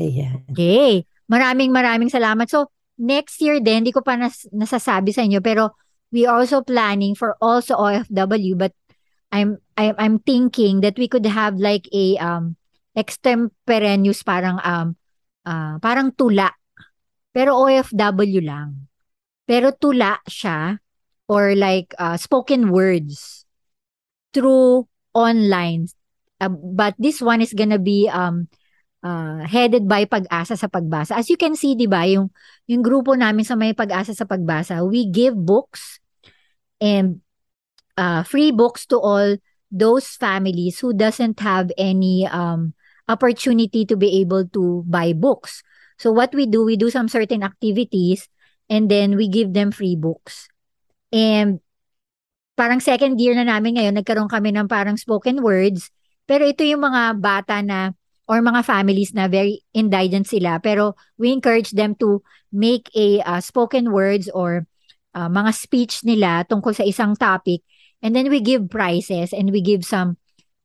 Ayan. 0.00 0.44
Okay. 0.52 1.04
Maraming 1.28 1.72
maraming 1.72 2.12
salamat. 2.12 2.48
So, 2.48 2.68
next 3.00 3.40
year 3.40 3.60
din, 3.60 3.84
hindi 3.84 3.94
ko 3.94 4.04
pa 4.04 4.18
nas- 4.18 4.48
nasasabi 4.50 5.14
sa 5.14 5.24
inyo, 5.24 5.40
pero 5.40 5.72
we 6.12 6.26
are 6.28 6.40
also 6.44 6.60
planning 6.60 7.16
for 7.16 7.38
also 7.40 7.74
OFW, 7.78 8.58
but 8.58 8.76
I'm, 9.32 9.58
I'm, 9.76 9.94
I'm 9.98 10.16
thinking 10.22 10.80
that 10.82 10.98
we 10.98 11.08
could 11.08 11.26
have 11.26 11.58
like 11.58 11.88
a 11.90 12.18
um, 12.18 12.54
extemporaneous 12.94 14.22
parang, 14.22 14.58
um, 14.62 14.94
ah, 15.44 15.76
parang 15.82 16.14
tula. 16.14 16.54
Pero 17.34 17.58
OFW 17.66 18.40
lang. 18.40 18.88
Pero 19.44 19.74
tula 19.74 20.22
siya 20.24 20.78
or 21.28 21.54
like 21.58 21.92
uh, 21.98 22.16
spoken 22.16 22.70
words 22.70 23.44
through 24.32 24.86
online. 25.12 25.88
Uh, 26.40 26.50
but 26.50 26.94
this 26.98 27.22
one 27.22 27.40
is 27.40 27.52
gonna 27.54 27.78
be 27.78 28.10
um 28.10 28.48
uh, 29.04 29.44
headed 29.46 29.86
by 29.86 30.04
Pag-asa 30.04 30.56
sa 30.56 30.66
Pagbasa. 30.68 31.16
As 31.16 31.30
you 31.30 31.38
can 31.38 31.54
see, 31.54 31.76
'di 31.76 31.86
ba, 31.88 32.04
yung 32.04 32.28
yung 32.66 32.82
grupo 32.82 33.14
namin 33.14 33.46
sa 33.46 33.54
may 33.54 33.72
Pag-asa 33.72 34.12
sa 34.12 34.26
Pagbasa, 34.26 34.82
we 34.84 35.06
give 35.08 35.36
books 35.36 36.02
and 36.82 37.20
uh, 37.96 38.24
free 38.26 38.50
books 38.50 38.84
to 38.90 38.98
all 38.98 39.38
those 39.74 40.14
families 40.18 40.78
who 40.78 40.94
doesn't 40.94 41.38
have 41.42 41.70
any 41.78 42.26
um 42.30 42.73
opportunity 43.08 43.84
to 43.84 43.96
be 43.96 44.20
able 44.20 44.48
to 44.52 44.84
buy 44.86 45.12
books. 45.12 45.62
So 45.98 46.10
what 46.10 46.34
we 46.34 46.46
do, 46.46 46.64
we 46.64 46.76
do 46.76 46.90
some 46.90 47.08
certain 47.08 47.42
activities 47.42 48.28
and 48.68 48.90
then 48.90 49.16
we 49.16 49.28
give 49.28 49.52
them 49.52 49.70
free 49.70 49.96
books. 49.96 50.48
And 51.12 51.60
parang 52.56 52.80
second 52.80 53.20
year 53.20 53.34
na 53.34 53.46
namin 53.46 53.78
ngayon, 53.78 53.94
nagkaroon 54.00 54.30
kami 54.30 54.54
ng 54.54 54.66
parang 54.66 54.96
spoken 54.96 55.42
words. 55.42 55.90
Pero 56.24 56.48
ito 56.48 56.64
yung 56.64 56.82
mga 56.82 57.20
bata 57.20 57.60
na 57.60 57.92
or 58.24 58.40
mga 58.40 58.64
families 58.64 59.12
na 59.12 59.28
very 59.28 59.60
indigent 59.76 60.24
sila. 60.24 60.58
Pero 60.58 60.96
we 61.20 61.30
encourage 61.30 61.76
them 61.76 61.92
to 62.00 62.24
make 62.50 62.88
a 62.96 63.20
uh, 63.22 63.40
spoken 63.40 63.92
words 63.92 64.32
or 64.32 64.64
uh, 65.12 65.28
mga 65.28 65.52
speech 65.52 66.00
nila 66.02 66.48
tungkol 66.48 66.72
sa 66.72 66.88
isang 66.88 67.12
topic. 67.14 67.60
And 68.00 68.16
then 68.16 68.32
we 68.32 68.40
give 68.40 68.72
prizes 68.72 69.32
and 69.32 69.52
we 69.52 69.60
give 69.60 69.84
some 69.84 70.16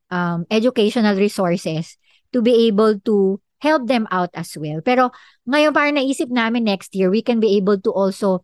um, 0.08 0.44
educational 0.50 1.16
resources 1.16 1.99
to 2.32 2.40
be 2.40 2.66
able 2.66 2.98
to 3.02 3.38
help 3.60 3.86
them 3.86 4.08
out 4.10 4.30
as 4.32 4.56
well. 4.56 4.80
Pero 4.80 5.10
ngayon 5.44 5.72
parang 5.72 5.96
naisip 5.96 6.28
namin 6.28 6.64
next 6.64 6.94
year, 6.94 7.10
we 7.10 7.20
can 7.20 7.38
be 7.38 7.56
able 7.56 7.76
to 7.76 7.90
also 7.92 8.40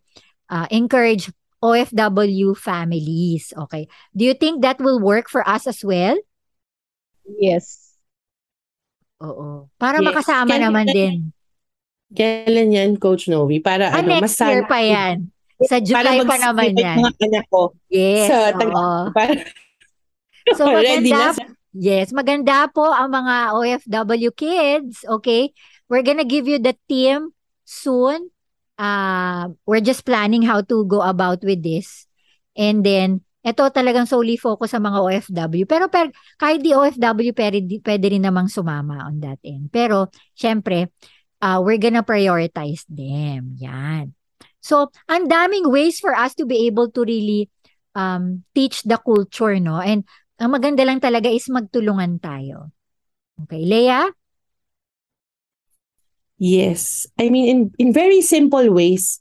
uh, 0.47 0.67
encourage 0.69 1.31
OFW 1.57 2.53
families. 2.53 3.49
Okay. 3.65 3.89
Do 4.13 4.23
you 4.23 4.37
think 4.37 4.61
that 4.61 4.77
will 4.77 5.01
work 5.01 5.25
for 5.27 5.41
us 5.41 5.65
as 5.65 5.81
well? 5.81 6.13
Yes. 7.25 7.97
Oo. 9.17 9.65
Para 9.75 9.97
Yes. 9.97 10.05
makasama 10.05 10.53
Kailan- 10.53 10.63
naman 10.69 10.85
din. 10.87 11.15
Kailan 12.07 12.69
yan, 12.71 12.89
Coach 12.95 13.27
Novi? 13.27 13.59
Para 13.59 13.89
Ah, 13.91 13.99
ano, 13.99 14.15
next 14.15 14.37
mas 14.37 14.47
year 14.47 14.63
pa 14.63 14.79
yan. 14.79 15.27
Sa 15.65 15.81
July 15.81 16.21
pa 16.23 16.37
naman 16.37 16.71
yan. 16.71 17.01
mga 17.01 17.11
anak 17.25 17.45
ko. 17.49 17.73
Yes. 17.89 18.29
sa 18.29 18.53
oo. 18.53 18.59
tag- 18.61 19.11
para, 19.17 19.33
So 20.55 20.63
ready 20.77 21.09
maganda, 21.11 21.41
na. 21.41 21.56
Yes, 21.77 22.09
maganda 22.09 22.65
po 22.73 22.89
ang 22.89 23.13
mga 23.13 23.35
OFW 23.53 24.31
kids, 24.33 25.05
okay? 25.05 25.53
We're 25.87 26.03
gonna 26.03 26.27
give 26.27 26.49
you 26.49 26.57
the 26.57 26.73
team 26.89 27.37
soon. 27.63 28.33
Uh, 28.77 29.53
we're 29.65 29.81
just 29.81 30.05
planning 30.05 30.41
how 30.41 30.61
to 30.61 30.85
go 30.85 31.01
about 31.01 31.41
with 31.45 31.61
this. 31.61 32.05
And 32.57 32.81
then, 32.81 33.21
ito 33.45 33.63
talagang 33.71 34.09
solely 34.09 34.35
focus 34.35 34.75
sa 34.75 34.81
mga 34.81 34.99
OFW. 34.99 35.63
Pero 35.63 35.87
per, 35.87 36.11
kahit 36.35 36.59
di 36.65 36.75
OFW, 36.75 37.31
pwede, 37.31 37.63
pwede 37.79 38.05
rin 38.11 38.25
namang 38.25 38.51
sumama 38.51 39.07
on 39.07 39.23
that 39.23 39.39
end. 39.45 39.71
Pero, 39.71 40.11
syempre, 40.35 40.91
uh, 41.39 41.61
we're 41.63 41.79
gonna 41.79 42.03
prioritize 42.03 42.83
them. 42.91 43.55
Yan. 43.61 44.11
So, 44.59 44.91
ang 45.07 45.31
daming 45.31 45.71
ways 45.71 46.01
for 46.01 46.11
us 46.11 46.35
to 46.35 46.43
be 46.43 46.67
able 46.67 46.91
to 46.91 47.07
really 47.07 47.47
um, 47.95 48.43
teach 48.51 48.83
the 48.83 48.99
culture, 48.99 49.55
no? 49.63 49.79
And 49.79 50.03
ang 50.37 50.49
maganda 50.53 50.85
lang 50.85 51.01
talaga 51.01 51.29
is 51.29 51.49
magtulungan 51.49 52.21
tayo. 52.21 52.69
Okay, 53.45 53.65
Leia? 53.65 54.09
Yes. 56.37 57.09
I 57.17 57.33
mean, 57.33 57.45
in, 57.49 57.59
in 57.81 57.89
very 57.89 58.21
simple 58.21 58.69
ways, 58.69 59.17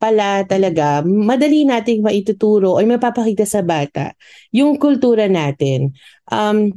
pala 0.00 0.44
talaga, 0.44 1.04
madali 1.04 1.64
nating 1.64 2.04
maituturo 2.04 2.76
o 2.76 2.80
mapapakita 2.80 3.44
sa 3.44 3.60
bata 3.60 4.12
yung 4.52 4.76
kultura 4.80 5.28
natin. 5.28 5.92
Um, 6.28 6.72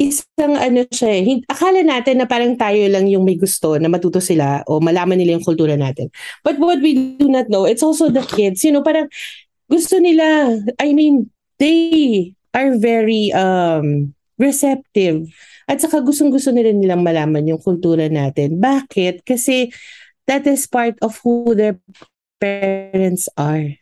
isang 0.00 0.56
ano 0.58 0.82
siya 0.88 1.10
eh, 1.22 1.44
akala 1.46 1.84
natin 1.84 2.20
na 2.20 2.26
parang 2.26 2.58
tayo 2.58 2.80
lang 2.90 3.06
yung 3.06 3.22
may 3.22 3.38
gusto 3.38 3.78
na 3.78 3.86
matuto 3.86 4.18
sila 4.18 4.64
o 4.66 4.82
malaman 4.82 5.20
nila 5.20 5.38
yung 5.38 5.46
kultura 5.46 5.76
natin. 5.78 6.10
But 6.42 6.58
what 6.58 6.82
we 6.82 7.16
do 7.16 7.28
not 7.28 7.46
know, 7.52 7.68
it's 7.68 7.84
also 7.84 8.10
the 8.10 8.24
kids. 8.24 8.64
You 8.66 8.74
know, 8.74 8.82
parang 8.82 9.06
gusto 9.70 10.00
nila, 10.02 10.58
I 10.80 10.96
mean, 10.96 11.30
they 11.60 12.34
are 12.52 12.76
very 12.76 13.32
um, 13.32 14.12
receptive. 14.36 15.28
At 15.68 15.80
saka 15.80 16.04
gustong-gusto 16.04 16.52
nila 16.52 16.72
nilang 16.74 17.04
malaman 17.04 17.48
yung 17.48 17.60
kultura 17.62 18.08
natin. 18.08 18.60
Bakit? 18.60 19.24
Kasi 19.24 19.72
that 20.28 20.44
is 20.46 20.68
part 20.68 20.96
of 21.00 21.18
who 21.24 21.56
their 21.56 21.78
parents 22.42 23.30
are. 23.38 23.72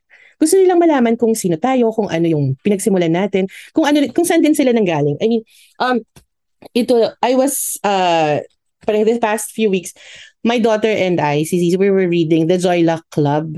Gusto 0.41 0.57
nilang 0.57 0.81
malaman 0.81 1.21
kung 1.21 1.37
sino 1.37 1.61
tayo, 1.61 1.93
kung 1.93 2.09
ano 2.09 2.25
yung 2.25 2.57
pinagsimulan 2.65 3.13
natin, 3.13 3.45
kung 3.77 3.85
ano 3.85 4.01
kung 4.17 4.25
saan 4.25 4.41
din 4.41 4.57
sila 4.57 4.73
nanggaling. 4.73 5.21
I 5.21 5.27
mean, 5.29 5.43
um 5.77 6.01
ito 6.73 6.97
I 7.21 7.37
was 7.37 7.77
uh 7.85 8.41
parang 8.85 9.05
the 9.05 9.21
past 9.21 9.53
few 9.53 9.69
weeks 9.69 9.93
my 10.45 10.59
daughter 10.59 10.89
and 10.89 11.21
I, 11.21 11.45
si 11.45 11.61
Zizi, 11.61 11.77
we 11.77 11.91
were 11.91 12.09
reading 12.09 12.47
The 12.49 12.57
Joy 12.57 12.81
Luck 12.81 13.05
Club. 13.13 13.57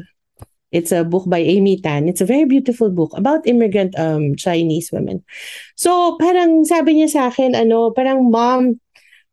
It's 0.73 0.91
a 0.91 1.05
book 1.05 1.29
by 1.29 1.39
Amy 1.39 1.77
Tan. 1.79 2.09
It's 2.09 2.20
a 2.20 2.27
very 2.29 2.45
beautiful 2.45 2.91
book 2.91 3.12
about 3.14 3.47
immigrant 3.47 3.93
um 4.01 4.35
Chinese 4.37 4.91
women. 4.91 5.23
So, 5.77 6.16
parang 6.16 6.64
sabi 6.64 6.97
niya 6.97 7.09
sa 7.12 7.23
akin, 7.29 7.55
ano, 7.55 7.93
parang, 7.93 8.33
Mom, 8.33 8.81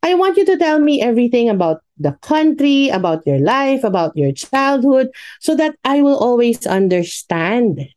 I 0.03 0.15
want 0.15 0.37
you 0.37 0.45
to 0.45 0.57
tell 0.59 0.79
me 0.79 1.01
everything 1.01 1.49
about 1.49 1.81
the 1.97 2.13
country, 2.23 2.89
about 2.91 3.23
your 3.27 3.39
life, 3.39 3.83
about 3.83 4.15
your 4.15 4.31
childhood, 4.31 5.09
so 5.39 5.55
that 5.55 5.75
I 5.83 6.01
will 6.03 6.19
always 6.19 6.67
understand 6.67 7.87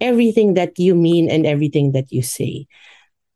everything 0.00 0.54
that 0.54 0.78
you 0.78 0.94
mean 0.94 1.30
and 1.30 1.46
everything 1.46 1.92
that 1.92 2.10
you 2.10 2.22
say. 2.22 2.66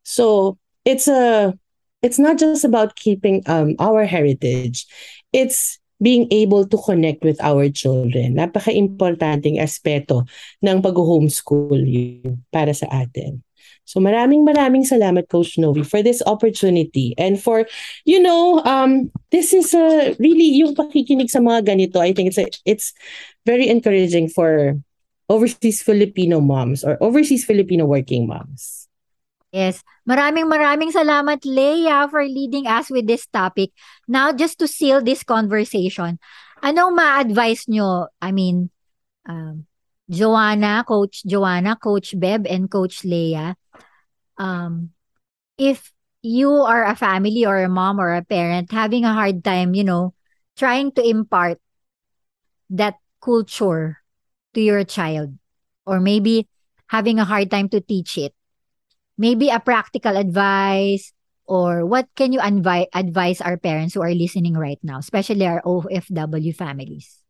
So, 0.02 0.58
it's 0.84 1.08
a 1.08 1.54
it's 2.02 2.18
not 2.18 2.38
just 2.38 2.64
about 2.64 2.94
keeping 2.94 3.42
um 3.46 3.74
our 3.78 4.04
heritage. 4.04 4.86
It's 5.32 5.78
being 6.02 6.28
able 6.30 6.68
to 6.68 6.76
connect 6.76 7.24
with 7.24 7.40
our 7.40 7.68
children. 7.72 8.36
Napaka-importanting 8.36 9.56
aspeto 9.60 10.28
ng 10.60 10.84
pag-homeschool 10.84 11.80
yun 11.80 12.44
para 12.52 12.72
sa 12.76 12.86
atin. 12.92 13.40
So 13.86 14.02
maraming 14.02 14.42
maraming 14.42 14.82
salamat 14.82 15.30
Coach 15.30 15.62
Novi 15.62 15.86
for 15.86 16.02
this 16.02 16.18
opportunity 16.26 17.14
and 17.14 17.38
for 17.38 17.70
you 18.02 18.18
know 18.18 18.58
um 18.66 19.14
this 19.30 19.54
is 19.54 19.70
a 19.78 20.10
really 20.18 20.58
yung 20.58 20.74
pakikinig 20.74 21.30
sa 21.30 21.38
mga 21.38 21.70
ganito 21.70 22.02
I 22.02 22.10
think 22.10 22.34
it's 22.34 22.42
a, 22.42 22.50
it's 22.66 22.90
very 23.46 23.70
encouraging 23.70 24.26
for 24.26 24.74
overseas 25.30 25.86
Filipino 25.86 26.42
moms 26.42 26.82
or 26.82 26.98
overseas 26.98 27.46
Filipino 27.46 27.86
working 27.86 28.26
moms. 28.26 28.85
Yes. 29.54 29.80
Maraming 30.04 30.50
maraming 30.50 30.92
salamat, 30.92 31.40
Leia, 31.48 32.10
for 32.10 32.20
leading 32.26 32.66
us 32.66 32.90
with 32.90 33.06
this 33.06 33.26
topic. 33.26 33.72
Now, 34.04 34.34
just 34.34 34.58
to 34.60 34.68
seal 34.68 35.00
this 35.00 35.24
conversation, 35.24 36.18
anong 36.60 36.94
ma-advise 36.94 37.64
nyo? 37.64 38.12
I 38.20 38.30
mean, 38.36 38.68
um, 39.24 39.64
Joanna, 40.10 40.84
Coach 40.86 41.24
Joanna, 41.24 41.74
Coach 41.80 42.14
Beb, 42.14 42.44
and 42.44 42.70
Coach 42.70 43.02
Leia, 43.02 43.56
um, 44.36 44.92
if 45.56 45.90
you 46.20 46.52
are 46.52 46.84
a 46.84 46.94
family 46.94 47.46
or 47.46 47.56
a 47.62 47.70
mom 47.70 47.98
or 47.98 48.12
a 48.12 48.22
parent 48.22 48.70
having 48.70 49.08
a 49.08 49.16
hard 49.16 49.42
time, 49.42 49.74
you 49.74 49.84
know, 49.84 50.12
trying 50.58 50.92
to 50.92 51.02
impart 51.02 51.58
that 52.68 53.00
culture 53.22 54.04
to 54.52 54.60
your 54.60 54.84
child, 54.84 55.32
or 55.86 55.98
maybe 55.98 56.46
having 56.92 57.18
a 57.18 57.24
hard 57.24 57.50
time 57.50 57.70
to 57.70 57.80
teach 57.80 58.18
it, 58.18 58.35
maybe 59.18 59.48
a 59.48 59.60
practical 59.60 60.16
advice 60.16 61.12
or 61.46 61.86
what 61.86 62.08
can 62.16 62.32
you 62.32 62.40
advi- 62.40 62.90
advise 62.94 63.40
our 63.40 63.56
parents 63.56 63.94
who 63.94 64.02
are 64.02 64.14
listening 64.14 64.54
right 64.54 64.78
now, 64.82 64.98
especially 64.98 65.46
our 65.46 65.62
OFW 65.62 66.54
families? 66.54 67.22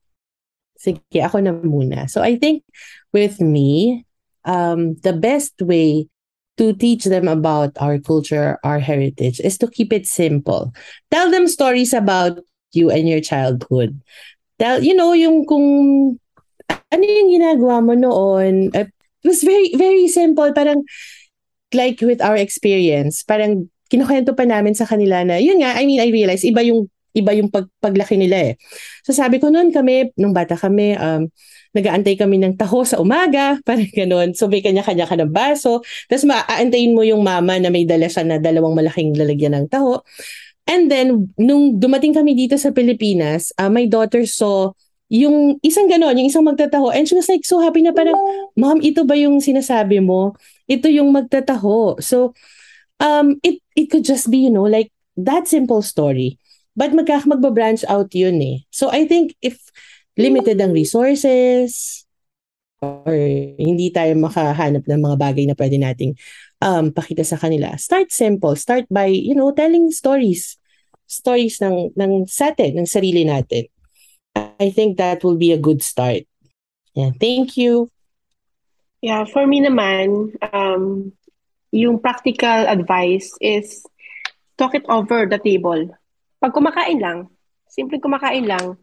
Sige, 0.76 1.01
ako 1.16 1.41
na 1.41 1.53
muna. 1.53 2.09
So 2.11 2.20
I 2.20 2.37
think 2.37 2.64
with 3.12 3.41
me, 3.41 4.05
um, 4.45 4.97
the 5.01 5.12
best 5.12 5.57
way 5.61 6.09
to 6.57 6.72
teach 6.72 7.05
them 7.05 7.28
about 7.28 7.76
our 7.80 7.99
culture, 7.99 8.59
our 8.64 8.80
heritage, 8.80 9.41
is 9.41 9.59
to 9.59 9.68
keep 9.68 9.93
it 9.93 10.07
simple. 10.07 10.72
Tell 11.11 11.30
them 11.30 11.49
stories 11.49 11.93
about 11.93 12.41
you 12.72 12.91
and 12.91 13.09
your 13.09 13.20
childhood. 13.20 14.01
Tell, 14.59 14.82
you 14.82 14.97
know, 14.97 15.12
yung 15.12 15.45
kung 15.45 16.18
ano 16.68 17.03
yung 17.05 17.30
ginagawa 17.32 17.84
mo 17.84 17.93
noon. 17.93 18.72
It 18.72 18.89
was 19.24 19.45
very, 19.45 19.74
very 19.76 20.09
simple. 20.09 20.49
Parang, 20.53 20.84
like 21.75 21.99
with 22.03 22.23
our 22.23 22.39
experience, 22.39 23.23
parang 23.27 23.71
kinukwento 23.91 24.35
pa 24.35 24.47
namin 24.47 24.75
sa 24.75 24.87
kanila 24.87 25.23
na, 25.23 25.39
yun 25.39 25.62
nga, 25.62 25.79
I 25.79 25.87
mean, 25.87 26.03
I 26.03 26.11
realize, 26.11 26.43
iba 26.43 26.62
yung, 26.62 26.91
iba 27.17 27.33
yung 27.33 27.49
pag, 27.49 27.67
paglaki 27.81 28.19
nila 28.19 28.53
eh. 28.53 28.61
So 29.07 29.14
sabi 29.14 29.41
ko 29.41 29.49
noon 29.49 29.73
kami, 29.73 30.12
nung 30.19 30.35
bata 30.37 30.59
kami, 30.59 30.99
um, 30.99 31.31
nag-aantay 31.77 32.17
kami 32.17 32.41
ng 32.41 32.57
taho 32.57 32.83
sa 32.85 33.01
umaga, 33.01 33.57
parang 33.69 33.89
ganun. 33.93 34.33
So 34.37 34.49
may 34.49 34.61
kanya-kanya 34.61 35.09
ka 35.09 35.17
ng 35.17 35.33
baso. 35.33 35.85
Tapos 36.09 36.25
maaantayin 36.25 36.97
mo 36.97 37.05
yung 37.05 37.21
mama 37.21 37.61
na 37.61 37.69
may 37.73 37.85
dala 37.85 38.09
siya 38.09 38.25
na 38.25 38.37
dalawang 38.41 38.77
malaking 38.77 39.12
lalagyan 39.17 39.57
ng 39.57 39.67
taho. 39.69 40.01
And 40.67 40.91
then, 40.91 41.31
nung 41.39 41.79
dumating 41.79 42.11
kami 42.11 42.35
dito 42.35 42.59
sa 42.59 42.75
Pilipinas, 42.75 43.55
uh, 43.55 43.71
my 43.71 43.87
daughter 43.87 44.27
saw 44.27 44.75
yung 45.07 45.62
isang 45.62 45.87
ganon, 45.87 46.19
yung 46.19 46.27
isang 46.27 46.43
magtataho. 46.43 46.91
And 46.91 47.07
she 47.07 47.14
was 47.14 47.31
like 47.31 47.47
so 47.47 47.62
happy 47.62 47.87
na 47.87 47.95
parang, 47.95 48.19
Mom, 48.59 48.83
ito 48.83 49.07
ba 49.07 49.14
yung 49.14 49.39
sinasabi 49.39 50.03
mo? 50.03 50.35
Ito 50.67 50.91
yung 50.91 51.14
magtataho. 51.14 52.03
So, 52.03 52.35
um, 53.01 53.39
it, 53.43 53.62
it 53.75 53.91
could 53.91 54.05
just 54.05 54.31
be, 54.31 54.39
you 54.47 54.51
know, 54.51 54.67
like 54.67 54.93
that 55.17 55.49
simple 55.49 55.83
story. 55.83 56.39
But 56.77 56.93
magka 56.93 57.25
magba-branch 57.25 57.89
out 57.89 58.12
yun 58.12 58.37
eh. 58.45 58.69
So 58.69 58.93
I 58.93 59.09
think 59.09 59.33
if 59.41 59.57
limited 60.21 60.61
ang 60.61 60.77
resources 60.77 62.05
or 62.85 63.09
hindi 63.57 63.89
tayo 63.89 64.12
makahanap 64.21 64.85
ng 64.85 65.01
mga 65.01 65.17
bagay 65.17 65.45
na 65.49 65.57
pwede 65.57 65.81
nating 65.81 66.12
um, 66.61 66.93
pakita 66.93 67.25
sa 67.25 67.41
kanila, 67.41 67.73
start 67.81 68.12
simple. 68.12 68.53
Start 68.61 68.85
by, 68.93 69.09
you 69.09 69.33
know, 69.33 69.57
telling 69.57 69.89
stories. 69.89 70.61
Stories 71.09 71.64
ng, 71.64 71.97
ng 71.97 72.29
sa 72.29 72.53
atin, 72.53 72.77
ng 72.77 72.89
sarili 72.89 73.25
natin. 73.25 73.73
I 74.37 74.69
think 74.69 75.01
that 75.01 75.25
will 75.25 75.41
be 75.41 75.57
a 75.57 75.61
good 75.61 75.81
start. 75.81 76.29
Yeah, 76.93 77.17
thank 77.17 77.57
you. 77.57 77.89
Yeah, 79.05 79.29
for 79.29 79.45
me 79.47 79.61
naman, 79.61 80.33
um, 80.41 81.13
yung 81.71 82.01
practical 82.01 82.65
advice 82.65 83.31
is 83.45 83.85
talk 84.57 84.73
it 84.73 84.89
over 84.89 85.29
the 85.29 85.37
table. 85.37 85.93
Pag 86.41 86.57
kumakain 86.57 87.01
lang, 87.01 87.29
simple 87.69 88.01
kumakain 88.01 88.49
lang, 88.49 88.81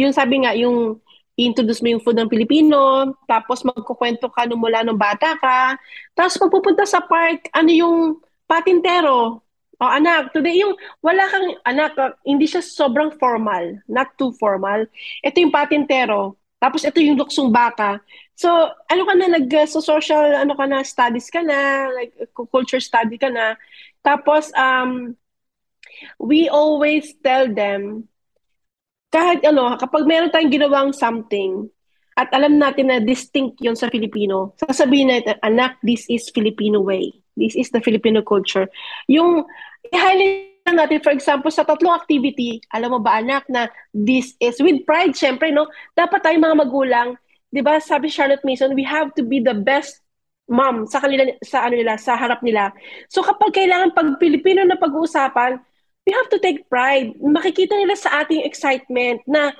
yung 0.00 0.16
sabi 0.16 0.42
nga, 0.42 0.56
yung 0.56 0.98
introduce 1.36 1.80
mo 1.80 1.92
yung 1.92 2.04
food 2.04 2.16
ng 2.20 2.32
Pilipino, 2.32 3.12
tapos 3.24 3.64
magkukwento 3.64 4.28
ka 4.32 4.44
nung 4.44 4.60
mula 4.60 4.84
nung 4.84 5.00
bata 5.00 5.36
ka, 5.36 5.76
tapos 6.12 6.36
pagpupunta 6.36 6.84
sa 6.84 7.00
park, 7.04 7.48
ano 7.52 7.70
yung 7.72 7.96
patintero, 8.44 9.40
oh, 9.80 9.92
anak, 9.92 10.32
today 10.36 10.60
yung 10.60 10.76
wala 11.00 11.24
kang 11.28 11.48
anak, 11.64 11.96
hindi 12.24 12.44
siya 12.44 12.60
sobrang 12.60 13.16
formal, 13.16 13.80
not 13.88 14.12
too 14.20 14.32
formal. 14.36 14.84
Ito 15.24 15.36
yung 15.40 15.54
patintero. 15.54 16.39
Tapos 16.60 16.84
ito 16.84 17.00
yung 17.00 17.16
luksong 17.16 17.48
baka. 17.48 18.04
So, 18.36 18.52
ano 18.88 19.02
ka 19.08 19.14
na 19.16 19.32
nag 19.32 19.48
so 19.66 19.80
social 19.80 20.36
ano 20.36 20.52
ka 20.52 20.68
na 20.68 20.84
studies 20.84 21.32
ka 21.32 21.40
na, 21.40 21.88
like 21.90 22.12
culture 22.52 22.80
study 22.80 23.16
ka 23.16 23.32
na. 23.32 23.56
Tapos 24.04 24.52
um 24.54 25.16
we 26.20 26.48
always 26.48 27.16
tell 27.24 27.48
them, 27.48 28.08
kahit 29.12 29.42
ano, 29.42 29.76
kapag 29.76 30.06
meron 30.06 30.30
tayong 30.30 30.52
ginawang 30.52 30.90
something, 30.94 31.68
at 32.20 32.28
alam 32.36 32.60
natin 32.60 32.92
na 32.92 33.00
distinct 33.00 33.56
yon 33.64 33.76
sa 33.76 33.88
Filipino, 33.88 34.52
sasabihin 34.60 35.08
natin, 35.08 35.40
anak, 35.40 35.80
this 35.80 36.04
is 36.12 36.28
Filipino 36.28 36.80
way. 36.84 37.16
This 37.36 37.56
is 37.56 37.72
the 37.72 37.80
Filipino 37.80 38.20
culture. 38.20 38.68
Yung, 39.08 39.48
i-highlight 39.88 40.49
natin, 40.76 41.00
for 41.02 41.14
example, 41.14 41.50
sa 41.50 41.66
tatlong 41.66 41.94
activity, 41.94 42.60
alam 42.74 42.94
mo 42.94 42.98
ba 43.02 43.18
anak 43.18 43.46
na 43.50 43.70
this 43.94 44.34
is, 44.38 44.58
with 44.60 44.82
pride, 44.86 45.14
syempre, 45.14 45.50
no? 45.50 45.66
Dapat 45.94 46.22
tayong 46.22 46.44
mga 46.44 46.60
magulang, 46.66 47.08
di 47.50 47.62
ba, 47.64 47.78
sabi 47.82 48.10
Charlotte 48.10 48.44
Mason, 48.46 48.74
we 48.78 48.86
have 48.86 49.10
to 49.14 49.22
be 49.26 49.42
the 49.42 49.54
best 49.54 50.02
mom 50.50 50.82
sa 50.90 50.98
kanila 50.98 51.30
sa 51.46 51.70
ano 51.70 51.78
nila 51.78 51.94
sa 51.94 52.18
harap 52.18 52.42
nila. 52.42 52.74
So 53.06 53.22
kapag 53.22 53.54
kailangan 53.54 53.94
pag 53.94 54.18
Pilipino 54.18 54.66
na 54.66 54.74
pag-uusapan, 54.74 55.62
we 56.02 56.10
have 56.10 56.26
to 56.34 56.42
take 56.42 56.66
pride. 56.66 57.14
Makikita 57.22 57.78
nila 57.78 57.94
sa 57.94 58.26
ating 58.26 58.42
excitement 58.42 59.22
na 59.30 59.54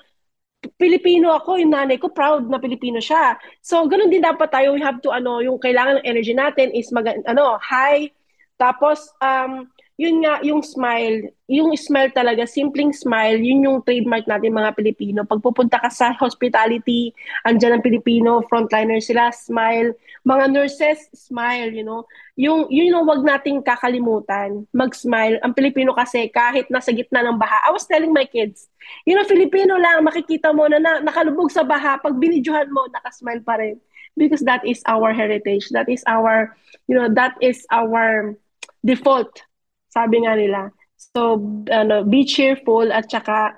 Pilipino 0.77 1.33
ako, 1.33 1.57
yung 1.57 1.73
nanay 1.73 1.97
ko, 1.97 2.13
proud 2.13 2.45
na 2.51 2.61
Pilipino 2.61 3.01
siya. 3.01 3.41
So, 3.65 3.81
ganun 3.89 4.13
din 4.13 4.21
dapat 4.21 4.53
tayo. 4.53 4.77
We 4.77 4.85
have 4.85 5.01
to, 5.01 5.09
ano, 5.09 5.41
yung 5.41 5.57
kailangan 5.57 6.01
ng 6.01 6.09
energy 6.09 6.37
natin 6.37 6.69
is, 6.77 6.93
mag, 6.93 7.09
ano, 7.09 7.57
high. 7.65 8.13
Tapos, 8.61 9.09
um, 9.25 9.65
yun 10.01 10.25
nga, 10.25 10.41
yung 10.41 10.65
smile, 10.65 11.29
yung 11.45 11.77
smile 11.77 12.09
talaga, 12.09 12.49
simpleng 12.49 12.89
smile, 12.89 13.37
yun 13.37 13.69
yung 13.69 13.85
trademark 13.85 14.25
natin 14.25 14.57
mga 14.57 14.73
Pilipino. 14.73 15.29
Pag 15.29 15.45
pupunta 15.45 15.77
ka 15.77 15.93
sa 15.93 16.17
hospitality, 16.17 17.13
andyan 17.45 17.77
ang 17.77 17.85
Pilipino, 17.85 18.41
frontliner 18.49 18.97
sila, 19.05 19.29
smile. 19.29 19.93
Mga 20.25 20.57
nurses, 20.57 21.05
smile, 21.13 21.69
you 21.77 21.85
know. 21.85 22.09
Yung, 22.41 22.65
yun 22.73 22.97
yung 22.97 23.05
wag 23.05 23.21
nating 23.21 23.61
kakalimutan, 23.61 24.65
mag-smile. 24.73 25.37
Ang 25.45 25.53
Pilipino 25.53 25.93
kasi, 25.93 26.33
kahit 26.33 26.73
nasa 26.73 26.97
gitna 26.97 27.21
ng 27.21 27.37
baha, 27.37 27.69
I 27.69 27.71
was 27.77 27.85
telling 27.85 28.17
my 28.17 28.25
kids, 28.25 28.73
you 29.05 29.13
know, 29.13 29.29
Filipino 29.29 29.77
lang, 29.77 30.01
makikita 30.01 30.57
mo 30.57 30.65
na, 30.65 30.81
na 30.81 31.05
nakalubog 31.05 31.53
sa 31.53 31.61
baha, 31.61 32.01
pag 32.01 32.17
binidyohan 32.17 32.73
mo, 32.73 32.89
nakasmile 32.89 33.45
pa 33.45 33.61
rin. 33.61 33.77
Because 34.17 34.41
that 34.49 34.65
is 34.65 34.81
our 34.89 35.13
heritage. 35.13 35.69
That 35.77 35.93
is 35.93 36.01
our, 36.09 36.57
you 36.89 36.97
know, 36.97 37.13
that 37.13 37.37
is 37.45 37.69
our 37.69 38.33
default 38.81 39.45
sabi 39.91 40.23
nga 40.25 40.35
nila. 40.39 40.71
So, 40.97 41.41
ano, 41.71 42.05
be 42.07 42.25
cheerful 42.25 42.93
at 42.93 43.11
saka, 43.11 43.57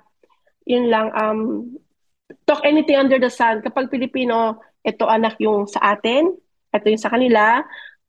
yun 0.64 0.88
lang, 0.88 1.10
um, 1.14 1.40
talk 2.46 2.62
anything 2.64 2.96
under 2.96 3.18
the 3.18 3.30
sun. 3.30 3.60
Kapag 3.62 3.90
Pilipino, 3.90 4.62
ito 4.82 5.06
anak 5.06 5.38
yung 5.38 5.66
sa 5.66 5.96
atin, 5.96 6.32
ito 6.72 6.86
yung 6.86 7.02
sa 7.02 7.12
kanila, 7.12 7.62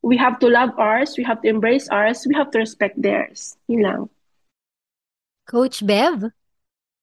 we 0.04 0.16
have 0.20 0.38
to 0.38 0.46
love 0.52 0.70
ours, 0.76 1.16
we 1.16 1.24
have 1.24 1.40
to 1.40 1.48
embrace 1.48 1.88
ours, 1.88 2.22
we 2.28 2.34
have 2.36 2.52
to 2.52 2.60
respect 2.60 2.94
theirs. 3.00 3.56
Yun 3.66 3.82
lang. 3.82 4.00
Coach 5.48 5.84
Bev? 5.84 6.30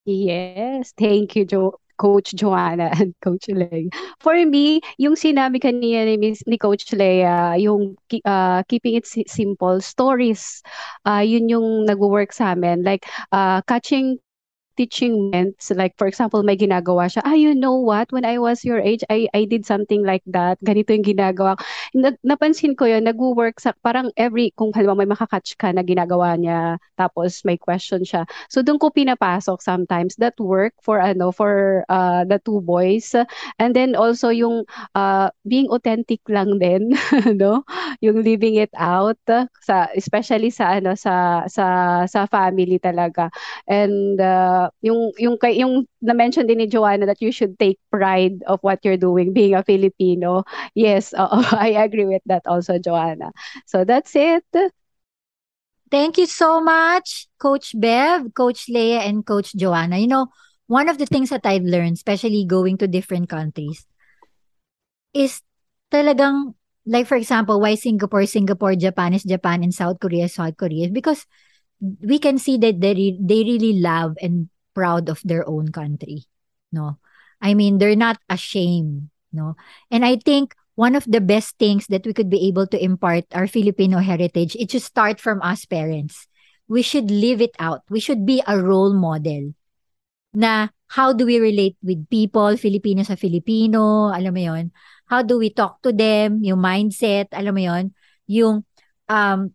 Yes, 0.06 0.94
thank 0.98 1.36
you, 1.36 1.46
Jo. 1.46 1.81
Coach 2.02 2.34
Joanna 2.34 2.90
and 2.98 3.14
Coach 3.26 3.46
Leia. 3.46 3.94
For 4.18 4.34
me, 4.34 4.82
yung 4.98 5.14
sinabi 5.14 5.62
kanina 5.62 6.10
ni, 6.18 6.34
ni 6.34 6.58
Coach 6.58 6.90
Leia, 6.98 7.62
yung 7.62 7.94
uh, 8.26 8.66
keeping 8.66 8.98
it 8.98 9.06
simple, 9.06 9.78
stories, 9.86 10.66
uh, 11.06 11.22
yun 11.22 11.46
yung 11.46 11.86
nag-work 11.86 12.34
sa 12.34 12.58
amin. 12.58 12.82
Like, 12.82 13.06
uh, 13.30 13.62
catching 13.70 14.18
teaching 14.78 15.30
meant 15.32 15.58
like 15.76 15.94
for 15.98 16.08
example 16.08 16.44
may 16.44 16.56
ginagawa 16.56 17.08
siya 17.10 17.22
ah 17.26 17.36
you 17.36 17.56
know 17.56 17.76
what? 17.78 18.12
When 18.12 18.26
I 18.26 18.38
was 18.38 18.64
your 18.64 18.80
age 18.80 19.02
I 19.10 19.28
I 19.34 19.46
did 19.46 19.66
something 19.66 20.06
like 20.06 20.24
that. 20.30 20.62
Ganito 20.62 20.94
yung 20.94 21.06
ginagawa. 21.06 21.58
Na, 21.98 22.14
napansin 22.22 22.78
ko 22.78 22.86
yun 22.86 23.04
nagwo-work 23.08 23.58
sa 23.58 23.74
parang 23.82 24.14
every 24.16 24.54
kung 24.54 24.72
halimbawa 24.72 25.04
may 25.04 25.10
makakatch 25.10 25.58
ka 25.58 25.74
na 25.74 25.82
ginagawa 25.82 26.38
niya 26.38 26.78
tapos 26.96 27.42
may 27.44 27.58
question 27.58 28.06
siya. 28.06 28.30
So 28.48 28.62
doon 28.62 28.78
ko 28.78 28.94
pinapasok 28.94 29.60
sometimes 29.64 30.16
that 30.22 30.38
work 30.38 30.78
for 30.86 31.02
ano 31.02 31.34
for 31.34 31.84
uh, 31.90 32.24
the 32.28 32.38
two 32.44 32.62
boys. 32.62 33.18
And 33.58 33.74
then 33.74 33.98
also 33.98 34.30
yung 34.30 34.70
uh, 34.94 35.34
being 35.48 35.68
authentic 35.74 36.22
lang 36.30 36.62
din 36.62 36.94
no? 37.42 37.66
Yung 38.06 38.22
living 38.22 38.62
it 38.62 38.74
out 38.78 39.18
sa 39.66 39.90
especially 39.98 40.54
sa 40.54 40.78
ano 40.78 40.94
sa 40.94 41.46
sa 41.50 41.66
sa 42.06 42.30
family 42.30 42.78
talaga. 42.78 43.34
And 43.66 44.22
uh, 44.22 44.61
yung 44.82 45.12
yung 45.18 45.38
yung 45.42 45.74
na-mention 46.02 46.46
din 46.46 46.62
ni 46.62 46.68
Joanna 46.68 47.06
that 47.10 47.22
you 47.22 47.32
should 47.32 47.58
take 47.58 47.82
pride 47.90 48.38
of 48.46 48.62
what 48.62 48.80
you're 48.86 49.00
doing 49.00 49.34
being 49.34 49.56
a 49.56 49.64
Filipino. 49.64 50.44
Yes, 50.76 51.14
uh, 51.18 51.42
I 51.52 51.74
agree 51.82 52.06
with 52.06 52.22
that 52.26 52.46
also 52.46 52.78
Joanna. 52.78 53.32
So 53.66 53.84
that's 53.84 54.14
it. 54.16 54.46
Thank 55.92 56.18
you 56.18 56.26
so 56.26 56.64
much, 56.64 57.28
Coach 57.36 57.76
Bev, 57.76 58.32
Coach 58.32 58.72
Leia, 58.72 59.04
and 59.04 59.26
Coach 59.26 59.52
Joanna. 59.52 60.00
You 60.00 60.08
know, 60.08 60.28
one 60.68 60.88
of 60.88 60.98
the 60.98 61.06
things 61.06 61.30
that 61.36 61.44
I've 61.44 61.68
learned, 61.68 62.00
especially 62.00 62.46
going 62.48 62.80
to 62.80 62.88
different 62.88 63.28
countries, 63.28 63.84
is 65.12 65.44
talagang, 65.92 66.56
like 66.88 67.08
for 67.08 67.20
example, 67.20 67.60
why 67.60 67.76
Singapore, 67.76 68.26
Singapore, 68.26 68.76
Japan 68.80 69.14
is 69.14 69.28
Japan, 69.28 69.64
and 69.64 69.76
South 69.76 70.00
Korea, 70.00 70.32
South 70.32 70.56
Korea, 70.56 70.88
because 70.88 71.28
we 71.82 72.20
can 72.20 72.38
see 72.38 72.58
that 72.58 72.80
they, 72.80 73.18
they 73.20 73.44
really 73.44 73.82
love 73.82 74.16
and 74.22 74.48
proud 74.74 75.10
of 75.10 75.22
their 75.24 75.48
own 75.48 75.72
country 75.72 76.26
no? 76.72 76.98
I 77.42 77.54
mean 77.54 77.78
they're 77.78 78.00
not 78.00 78.20
ashamed 78.30 79.10
no? 79.32 79.56
And 79.90 80.06
i 80.06 80.18
think 80.18 80.56
one 80.76 80.96
of 80.96 81.06
the 81.06 81.22
best 81.22 81.58
things 81.60 81.88
that 81.88 82.06
we 82.06 82.14
could 82.14 82.30
be 82.30 82.48
able 82.48 82.66
to 82.68 82.80
impart 82.80 83.26
our 83.36 83.48
filipino 83.48 84.00
heritage 84.00 84.56
it 84.56 84.72
should 84.72 84.84
start 84.84 85.20
from 85.20 85.42
us 85.42 85.66
parents. 85.66 86.28
We 86.72 86.82
should 86.82 87.12
live 87.12 87.44
it 87.44 87.52
out. 87.60 87.84
We 87.92 88.00
should 88.00 88.26
be 88.26 88.40
a 88.48 88.56
role 88.56 88.96
model 88.96 89.52
na 90.32 90.72
how 90.88 91.12
do 91.12 91.28
we 91.28 91.40
relate 91.40 91.76
with 91.84 92.08
people 92.08 92.56
filipino 92.56 93.04
sa 93.04 93.20
filipino 93.20 94.08
alam 94.08 94.32
mo 94.32 94.40
yon 94.40 94.72
how 95.12 95.20
do 95.20 95.36
we 95.36 95.52
talk 95.52 95.84
to 95.84 95.92
them? 95.92 96.40
Yung 96.40 96.64
mindset 96.64 97.28
alam 97.36 97.52
mo 97.52 97.60
yon 97.60 97.92
yung 98.32 98.64
um 99.12 99.52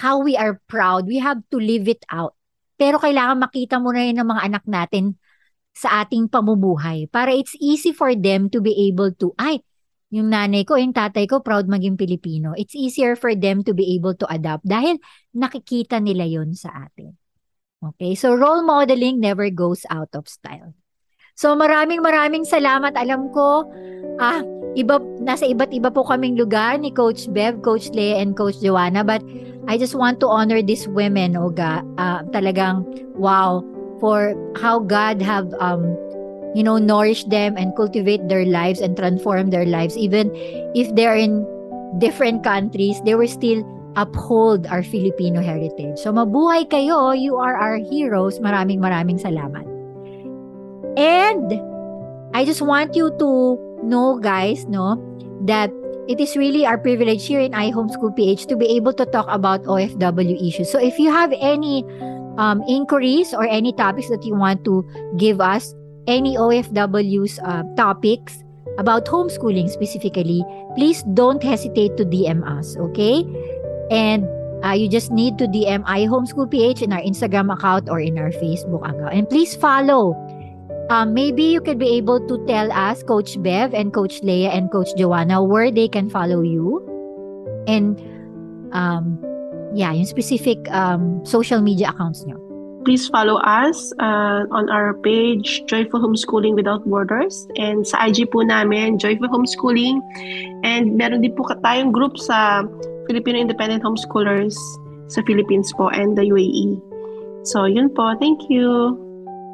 how 0.00 0.20
we 0.20 0.36
are 0.36 0.60
proud, 0.68 1.04
we 1.06 1.20
have 1.20 1.44
to 1.52 1.60
live 1.60 1.88
it 1.88 2.04
out. 2.08 2.36
Pero 2.80 2.96
kailangan 2.96 3.36
makita 3.36 3.76
mo 3.76 3.92
na 3.92 4.08
yun 4.08 4.16
ng 4.16 4.28
mga 4.32 4.42
anak 4.48 4.64
natin 4.64 5.20
sa 5.76 6.00
ating 6.00 6.32
pamumuhay 6.32 7.04
para 7.12 7.28
it's 7.36 7.52
easy 7.60 7.92
for 7.92 8.16
them 8.16 8.48
to 8.48 8.64
be 8.64 8.72
able 8.88 9.12
to, 9.20 9.36
ay, 9.36 9.60
yung 10.10 10.32
nanay 10.32 10.64
ko, 10.64 10.74
yung 10.80 10.96
tatay 10.96 11.28
ko, 11.28 11.44
proud 11.44 11.68
maging 11.68 12.00
Pilipino. 12.00 12.56
It's 12.56 12.74
easier 12.74 13.14
for 13.14 13.36
them 13.36 13.62
to 13.68 13.76
be 13.76 13.94
able 13.94 14.16
to 14.18 14.26
adapt 14.26 14.64
dahil 14.64 14.96
nakikita 15.36 16.00
nila 16.00 16.24
yon 16.24 16.56
sa 16.56 16.88
atin. 16.88 17.14
Okay, 17.80 18.16
so 18.16 18.32
role 18.32 18.64
modeling 18.64 19.20
never 19.20 19.48
goes 19.52 19.84
out 19.92 20.10
of 20.16 20.26
style. 20.26 20.72
So 21.38 21.56
maraming 21.56 22.04
maraming 22.04 22.44
salamat. 22.44 22.92
Alam 22.96 23.32
ko, 23.32 23.70
ah, 24.20 24.42
iba, 24.76 25.00
nasa 25.22 25.46
iba't 25.46 25.72
iba 25.74 25.90
po 25.90 26.04
kaming 26.04 26.38
lugar 26.38 26.78
ni 26.78 26.90
Coach 26.90 27.26
Bev, 27.32 27.62
Coach 27.62 27.90
Leah, 27.90 28.22
and 28.22 28.36
Coach 28.36 28.60
Joanna. 28.60 29.02
But 29.02 29.22
I 29.68 29.76
just 29.78 29.94
want 29.94 30.20
to 30.20 30.28
honor 30.28 30.62
these 30.62 30.88
women, 30.88 31.34
Oga. 31.34 31.82
Uh, 31.98 32.22
talagang, 32.30 32.86
wow, 33.14 33.64
for 34.00 34.34
how 34.56 34.80
God 34.80 35.20
have, 35.22 35.52
um, 35.60 35.96
you 36.54 36.62
know, 36.62 36.78
nourished 36.78 37.30
them 37.30 37.56
and 37.56 37.74
cultivate 37.76 38.26
their 38.28 38.44
lives 38.44 38.80
and 38.80 38.96
transform 38.96 39.50
their 39.50 39.66
lives. 39.66 39.96
Even 39.96 40.30
if 40.74 40.88
they're 40.94 41.16
in 41.16 41.46
different 41.98 42.42
countries, 42.42 43.00
they 43.04 43.14
were 43.14 43.28
still 43.28 43.62
uphold 43.96 44.66
our 44.66 44.82
Filipino 44.82 45.42
heritage. 45.42 45.98
So 45.98 46.12
mabuhay 46.14 46.70
kayo, 46.70 47.18
you 47.18 47.36
are 47.36 47.58
our 47.58 47.76
heroes. 47.76 48.38
Maraming 48.38 48.78
maraming 48.78 49.18
salamat. 49.18 49.66
And 50.96 51.58
I 52.34 52.44
just 52.46 52.62
want 52.62 52.94
you 52.94 53.10
to 53.18 53.58
know 53.90 54.18
guys, 54.18 54.64
no, 54.66 54.96
that 55.44 55.70
it 56.08 56.18
is 56.18 56.36
really 56.36 56.66
our 56.66 56.78
privilege 56.78 57.26
here 57.26 57.40
in 57.40 57.52
iHomeschool 57.52 58.16
PH 58.16 58.46
to 58.46 58.56
be 58.56 58.66
able 58.76 58.92
to 58.94 59.06
talk 59.06 59.26
about 59.28 59.62
OFW 59.64 60.34
issues. 60.38 60.70
So 60.70 60.78
if 60.78 60.98
you 60.98 61.10
have 61.10 61.32
any 61.38 61.84
um, 62.38 62.62
inquiries 62.66 63.34
or 63.34 63.46
any 63.46 63.72
topics 63.72 64.08
that 64.08 64.24
you 64.24 64.34
want 64.34 64.64
to 64.64 64.82
give 65.18 65.40
us, 65.40 65.74
any 66.06 66.36
OFW's 66.36 67.38
uh, 67.40 67.62
topics 67.76 68.42
about 68.78 69.06
homeschooling 69.06 69.70
specifically, 69.70 70.42
please 70.74 71.02
don't 71.14 71.42
hesitate 71.42 71.96
to 71.96 72.04
DM 72.04 72.42
us, 72.42 72.76
okay? 72.78 73.22
And 73.90 74.26
uh, 74.64 74.72
you 74.72 74.88
just 74.88 75.10
need 75.10 75.38
to 75.38 75.46
DM 75.46 75.84
iHomeschool 75.84 76.50
PH 76.50 76.82
in 76.82 76.92
our 76.92 77.00
Instagram 77.00 77.52
account 77.52 77.88
or 77.88 78.00
in 78.00 78.18
our 78.18 78.30
Facebook 78.30 78.82
account. 78.88 79.14
And 79.14 79.28
please 79.28 79.54
follow. 79.54 80.14
Um, 80.90 81.14
maybe 81.14 81.44
you 81.44 81.60
could 81.62 81.78
be 81.78 81.94
able 82.02 82.18
to 82.26 82.34
tell 82.50 82.66
us, 82.74 83.06
Coach 83.06 83.40
Bev 83.40 83.72
and 83.72 83.94
Coach 83.94 84.26
Leia 84.26 84.50
and 84.50 84.70
Coach 84.74 84.90
Joanna, 84.98 85.38
where 85.38 85.70
they 85.70 85.86
can 85.86 86.10
follow 86.10 86.42
you. 86.42 86.82
And 87.70 87.94
um, 88.74 89.22
yeah, 89.72 89.92
yung 89.92 90.04
specific 90.04 90.58
um, 90.74 91.24
social 91.24 91.62
media 91.62 91.94
accounts 91.94 92.26
nyo. 92.26 92.42
Please 92.82 93.06
follow 93.06 93.38
us 93.38 93.92
uh, 94.02 94.50
on 94.50 94.66
our 94.66 94.94
page, 95.06 95.62
Joyful 95.70 96.00
Homeschooling 96.00 96.56
Without 96.58 96.82
Borders. 96.82 97.46
And 97.54 97.86
sa 97.86 98.10
IG 98.10 98.32
po 98.34 98.42
namin, 98.42 98.98
Joyful 98.98 99.30
Homeschooling. 99.30 100.02
And 100.66 100.98
meron 100.98 101.22
din 101.22 101.38
po 101.38 101.46
tayong 101.62 101.94
group 101.94 102.18
sa 102.18 102.66
Filipino 103.06 103.38
Independent 103.38 103.86
Homeschoolers 103.86 104.58
sa 105.06 105.22
Philippines 105.22 105.70
po 105.78 105.86
and 105.94 106.18
the 106.18 106.26
UAE. 106.26 106.82
So, 107.46 107.70
yun 107.70 107.94
po. 107.94 108.18
Thank 108.18 108.50
you. 108.50 108.98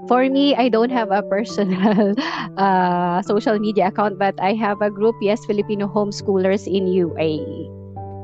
For 0.09 0.31
me, 0.31 0.55
I 0.55 0.69
don't 0.69 0.91
have 0.91 1.11
a 1.11 1.23
personal 1.23 2.15
uh, 2.57 3.23
social 3.23 3.59
media 3.59 3.89
account, 3.89 4.19
but 4.19 4.39
I 4.41 4.55
have 4.55 4.81
a 4.81 4.91
group, 4.91 5.17
yes, 5.21 5.45
Filipino 5.45 5.91
Homeschoolers 5.91 6.67
in 6.67 6.87
UAE. 6.87 7.67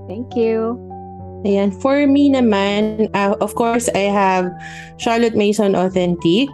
Thank 0.07 0.37
you. 0.37 0.79
Ayan. 1.43 1.75
For 1.75 2.07
me 2.07 2.31
naman, 2.31 3.11
uh, 3.15 3.35
of 3.43 3.55
course, 3.59 3.91
I 3.95 4.07
have 4.11 4.51
Charlotte 4.99 5.35
Mason 5.35 5.75
Authentic. 5.75 6.49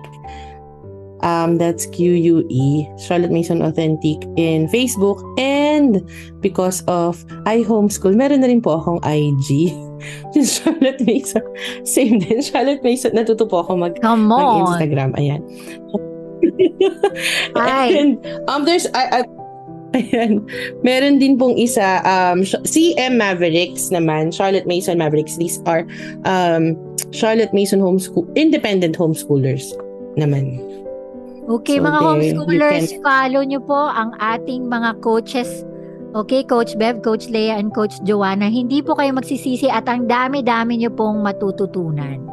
Um, 1.20 1.58
that's 1.58 1.84
Q-U-E, 1.86 2.86
Charlotte 2.96 3.34
Mason 3.34 3.60
Authentic 3.60 4.22
in 4.38 4.68
Facebook. 4.68 5.20
And 5.36 6.00
because 6.40 6.86
of 6.86 7.26
iHomeschool, 7.44 8.14
meron 8.14 8.40
na 8.40 8.48
rin 8.48 8.62
po 8.62 8.80
akong 8.80 9.02
IG. 9.04 9.76
Just 10.34 10.62
Charlotte 10.62 11.00
Mason. 11.04 11.44
Same 11.84 12.18
din. 12.18 12.42
Charlotte 12.42 12.82
Mason. 12.82 13.12
Natuto 13.12 13.48
po 13.48 13.62
ako 13.64 13.76
mag, 13.76 13.94
Come 14.00 14.30
on. 14.30 14.64
mag-Instagram. 14.66 15.10
Ayan. 15.18 15.42
Hi. 17.58 17.90
And 17.92 18.22
um, 18.46 18.64
there's, 18.64 18.86
I, 18.94 19.22
I, 19.22 19.28
Ayan. 19.96 20.44
Meron 20.84 21.16
din 21.16 21.40
pong 21.40 21.56
isa, 21.56 22.04
um, 22.04 22.44
CM 22.44 23.16
Mavericks 23.16 23.88
naman, 23.88 24.28
Charlotte 24.28 24.68
Mason 24.68 25.00
Mavericks. 25.00 25.40
These 25.40 25.64
are 25.64 25.88
um, 26.28 26.76
Charlotte 27.08 27.52
Mason 27.56 27.80
homeschool, 27.80 28.28
independent 28.36 29.00
homeschoolers 29.00 29.72
naman. 30.20 30.60
Okay, 31.48 31.80
So 31.80 31.88
mga 31.88 31.98
there, 31.98 32.04
homeschoolers, 32.04 32.92
you 32.92 33.00
follow 33.00 33.40
nyo 33.40 33.60
po 33.64 33.80
ang 33.88 34.12
ating 34.20 34.68
mga 34.68 35.00
coaches. 35.00 35.64
Okay, 36.16 36.40
Coach 36.40 36.72
Bev, 36.80 37.04
Coach 37.04 37.28
Leia, 37.28 37.60
and 37.60 37.68
Coach 37.76 38.00
Joanna. 38.00 38.48
Hindi 38.48 38.80
po 38.80 38.96
kayo 38.96 39.12
magsisisi 39.12 39.68
at 39.68 39.84
ang 39.84 40.08
dami-dami 40.08 40.80
nyo 40.80 40.88
pong 40.88 41.20
matututunan. 41.20 42.24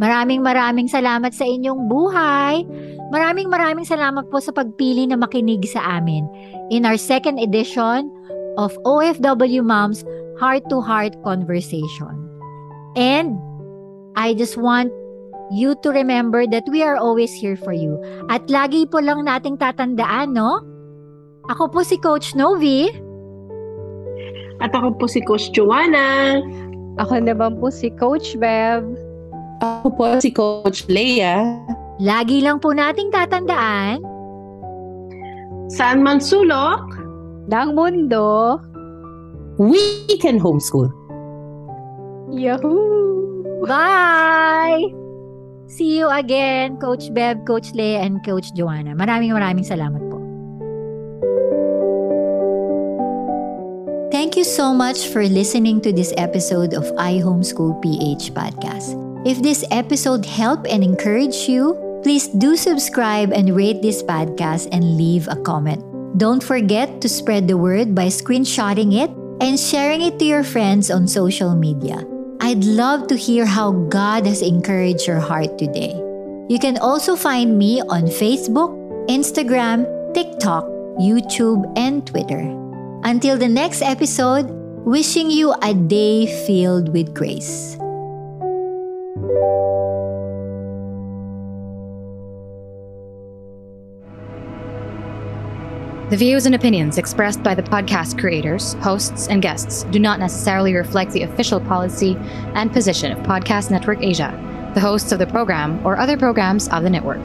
Maraming 0.00 0.40
maraming 0.40 0.88
salamat 0.88 1.36
sa 1.36 1.44
inyong 1.44 1.84
buhay. 1.84 2.64
Maraming 3.12 3.52
maraming 3.52 3.84
salamat 3.84 4.24
po 4.32 4.40
sa 4.40 4.56
pagpili 4.56 5.04
na 5.04 5.20
makinig 5.20 5.68
sa 5.68 6.00
amin 6.00 6.24
in 6.72 6.88
our 6.88 6.96
second 6.96 7.36
edition 7.36 8.08
of 8.56 8.72
OFW 8.88 9.60
Moms 9.60 10.00
Heart 10.40 10.72
to 10.72 10.80
Heart 10.80 11.20
Conversation. 11.20 12.16
And 12.96 13.36
I 14.16 14.32
just 14.32 14.56
want 14.56 14.88
you 15.52 15.76
to 15.84 15.92
remember 15.92 16.48
that 16.48 16.64
we 16.72 16.80
are 16.80 16.96
always 16.96 17.36
here 17.36 17.60
for 17.60 17.76
you. 17.76 18.00
At 18.32 18.48
lagi 18.48 18.88
po 18.88 19.04
lang 19.04 19.28
nating 19.28 19.60
tatandaan, 19.60 20.32
no? 20.32 20.64
Ako 21.52 21.68
po 21.68 21.84
si 21.84 22.00
Coach 22.00 22.32
Novi. 22.32 23.09
At 24.60 24.76
ako 24.76 24.96
po 25.00 25.04
si 25.08 25.24
Coach 25.24 25.52
Joanna. 25.56 26.40
Ako 27.00 27.20
naman 27.20 27.56
po 27.56 27.72
si 27.72 27.88
Coach 27.96 28.36
Bev. 28.36 28.84
Ako 29.60 29.88
po 29.96 30.04
si 30.20 30.30
Coach 30.32 30.84
Leia. 30.88 31.44
Lagi 32.00 32.40
lang 32.40 32.64
po 32.64 32.72
nating 32.72 33.12
tatandaan, 33.12 34.00
Saan 35.70 36.00
man 36.02 36.18
sulok, 36.18 36.82
ng 37.46 37.68
mundo. 37.76 38.56
We 39.60 40.08
can 40.18 40.40
homeschool. 40.40 40.88
Yahoo! 42.32 43.00
bye! 43.68 44.82
See 45.70 46.02
you 46.02 46.10
again, 46.10 46.80
Coach 46.82 47.14
Bev, 47.14 47.46
Coach 47.46 47.70
Leia, 47.76 48.02
and 48.02 48.18
Coach 48.26 48.50
Joanna. 48.58 48.98
Maraming 48.98 49.30
maraming 49.30 49.62
salamat 49.62 50.02
you 54.40 54.44
so 54.44 54.72
much 54.72 55.12
for 55.12 55.28
listening 55.28 55.84
to 55.84 55.92
this 55.92 56.16
episode 56.16 56.72
of 56.72 56.88
iHomeschool 56.96 57.76
PH 57.84 58.32
podcast. 58.32 58.96
If 59.28 59.42
this 59.44 59.68
episode 59.68 60.24
helped 60.24 60.64
and 60.64 60.82
encouraged 60.82 61.44
you, 61.44 61.76
please 62.02 62.28
do 62.28 62.56
subscribe 62.56 63.36
and 63.36 63.52
rate 63.52 63.82
this 63.82 64.02
podcast 64.02 64.72
and 64.72 64.96
leave 64.96 65.28
a 65.28 65.36
comment. 65.44 65.84
Don't 66.16 66.40
forget 66.40 67.02
to 67.02 67.08
spread 67.08 67.48
the 67.48 67.60
word 67.60 67.94
by 67.94 68.08
screenshotting 68.08 68.96
it 68.96 69.12
and 69.44 69.60
sharing 69.60 70.00
it 70.00 70.18
to 70.18 70.24
your 70.24 70.42
friends 70.42 70.90
on 70.90 71.04
social 71.04 71.54
media. 71.54 72.00
I'd 72.40 72.64
love 72.64 73.08
to 73.08 73.20
hear 73.20 73.44
how 73.44 73.72
God 73.92 74.24
has 74.24 74.40
encouraged 74.40 75.06
your 75.06 75.20
heart 75.20 75.58
today. 75.58 75.92
You 76.48 76.56
can 76.56 76.78
also 76.78 77.12
find 77.12 77.58
me 77.58 77.82
on 77.92 78.08
Facebook, 78.08 78.72
Instagram, 79.04 79.84
TikTok, 80.14 80.64
YouTube, 80.96 81.68
and 81.76 82.06
Twitter. 82.06 82.59
Until 83.02 83.38
the 83.38 83.48
next 83.48 83.80
episode, 83.80 84.46
wishing 84.84 85.30
you 85.30 85.54
a 85.62 85.72
day 85.72 86.26
filled 86.46 86.92
with 86.92 87.14
grace. 87.14 87.76
The 96.10 96.16
views 96.16 96.44
and 96.44 96.54
opinions 96.54 96.98
expressed 96.98 97.42
by 97.42 97.54
the 97.54 97.62
podcast 97.62 98.18
creators, 98.18 98.74
hosts, 98.74 99.28
and 99.28 99.40
guests 99.40 99.84
do 99.84 99.98
not 99.98 100.18
necessarily 100.18 100.74
reflect 100.74 101.12
the 101.12 101.22
official 101.22 101.60
policy 101.60 102.16
and 102.54 102.70
position 102.70 103.12
of 103.12 103.18
Podcast 103.20 103.70
Network 103.70 104.02
Asia, 104.02 104.34
the 104.74 104.80
hosts 104.80 105.10
of 105.12 105.20
the 105.20 105.26
program, 105.26 105.84
or 105.86 105.96
other 105.96 106.18
programs 106.18 106.68
of 106.68 106.82
the 106.82 106.90
network. 106.90 107.24